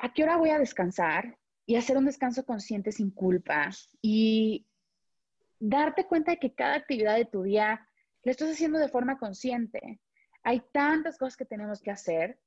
a 0.00 0.12
qué 0.12 0.22
hora 0.22 0.36
voy 0.36 0.50
a 0.50 0.58
descansar 0.58 1.38
y 1.66 1.76
hacer 1.76 1.96
un 1.96 2.04
descanso 2.04 2.44
consciente 2.44 2.92
sin 2.92 3.10
culpa 3.10 3.70
y 4.02 4.66
darte 5.68 6.06
cuenta 6.06 6.32
de 6.32 6.38
que 6.38 6.54
cada 6.54 6.74
actividad 6.74 7.16
de 7.16 7.24
tu 7.24 7.42
día 7.42 7.88
lo 8.22 8.30
estás 8.30 8.50
haciendo 8.50 8.78
de 8.78 8.88
forma 8.88 9.18
consciente. 9.18 10.00
Hay 10.42 10.62
tantas 10.72 11.16
cosas 11.16 11.36
que 11.36 11.46
tenemos 11.46 11.80
que 11.80 11.90
hacer 11.90 12.38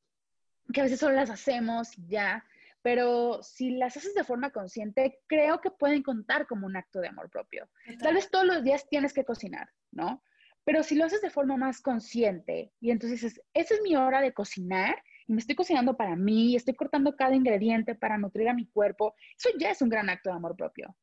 que 0.72 0.82
a 0.82 0.84
veces 0.84 1.00
solo 1.00 1.16
las 1.16 1.30
hacemos 1.30 1.94
ya, 2.08 2.46
pero 2.82 3.42
si 3.42 3.72
las 3.72 3.96
haces 3.96 4.14
de 4.14 4.24
forma 4.24 4.52
consciente, 4.52 5.20
creo 5.26 5.62
que 5.62 5.72
pueden 5.72 6.04
contar 6.04 6.46
como 6.46 6.68
un 6.68 6.76
acto 6.76 7.00
de 7.00 7.08
amor 7.08 7.30
propio. 7.30 7.70
Tal 8.00 8.16
vez 8.16 8.30
todos 8.30 8.46
los 8.46 8.64
días 8.64 8.88
tienes 8.90 9.14
que 9.14 9.24
cocinar, 9.24 9.70
¿no? 9.92 10.22
Pero 10.64 10.84
si 10.84 10.96
lo 10.96 11.06
haces 11.06 11.22
de 11.22 11.30
forma 11.30 11.56
más 11.56 11.82
consciente 11.82 12.74
y 12.82 12.92
entonces 12.92 13.24
es, 13.24 13.42
esa 13.54 13.74
es 13.74 13.82
mi 13.82 13.96
hora 13.96 14.20
de 14.20 14.34
cocinar 14.34 15.02
y 15.26 15.34
me 15.34 15.40
estoy 15.40 15.56
cocinando 15.56 15.96
para 15.96 16.16
mí, 16.18 16.56
estoy 16.56 16.76
cortando 16.76 17.16
cada 17.16 17.34
ingrediente 17.34 17.96
para 17.96 18.18
nutrir 18.18 18.50
a 18.50 18.54
mi 18.54 18.68
cuerpo, 18.68 19.16
eso 19.38 19.50
ya 19.58 19.72
es 19.72 19.82
un 19.82 19.90
gran 19.90 20.10
acto 20.10 20.30
de 20.30 20.36
amor 20.36 20.56
propio 20.56 20.96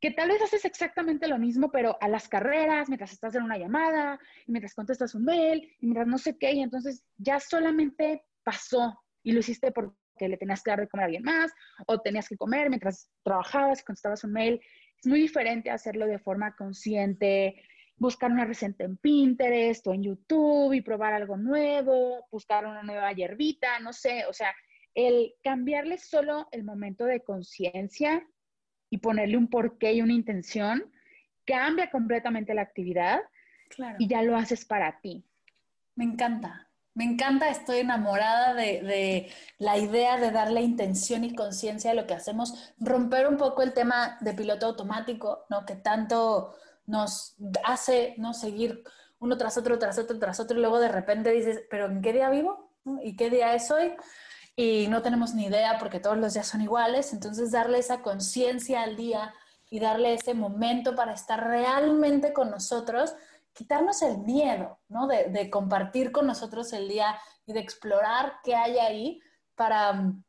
que 0.00 0.12
tal 0.12 0.28
vez 0.28 0.40
haces 0.42 0.64
exactamente 0.64 1.26
lo 1.26 1.38
mismo, 1.38 1.70
pero 1.70 1.98
a 2.00 2.08
las 2.08 2.28
carreras, 2.28 2.88
mientras 2.88 3.12
estás 3.12 3.34
en 3.34 3.42
una 3.42 3.58
llamada, 3.58 4.18
mientras 4.46 4.74
contestas 4.74 5.14
un 5.14 5.24
mail, 5.24 5.74
y 5.80 5.86
mientras 5.86 6.06
no 6.06 6.18
sé 6.18 6.36
qué, 6.38 6.52
y 6.52 6.60
entonces 6.60 7.04
ya 7.16 7.40
solamente 7.40 8.24
pasó 8.44 9.02
y 9.22 9.32
lo 9.32 9.40
hiciste 9.40 9.72
porque 9.72 9.96
le 10.20 10.36
tenías 10.36 10.62
que 10.62 10.70
dar 10.70 10.80
de 10.80 10.88
comer 10.88 11.02
a 11.02 11.06
alguien 11.06 11.24
más, 11.24 11.52
o 11.86 12.00
tenías 12.00 12.28
que 12.28 12.36
comer 12.36 12.68
mientras 12.68 13.10
trabajabas 13.24 13.80
y 13.80 13.84
contestabas 13.84 14.24
un 14.24 14.32
mail. 14.32 14.60
Es 14.98 15.06
muy 15.06 15.20
diferente 15.20 15.70
hacerlo 15.70 16.06
de 16.06 16.18
forma 16.18 16.54
consciente, 16.54 17.62
buscar 17.96 18.30
una 18.30 18.44
receta 18.44 18.84
en 18.84 18.96
Pinterest 18.96 19.86
o 19.86 19.94
en 19.94 20.04
YouTube 20.04 20.72
y 20.72 20.80
probar 20.80 21.12
algo 21.12 21.36
nuevo, 21.36 22.26
buscar 22.30 22.66
una 22.66 22.82
nueva 22.82 23.12
hierbita, 23.12 23.80
no 23.80 23.92
sé, 23.92 24.24
o 24.26 24.32
sea, 24.32 24.54
el 24.94 25.34
cambiarle 25.42 25.98
solo 25.98 26.48
el 26.52 26.64
momento 26.64 27.04
de 27.04 27.22
conciencia 27.22 28.26
y 28.90 28.98
ponerle 28.98 29.36
un 29.36 29.48
porqué 29.48 29.92
y 29.92 30.02
una 30.02 30.12
intención, 30.12 30.84
cambia 31.44 31.90
completamente 31.90 32.54
la 32.54 32.62
actividad 32.62 33.20
y 33.98 34.08
ya 34.08 34.22
lo 34.22 34.36
haces 34.36 34.64
para 34.64 35.00
ti. 35.00 35.24
Me 35.94 36.04
encanta, 36.04 36.68
me 36.94 37.04
encanta, 37.04 37.48
estoy 37.48 37.78
enamorada 37.78 38.54
de, 38.54 38.82
de, 38.82 39.32
la 39.58 39.78
idea 39.78 40.16
de 40.16 40.30
darle 40.30 40.62
intención 40.62 41.24
y 41.24 41.34
conciencia 41.34 41.90
a 41.90 41.94
lo 41.94 42.06
que 42.06 42.14
hacemos, 42.14 42.72
romper 42.78 43.26
un 43.28 43.36
poco 43.36 43.62
el 43.62 43.72
tema 43.72 44.18
de 44.20 44.34
piloto 44.34 44.66
automático, 44.66 45.46
¿no? 45.50 45.64
Que 45.64 45.76
tanto 45.76 46.54
nos 46.86 47.36
hace 47.64 48.14
no 48.16 48.34
seguir 48.34 48.82
uno 49.20 49.36
tras 49.36 49.56
otro, 49.58 49.78
tras 49.78 49.98
otro, 49.98 50.18
tras 50.18 50.40
otro, 50.40 50.56
y 50.56 50.60
luego 50.60 50.78
de 50.80 50.88
repente 50.88 51.30
dices, 51.30 51.62
pero 51.70 51.86
¿en 51.86 52.02
qué 52.02 52.12
día 52.12 52.30
vivo? 52.30 52.72
¿Y 53.02 53.16
qué 53.16 53.30
día 53.30 53.54
es 53.54 53.70
hoy? 53.70 53.92
Y 54.60 54.88
no 54.88 55.02
tenemos 55.02 55.34
ni 55.34 55.44
idea 55.44 55.78
porque 55.78 56.00
todos 56.00 56.18
los 56.18 56.34
días 56.34 56.48
son 56.48 56.60
iguales, 56.60 57.12
entonces 57.12 57.52
darle 57.52 57.78
esa 57.78 58.02
conciencia 58.02 58.82
al 58.82 58.96
día 58.96 59.32
y 59.70 59.78
darle 59.78 60.14
ese 60.14 60.34
momento 60.34 60.96
para 60.96 61.12
estar 61.12 61.46
realmente 61.46 62.32
con 62.32 62.50
nosotros, 62.50 63.14
quitarnos 63.52 64.02
el 64.02 64.18
miedo, 64.18 64.80
¿no? 64.88 65.06
De, 65.06 65.48
compartir 65.48 66.10
con 66.10 66.26
nosotros 66.26 66.72
el 66.72 66.88
día 66.88 67.16
y 67.46 67.52
de 67.52 67.60
explorar 67.60 68.40
qué 68.42 68.56
hay 68.56 68.78
ahí 68.78 69.20
para 69.54 69.92
mm, 69.92 70.24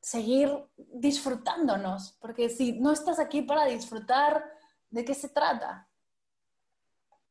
seguir 0.00 0.50
disfrutándonos, 0.76 2.18
porque 2.20 2.48
si 2.48 2.80
no 2.80 2.90
estás 2.90 3.20
aquí 3.20 3.42
para 3.42 3.64
disfrutar, 3.64 4.44
¿de 4.90 5.04
qué 5.04 5.14
se 5.14 5.28
trata? 5.28 5.88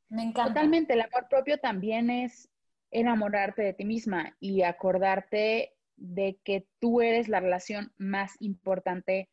Me 0.08 0.24
encanta. 0.24 0.54
Totalmente, 0.54 0.94
el 0.94 1.02
amor 1.02 1.28
propio 1.30 1.60
también 1.60 2.10
es 2.10 2.50
enamorarte 2.90 3.64
de 3.64 3.74
ti 3.74 3.84
misma 3.84 4.34
y 4.40 4.62
acordarte 4.62 5.77
de 5.98 6.40
que 6.44 6.66
tú 6.80 7.02
eres 7.02 7.28
la 7.28 7.40
relación 7.40 7.92
más 7.98 8.36
importante 8.40 9.30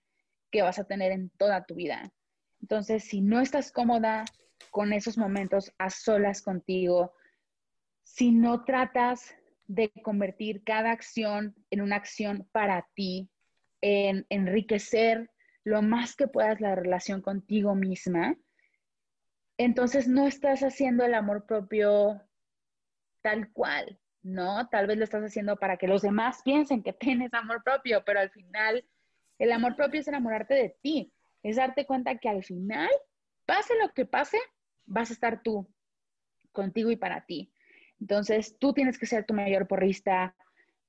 que 0.51 0.63
vas 0.63 0.79
a 0.79 0.85
tener 0.85 1.13
en 1.13 1.31
toda 1.31 1.65
tu 1.65 1.75
vida. 1.75 2.13
Entonces, 2.61 3.05
si 3.05 3.21
no 3.21 3.41
estás 3.41 3.71
cómoda 3.71 4.25
con 4.71 4.93
esos 4.93 5.19
momentos 5.19 5.73
a 5.79 5.91
solas 5.91 6.43
contigo, 6.43 7.13
si 8.03 8.33
no 8.33 8.65
tratas 8.65 9.35
de 9.67 9.91
convertir 10.03 10.63
cada 10.65 10.91
acción 10.91 11.55
en 11.71 11.81
una 11.81 11.97
acción 11.97 12.49
para 12.53 12.89
ti, 12.95 13.29
en 13.81 14.27
enriquecer 14.29 15.31
lo 15.65 15.83
más 15.83 16.17
que 16.17 16.29
puedas 16.29 16.61
la 16.61 16.75
relación 16.75 17.21
contigo 17.21 17.75
misma, 17.75 18.37
entonces 19.59 20.09
no 20.09 20.27
estás 20.27 20.63
haciendo 20.63 21.05
el 21.05 21.15
amor 21.15 21.47
propio 21.47 22.21
tal 23.23 23.53
cual. 23.53 23.99
¿No? 24.25 24.69
Tal 24.69 24.87
vez 24.87 24.97
lo 24.97 25.05
estás 25.05 25.23
haciendo 25.23 25.57
para 25.57 25.77
que 25.77 25.87
los 25.87 26.03
demás 26.03 26.41
piensen 26.43 26.83
que 26.83 26.93
tienes 27.29 27.33
amor 27.35 27.63
propio, 27.63 28.03
pero 28.05 28.19
al 28.19 28.31
final 28.31 28.85
el 29.39 29.53
amor 29.53 29.77
propio 29.77 30.01
es 30.01 30.09
enamorarte 30.09 30.55
de 30.55 30.77
ti, 30.83 31.13
es 31.43 31.57
darte 31.57 31.87
cuenta 31.87 32.17
que 32.19 32.29
al 32.29 32.43
final, 32.43 32.91
pase 33.47 33.75
lo 33.81 33.93
que 33.93 34.07
pase, 34.07 34.39
vas 34.87 35.11
a 35.11 35.13
estar 35.13 35.43
tú, 35.43 35.69
contigo 36.53 36.91
y 36.91 36.97
para 36.97 37.27
ti. 37.27 37.53
Entonces, 38.01 38.57
tú 38.59 38.73
tienes 38.73 38.99
que 38.99 39.07
ser 39.07 39.25
tu 39.25 39.35
mayor 39.35 39.69
porrista, 39.69 40.35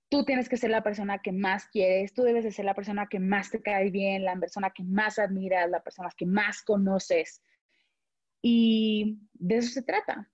tú 0.10 0.24
tienes 0.24 0.48
que 0.48 0.58
ser 0.58 0.70
la 0.70 0.84
persona 0.84 1.20
que 1.20 1.32
más 1.32 1.68
quieres, 1.68 2.14
tú 2.14 2.24
debes 2.24 2.46
de 2.46 2.52
ser 2.52 2.66
la 2.66 2.74
persona 2.74 3.08
que 3.08 3.20
más 3.20 3.52
te 3.52 3.62
cae 3.62 3.92
bien, 3.92 4.24
la 4.24 4.36
persona 4.38 4.70
que 4.70 4.84
más 4.84 5.20
admiras, 5.20 5.70
la 5.70 5.84
persona 5.84 6.10
que 6.16 6.26
más 6.26 6.62
conoces. 6.62 7.42
Y 8.42 9.20
de 9.34 9.58
eso 9.58 9.72
se 9.72 9.82
trata. 9.82 10.30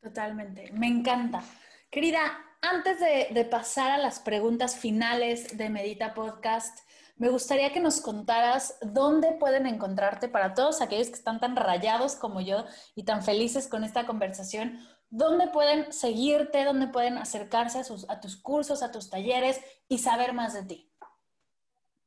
Totalmente, 0.00 0.70
me 0.72 0.88
encanta. 0.88 1.42
Querida, 1.90 2.20
antes 2.62 3.00
de, 3.00 3.44
pasar 3.46 3.90
a 3.90 3.98
las 3.98 4.20
preguntas 4.20 4.76
finales 4.78 5.58
de 5.58 5.70
Medita 5.70 6.14
Podcast, 6.14 6.88
me 7.16 7.30
gustaría 7.30 7.72
que 7.72 7.80
nos 7.80 8.00
contaras 8.00 8.78
dónde 8.80 9.32
pueden 9.32 9.66
encontrarte 9.66 10.28
para 10.28 10.54
todos 10.54 10.82
aquellos 10.82 11.08
que 11.08 11.14
están 11.14 11.40
tan 11.40 11.56
rayados 11.56 12.14
como 12.14 12.40
yo 12.40 12.64
y 12.94 13.02
tan 13.02 13.24
felices 13.24 13.66
con 13.66 13.82
esta 13.82 14.06
conversación. 14.06 14.78
¿Dónde 15.08 15.48
pueden 15.48 15.92
seguirte? 15.92 16.62
¿Dónde 16.62 16.86
pueden 16.86 17.18
acercarse 17.18 17.80
a, 18.08 18.20
tus 18.20 18.36
cursos, 18.36 18.84
a 18.84 18.92
tus 18.92 19.10
talleres 19.10 19.60
y 19.88 19.98
saber 19.98 20.32
más 20.32 20.54
de 20.54 20.62
ti? 20.62 20.92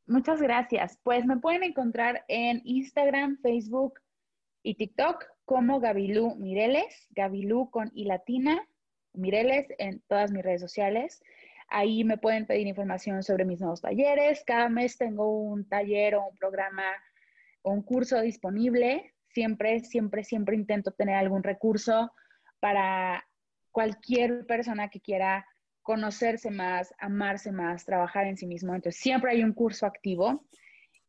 Muchas 0.08 0.42
gracias. 0.42 0.98
Pues 1.04 1.26
me 1.26 1.36
pueden 1.36 1.64
encontrar 1.64 2.24
en 2.30 2.62
Instagram, 2.64 3.38
Facebook 3.42 4.00
y 4.64 4.76
TikTok 4.76 5.26
como 5.44 5.82
Gabilú 5.82 6.36
Mireles, 6.36 7.06
Gabilú 7.10 7.70
con 7.70 7.92
I 7.94 8.06
latina 8.06 8.66
Mireles 9.14 9.68
en 9.78 10.02
todas 10.08 10.32
mis 10.32 10.44
redes 10.44 10.62
sociales. 10.62 11.22
Ahí 11.70 12.04
me 12.04 12.18
pueden 12.18 12.46
pedir 12.46 12.68
información 12.68 13.24
sobre 13.24 13.46
mis 13.46 13.60
nuevos 13.60 13.82
talleres. 13.82 14.44
Cada 14.46 14.70
mes 14.70 14.98
tengo 14.98 15.30
un 15.30 15.68
taller 15.68 16.16
o 16.16 16.28
un 16.28 16.38
programa 16.38 16.84
o 17.62 17.72
un 17.72 17.82
curso 17.82 18.22
disponible. 18.22 19.14
Siempre, 19.30 19.80
siempre, 19.80 20.24
siempre 20.24 20.56
intento 20.56 20.92
tener 20.92 21.16
algún 21.16 21.42
recurso 21.42 22.12
para 22.60 23.26
cualquier 23.72 24.46
persona 24.46 24.90
que 24.90 25.02
quiera 25.02 25.46
conocerse 25.82 26.50
más, 26.50 26.94
amarse 27.00 27.52
más, 27.52 27.86
trabajar 27.86 28.28
en 28.28 28.38
sí 28.38 28.46
mismo. 28.46 28.74
Entonces, 28.74 29.02
siempre 29.02 29.32
hay 29.32 29.44
un 29.44 29.54
curso 29.54 29.86
activo. 29.86 30.46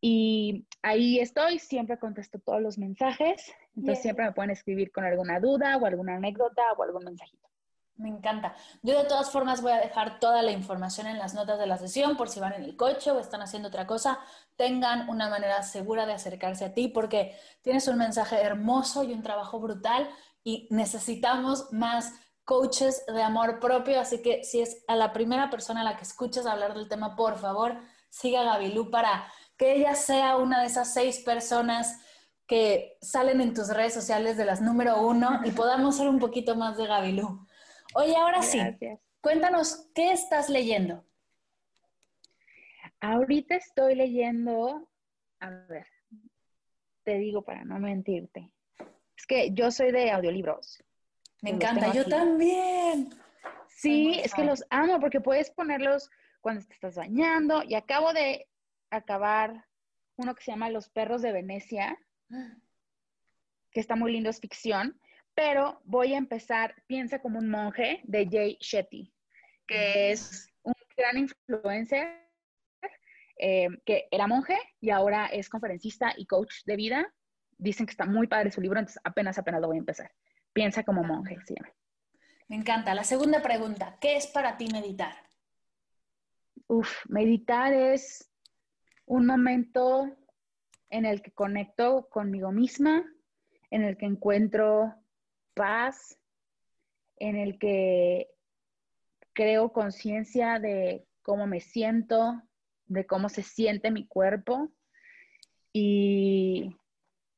Y 0.01 0.67
ahí 0.83 1.21
estoy, 1.21 1.59
siempre 1.59 1.99
contesto 1.99 2.39
todos 2.39 2.61
los 2.61 2.79
mensajes. 2.79 3.53
Entonces, 3.77 4.03
siempre 4.03 4.25
me 4.25 4.33
pueden 4.33 4.51
escribir 4.51 4.91
con 4.93 5.05
alguna 5.05 5.41
duda 5.41 5.77
o 5.77 5.87
alguna 5.87 6.17
anécdota 6.17 6.63
o 6.77 6.83
algún 6.83 7.05
mensajito. 7.05 7.49
Me 7.97 8.09
encanta. 8.09 8.57
Yo 8.83 8.99
de 8.99 9.05
todas 9.05 9.31
formas 9.31 9.63
voy 9.63 9.71
a 9.71 9.79
dejar 9.79 10.19
toda 10.19 10.43
la 10.43 10.51
información 10.51 11.07
en 11.07 11.19
las 11.19 11.35
notas 11.35 11.61
de 11.61 11.67
la 11.67 11.79
sesión 11.79 12.17
por 12.17 12.29
si 12.29 12.41
van 12.41 12.55
en 12.55 12.65
el 12.65 12.77
coche 12.77 13.13
o 13.13 13.21
están 13.21 13.41
haciendo 13.41 13.69
otra 13.69 13.87
cosa, 13.87 14.19
tengan 14.57 15.09
una 15.09 15.29
manera 15.29 15.63
segura 15.63 16.05
de 16.05 16.13
acercarse 16.13 16.65
a 16.65 16.75
ti 16.75 16.89
porque 16.89 17.39
tienes 17.63 17.87
un 17.87 17.99
mensaje 17.99 18.41
hermoso 18.43 19.05
y 19.05 19.13
un 19.13 19.23
trabajo 19.23 19.61
brutal 19.61 20.11
y 20.43 20.67
necesitamos 20.71 21.73
más 21.73 22.13
coaches 22.45 23.05
de 23.07 23.23
amor 23.23 23.61
propio, 23.61 24.01
así 24.01 24.21
que 24.23 24.45
si 24.45 24.61
es 24.61 24.85
a 24.89 24.97
la 24.97 25.13
primera 25.13 25.49
persona 25.49 25.81
a 25.81 25.85
la 25.85 25.97
que 25.97 26.03
escuchas 26.03 26.47
hablar 26.47 26.75
del 26.75 26.89
tema, 26.89 27.17
por 27.17 27.39
favor, 27.39 27.79
siga 28.11 28.43
a 28.43 28.45
Gabilú 28.45 28.91
para 28.91 29.27
que 29.57 29.77
ella 29.77 29.95
sea 29.95 30.37
una 30.37 30.61
de 30.61 30.67
esas 30.67 30.93
seis 30.93 31.21
personas 31.21 32.01
que 32.47 32.99
salen 33.01 33.41
en 33.41 33.55
tus 33.55 33.69
redes 33.69 33.95
sociales 33.95 34.37
de 34.37 34.45
las 34.45 34.61
número 34.61 35.01
uno 35.01 35.41
y 35.45 35.53
podamos 35.53 35.97
ser 35.97 36.09
un 36.09 36.19
poquito 36.19 36.57
más 36.57 36.77
de 36.77 36.87
Gabilú. 36.87 37.47
Oye, 37.97 38.17
ahora 38.17 38.43
sí, 38.43 38.59
cuéntanos, 39.21 39.89
¿qué 39.95 40.13
estás 40.13 40.49
leyendo? 40.49 41.05
Ahorita 43.01 43.55
estoy 43.55 43.95
leyendo, 43.95 44.89
a 45.39 45.51
ver, 45.51 45.87
te 47.05 47.19
digo 47.19 47.43
para 47.43 47.65
no 47.65 47.79
mentirte, 47.79 48.51
es 49.17 49.27
que 49.27 49.53
yo 49.53 49.71
soy 49.71 49.93
de 49.93 50.11
audiolibros. 50.11 50.83
Me 51.43 51.51
encanta, 51.51 51.93
yo 51.93 52.05
también. 52.07 53.11
Sí, 53.69 54.19
es 54.25 54.35
que 54.35 54.45
los 54.45 54.65
amo 54.71 54.99
porque 54.99 55.21
puedes 55.21 55.51
ponerlos 55.51 56.11
cuando 56.41 56.67
te 56.67 56.75
estás 56.75 56.97
bañando 56.97 57.63
y 57.63 57.77
acabo 57.77 58.13
de 58.13 58.49
acabar 58.91 59.67
uno 60.17 60.35
que 60.35 60.43
se 60.43 60.51
llama 60.51 60.69
Los 60.69 60.89
perros 60.89 61.23
de 61.23 61.31
Venecia, 61.31 61.97
que 63.71 63.81
está 63.81 63.95
muy 63.95 64.11
lindo, 64.11 64.31
es 64.31 64.41
ficción, 64.41 64.99
pero 65.35 65.81
voy 65.85 66.15
a 66.15 66.19
empezar 66.19 66.75
Piensa 66.87 67.21
como 67.21 67.39
un 67.39 67.49
monje 67.49 68.01
de 68.05 68.29
Jay 68.31 68.57
Shetty, 68.61 69.13
que 69.67 70.13
es 70.13 70.49
un 70.63 70.75
gran 70.97 71.19
influencer, 71.19 72.25
eh, 73.39 73.69
que 73.85 74.07
era 74.11 74.27
monje 74.27 74.57
y 74.81 74.91
ahora 74.91 75.27
es 75.27 75.49
conferencista 75.49 76.15
y 76.17 76.27
coach 76.27 76.65
de 76.67 76.77
vida. 76.77 77.15
Dicen 77.59 77.87
que 77.87 77.93
está 77.93 78.07
muy 78.07 78.27
padre 78.27 78.51
su 78.51 78.61
libro, 78.61 78.79
entonces 78.79 79.01
apenas, 79.05 79.39
apenas 79.39 79.61
lo 79.61 79.69
voy 79.69 79.77
a 79.77 79.81
empezar. 79.81 80.13
Piensa 80.53 80.85
como 80.85 81.03
monje, 81.03 81.37
sí. 81.47 81.55
Me 82.49 82.57
encanta. 82.57 82.95
La 82.95 83.05
segunda 83.05 83.43
pregunta, 83.43 83.99
¿qué 84.01 84.17
es 84.17 84.27
para 84.27 84.57
ti 84.57 84.69
meditar? 84.73 85.15
Uf, 86.67 87.05
meditar 87.09 87.73
es 87.73 88.31
un 89.07 89.27
momento 89.27 90.17
en 90.91 91.07
el 91.07 91.23
que 91.23 91.33
conecto 91.33 92.09
conmigo 92.09 92.53
misma, 92.53 93.05
en 93.71 93.83
el 93.83 93.97
que 93.97 94.07
encuentro 94.07 94.95
paz, 95.55 96.19
en 97.17 97.37
el 97.37 97.59
que 97.59 98.29
creo 99.33 99.73
conciencia 99.73 100.59
de 100.59 101.07
cómo 101.23 101.47
me 101.47 101.61
siento, 101.61 102.43
de 102.87 103.07
cómo 103.07 103.29
se 103.29 103.43
siente 103.43 103.91
mi 103.91 104.07
cuerpo 104.07 104.71
y 105.73 106.77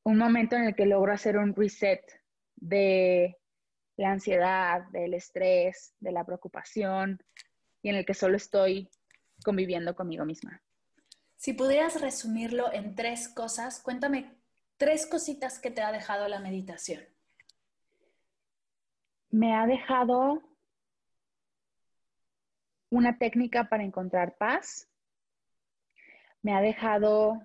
un 0.03 0.17
momento 0.17 0.55
en 0.55 0.65
el 0.65 0.75
que 0.75 0.85
logro 0.85 1.13
hacer 1.13 1.37
un 1.37 1.55
reset 1.55 2.01
de 2.55 3.37
la 3.95 4.11
ansiedad, 4.11 4.83
del 4.91 5.13
estrés, 5.13 5.93
de 5.99 6.11
la 6.11 6.23
preocupación 6.23 7.19
y 7.81 7.89
en 7.89 7.95
el 7.95 8.05
que 8.05 8.13
solo 8.13 8.37
estoy 8.37 8.89
conviviendo 9.43 9.95
conmigo 9.95 10.25
misma. 10.25 10.61
Si 11.35 11.53
pudieras 11.53 12.01
resumirlo 12.01 12.71
en 12.73 12.95
tres 12.95 13.27
cosas, 13.27 13.79
cuéntame 13.79 14.37
tres 14.77 15.05
cositas 15.07 15.59
que 15.59 15.71
te 15.71 15.81
ha 15.81 15.91
dejado 15.91 16.27
la 16.27 16.39
meditación. 16.39 17.03
Me 19.29 19.55
ha 19.55 19.65
dejado 19.65 20.41
una 22.89 23.17
técnica 23.17 23.69
para 23.69 23.83
encontrar 23.83 24.37
paz. 24.37 24.89
Me 26.41 26.53
ha 26.55 26.61
dejado 26.61 27.41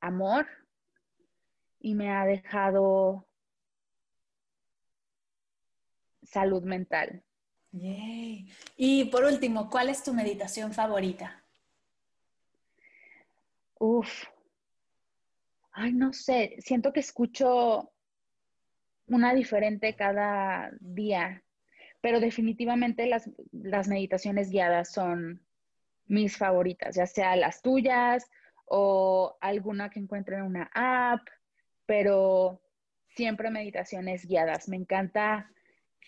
amor 0.00 0.46
y 1.80 1.94
me 1.94 2.10
ha 2.10 2.24
dejado 2.24 3.26
salud 6.22 6.62
mental. 6.62 7.22
Y 8.76 9.04
por 9.06 9.24
último, 9.24 9.70
¿cuál 9.70 9.88
es 9.88 10.02
tu 10.02 10.12
meditación 10.12 10.72
favorita? 10.72 11.44
Uf. 13.78 14.24
Ay, 15.72 15.92
no 15.92 16.12
sé, 16.12 16.56
siento 16.58 16.92
que 16.92 17.00
escucho 17.00 17.91
una 19.12 19.34
diferente 19.34 19.94
cada 19.94 20.70
día, 20.80 21.42
pero 22.00 22.18
definitivamente 22.18 23.06
las, 23.06 23.30
las 23.52 23.88
meditaciones 23.88 24.50
guiadas 24.50 24.92
son 24.92 25.42
mis 26.06 26.36
favoritas, 26.36 26.96
ya 26.96 27.06
sea 27.06 27.36
las 27.36 27.62
tuyas 27.62 28.28
o 28.64 29.36
alguna 29.40 29.90
que 29.90 30.00
encuentre 30.00 30.36
en 30.36 30.42
una 30.42 30.70
app, 30.74 31.20
pero 31.86 32.60
siempre 33.08 33.50
meditaciones 33.50 34.26
guiadas. 34.26 34.68
Me 34.68 34.76
encanta 34.76 35.50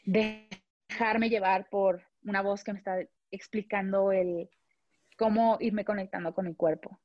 dejarme 0.05 1.29
llevar 1.29 1.69
por 1.69 2.03
una 2.25 2.43
voz 2.43 2.65
que 2.65 2.73
me 2.73 2.79
está 2.79 2.99
explicando 3.31 4.13
el 4.13 4.49
cómo 5.19 5.59
irme 5.61 5.85
conectando 5.85 6.35
con 6.35 6.47
mi 6.47 6.55
cuerpo. 6.55 6.99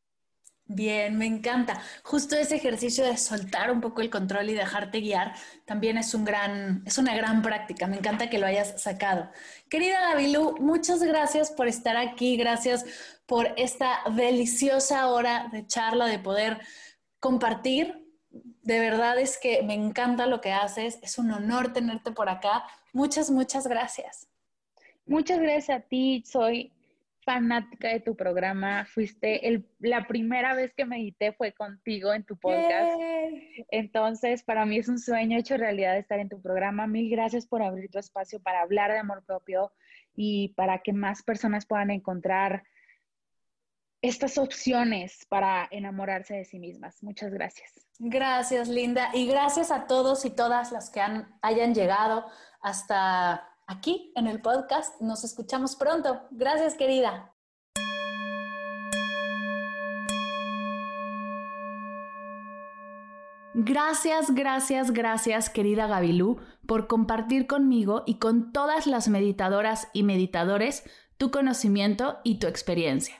Bien, 0.71 1.17
me 1.17 1.25
encanta. 1.25 1.81
Justo 2.03 2.35
ese 2.35 2.57
ejercicio 2.57 3.03
de 3.03 3.17
soltar 3.17 3.71
un 3.71 3.81
poco 3.81 4.01
el 4.01 4.11
control 4.11 4.51
y 4.51 4.53
dejarte 4.53 4.99
guiar 4.99 5.33
también 5.65 5.97
es, 5.97 6.13
un 6.13 6.23
gran, 6.23 6.83
es 6.85 6.99
una 6.99 7.15
gran 7.15 7.41
práctica. 7.41 7.87
Me 7.87 7.97
encanta 7.97 8.29
que 8.29 8.37
lo 8.37 8.45
hayas 8.45 8.79
sacado. 8.79 9.31
Querida 9.67 9.99
Gabilú, 9.99 10.57
muchas 10.59 11.01
gracias 11.01 11.49
por 11.49 11.67
estar 11.67 11.97
aquí. 11.97 12.37
Gracias 12.37 12.85
por 13.25 13.51
esta 13.57 14.01
deliciosa 14.15 15.07
hora 15.07 15.49
de 15.51 15.65
charla, 15.65 16.05
de 16.05 16.19
poder 16.19 16.59
compartir. 17.19 18.07
De 18.29 18.79
verdad 18.79 19.17
es 19.17 19.39
que 19.39 19.63
me 19.63 19.73
encanta 19.73 20.27
lo 20.27 20.39
que 20.39 20.51
haces. 20.51 20.99
Es 21.01 21.17
un 21.17 21.31
honor 21.31 21.73
tenerte 21.73 22.11
por 22.11 22.29
acá. 22.29 22.63
Muchas, 22.93 23.31
muchas 23.31 23.65
gracias. 23.65 24.27
Muchas 25.07 25.39
gracias 25.39 25.79
a 25.79 25.81
ti. 25.81 26.23
Soy 26.27 26.71
fanática 27.29 27.89
de 27.89 27.99
tu 27.99 28.15
programa. 28.15 28.85
Fuiste 28.85 29.47
el, 29.47 29.63
la 29.77 30.07
primera 30.07 30.55
vez 30.55 30.73
que 30.73 30.83
medité 30.83 31.31
fue 31.31 31.51
contigo 31.51 32.11
en 32.11 32.23
tu 32.23 32.35
podcast. 32.37 32.99
Entonces, 33.69 34.41
para 34.41 34.65
mí 34.65 34.79
es 34.79 34.89
un 34.89 34.97
sueño 34.97 35.37
hecho 35.37 35.55
realidad 35.55 35.95
estar 35.95 36.17
en 36.17 36.27
tu 36.27 36.41
programa. 36.41 36.87
Mil 36.87 37.07
gracias 37.11 37.45
por 37.45 37.61
abrir 37.61 37.91
tu 37.91 37.99
espacio 37.99 38.41
para 38.41 38.61
hablar 38.61 38.91
de 38.91 38.97
amor 38.97 39.23
propio 39.27 39.71
y 40.15 40.55
para 40.55 40.79
que 40.79 40.91
más 40.91 41.21
personas 41.21 41.67
puedan 41.67 41.91
encontrar 41.91 42.63
estas 44.01 44.39
opciones 44.39 45.27
para 45.29 45.67
enamorarse 45.69 46.33
de 46.33 46.45
sí 46.45 46.57
mismas. 46.57 47.03
Muchas 47.03 47.31
gracias. 47.31 47.85
Gracias, 47.99 48.69
Linda. 48.69 49.11
Y 49.13 49.27
gracias 49.27 49.69
a 49.69 49.85
todos 49.85 50.25
y 50.25 50.31
todas 50.31 50.71
las 50.71 50.89
que 50.89 50.99
han, 50.99 51.27
hayan 51.43 51.75
llegado 51.75 52.25
hasta 52.59 53.48
aquí 53.69 54.11
en 54.15 54.27
el 54.27 54.41
podcast. 54.41 54.99
Nos 54.99 55.23
escuchamos 55.23 55.75
pronto. 55.75 56.21
Gracias, 56.31 56.75
querida. 56.75 57.33
Gracias, 63.53 64.33
gracias, 64.33 64.91
gracias, 64.91 65.49
querida 65.49 65.85
Gabilú, 65.87 66.39
por 66.65 66.87
compartir 66.87 67.45
conmigo 67.45 68.03
y 68.05 68.17
con 68.17 68.53
todas 68.53 68.87
las 68.87 69.09
meditadoras 69.09 69.89
y 69.91 70.03
meditadores 70.03 70.83
tu 71.17 71.29
conocimiento 71.29 72.19
y 72.23 72.39
tu 72.39 72.47
experiencia. 72.47 73.15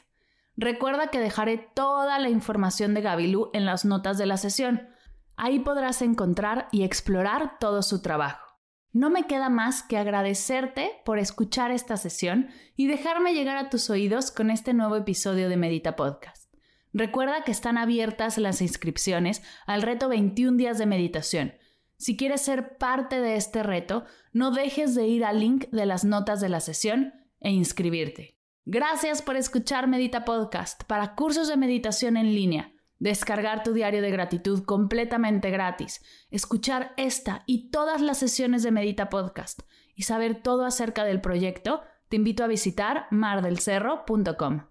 Recuerda 0.56 1.08
que 1.08 1.20
dejaré 1.20 1.58
toda 1.58 2.20
la 2.20 2.30
información 2.30 2.94
de 2.94 3.02
Gabilú 3.02 3.50
en 3.54 3.66
las 3.66 3.86
notas 3.86 4.18
de 4.18 4.28
la 4.28 4.38
sesión. 4.38 4.88
Ahí 5.36 5.60
podrás 5.60 6.02
encontrar 6.02 6.70
y 6.72 6.84
explorar 6.84 7.58
todo 7.60 7.82
su 7.82 8.02
trabajo. 8.02 8.49
No 8.92 9.12
me 9.12 9.28
queda 9.28 9.50
más 9.50 9.84
que 9.84 9.98
agradecerte 9.98 10.92
por 11.06 11.20
escuchar 11.20 11.70
esta 11.70 11.96
sesión 11.96 12.50
y 12.76 12.88
dejarme 12.88 13.36
llegar 13.36 13.58
a 13.58 13.70
tus 13.70 13.92
oídos 13.92 14.32
con 14.32 14.50
este 14.50 14.74
nuevo 14.74 14.96
episodio 14.96 15.48
de 15.48 15.58
Medita 15.58 15.96
Podcast. 15.96 16.52
Recuerda 16.92 17.44
que 17.44 17.52
están 17.52 17.78
abiertas 17.78 18.40
las 18.40 18.64
inscripciones 18.64 19.44
al 19.68 19.84
reto 19.84 20.10
21 20.10 20.58
días 20.58 20.80
de 20.80 20.88
meditación. 20.88 21.54
Si 21.98 22.18
quieres 22.18 22.42
ser 22.42 22.78
parte 22.78 23.22
de 23.22 23.36
este 23.36 23.62
reto, 23.62 24.06
no 24.34 24.50
dejes 24.50 24.96
de 24.96 25.06
ir 25.06 25.24
al 25.24 25.40
link 25.40 25.70
de 25.70 25.86
las 25.86 26.04
notas 26.04 26.42
de 26.42 26.50
la 26.50 26.60
sesión 26.60 27.14
e 27.42 27.52
inscribirte. 27.52 28.40
Gracias 28.66 29.22
por 29.22 29.36
escuchar 29.36 29.88
Medita 29.88 30.26
Podcast 30.26 30.84
para 30.86 31.14
cursos 31.14 31.48
de 31.48 31.58
meditación 31.58 32.18
en 32.18 32.34
línea 32.34 32.74
descargar 33.00 33.64
tu 33.64 33.74
diario 33.74 34.02
de 34.02 34.12
gratitud 34.12 34.64
completamente 34.64 35.50
gratis, 35.50 36.02
escuchar 36.30 36.94
esta 36.98 37.44
y 37.48 37.72
todas 37.72 38.02
las 38.02 38.20
sesiones 38.20 38.62
de 38.64 38.72
Medita 38.72 39.10
Podcast 39.10 39.62
y 39.96 40.04
saber 40.04 40.42
todo 40.42 40.66
acerca 40.66 41.04
del 41.04 41.22
proyecto, 41.22 41.82
te 42.10 42.18
invito 42.18 42.44
a 42.44 42.48
visitar 42.48 43.08
mardelcerro.com. 43.12 44.70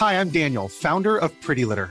Hi, 0.00 0.14
I'm 0.14 0.30
Daniel, 0.30 0.68
founder 0.68 1.16
of 1.16 1.30
Pretty 1.40 1.64
Litter. 1.64 1.90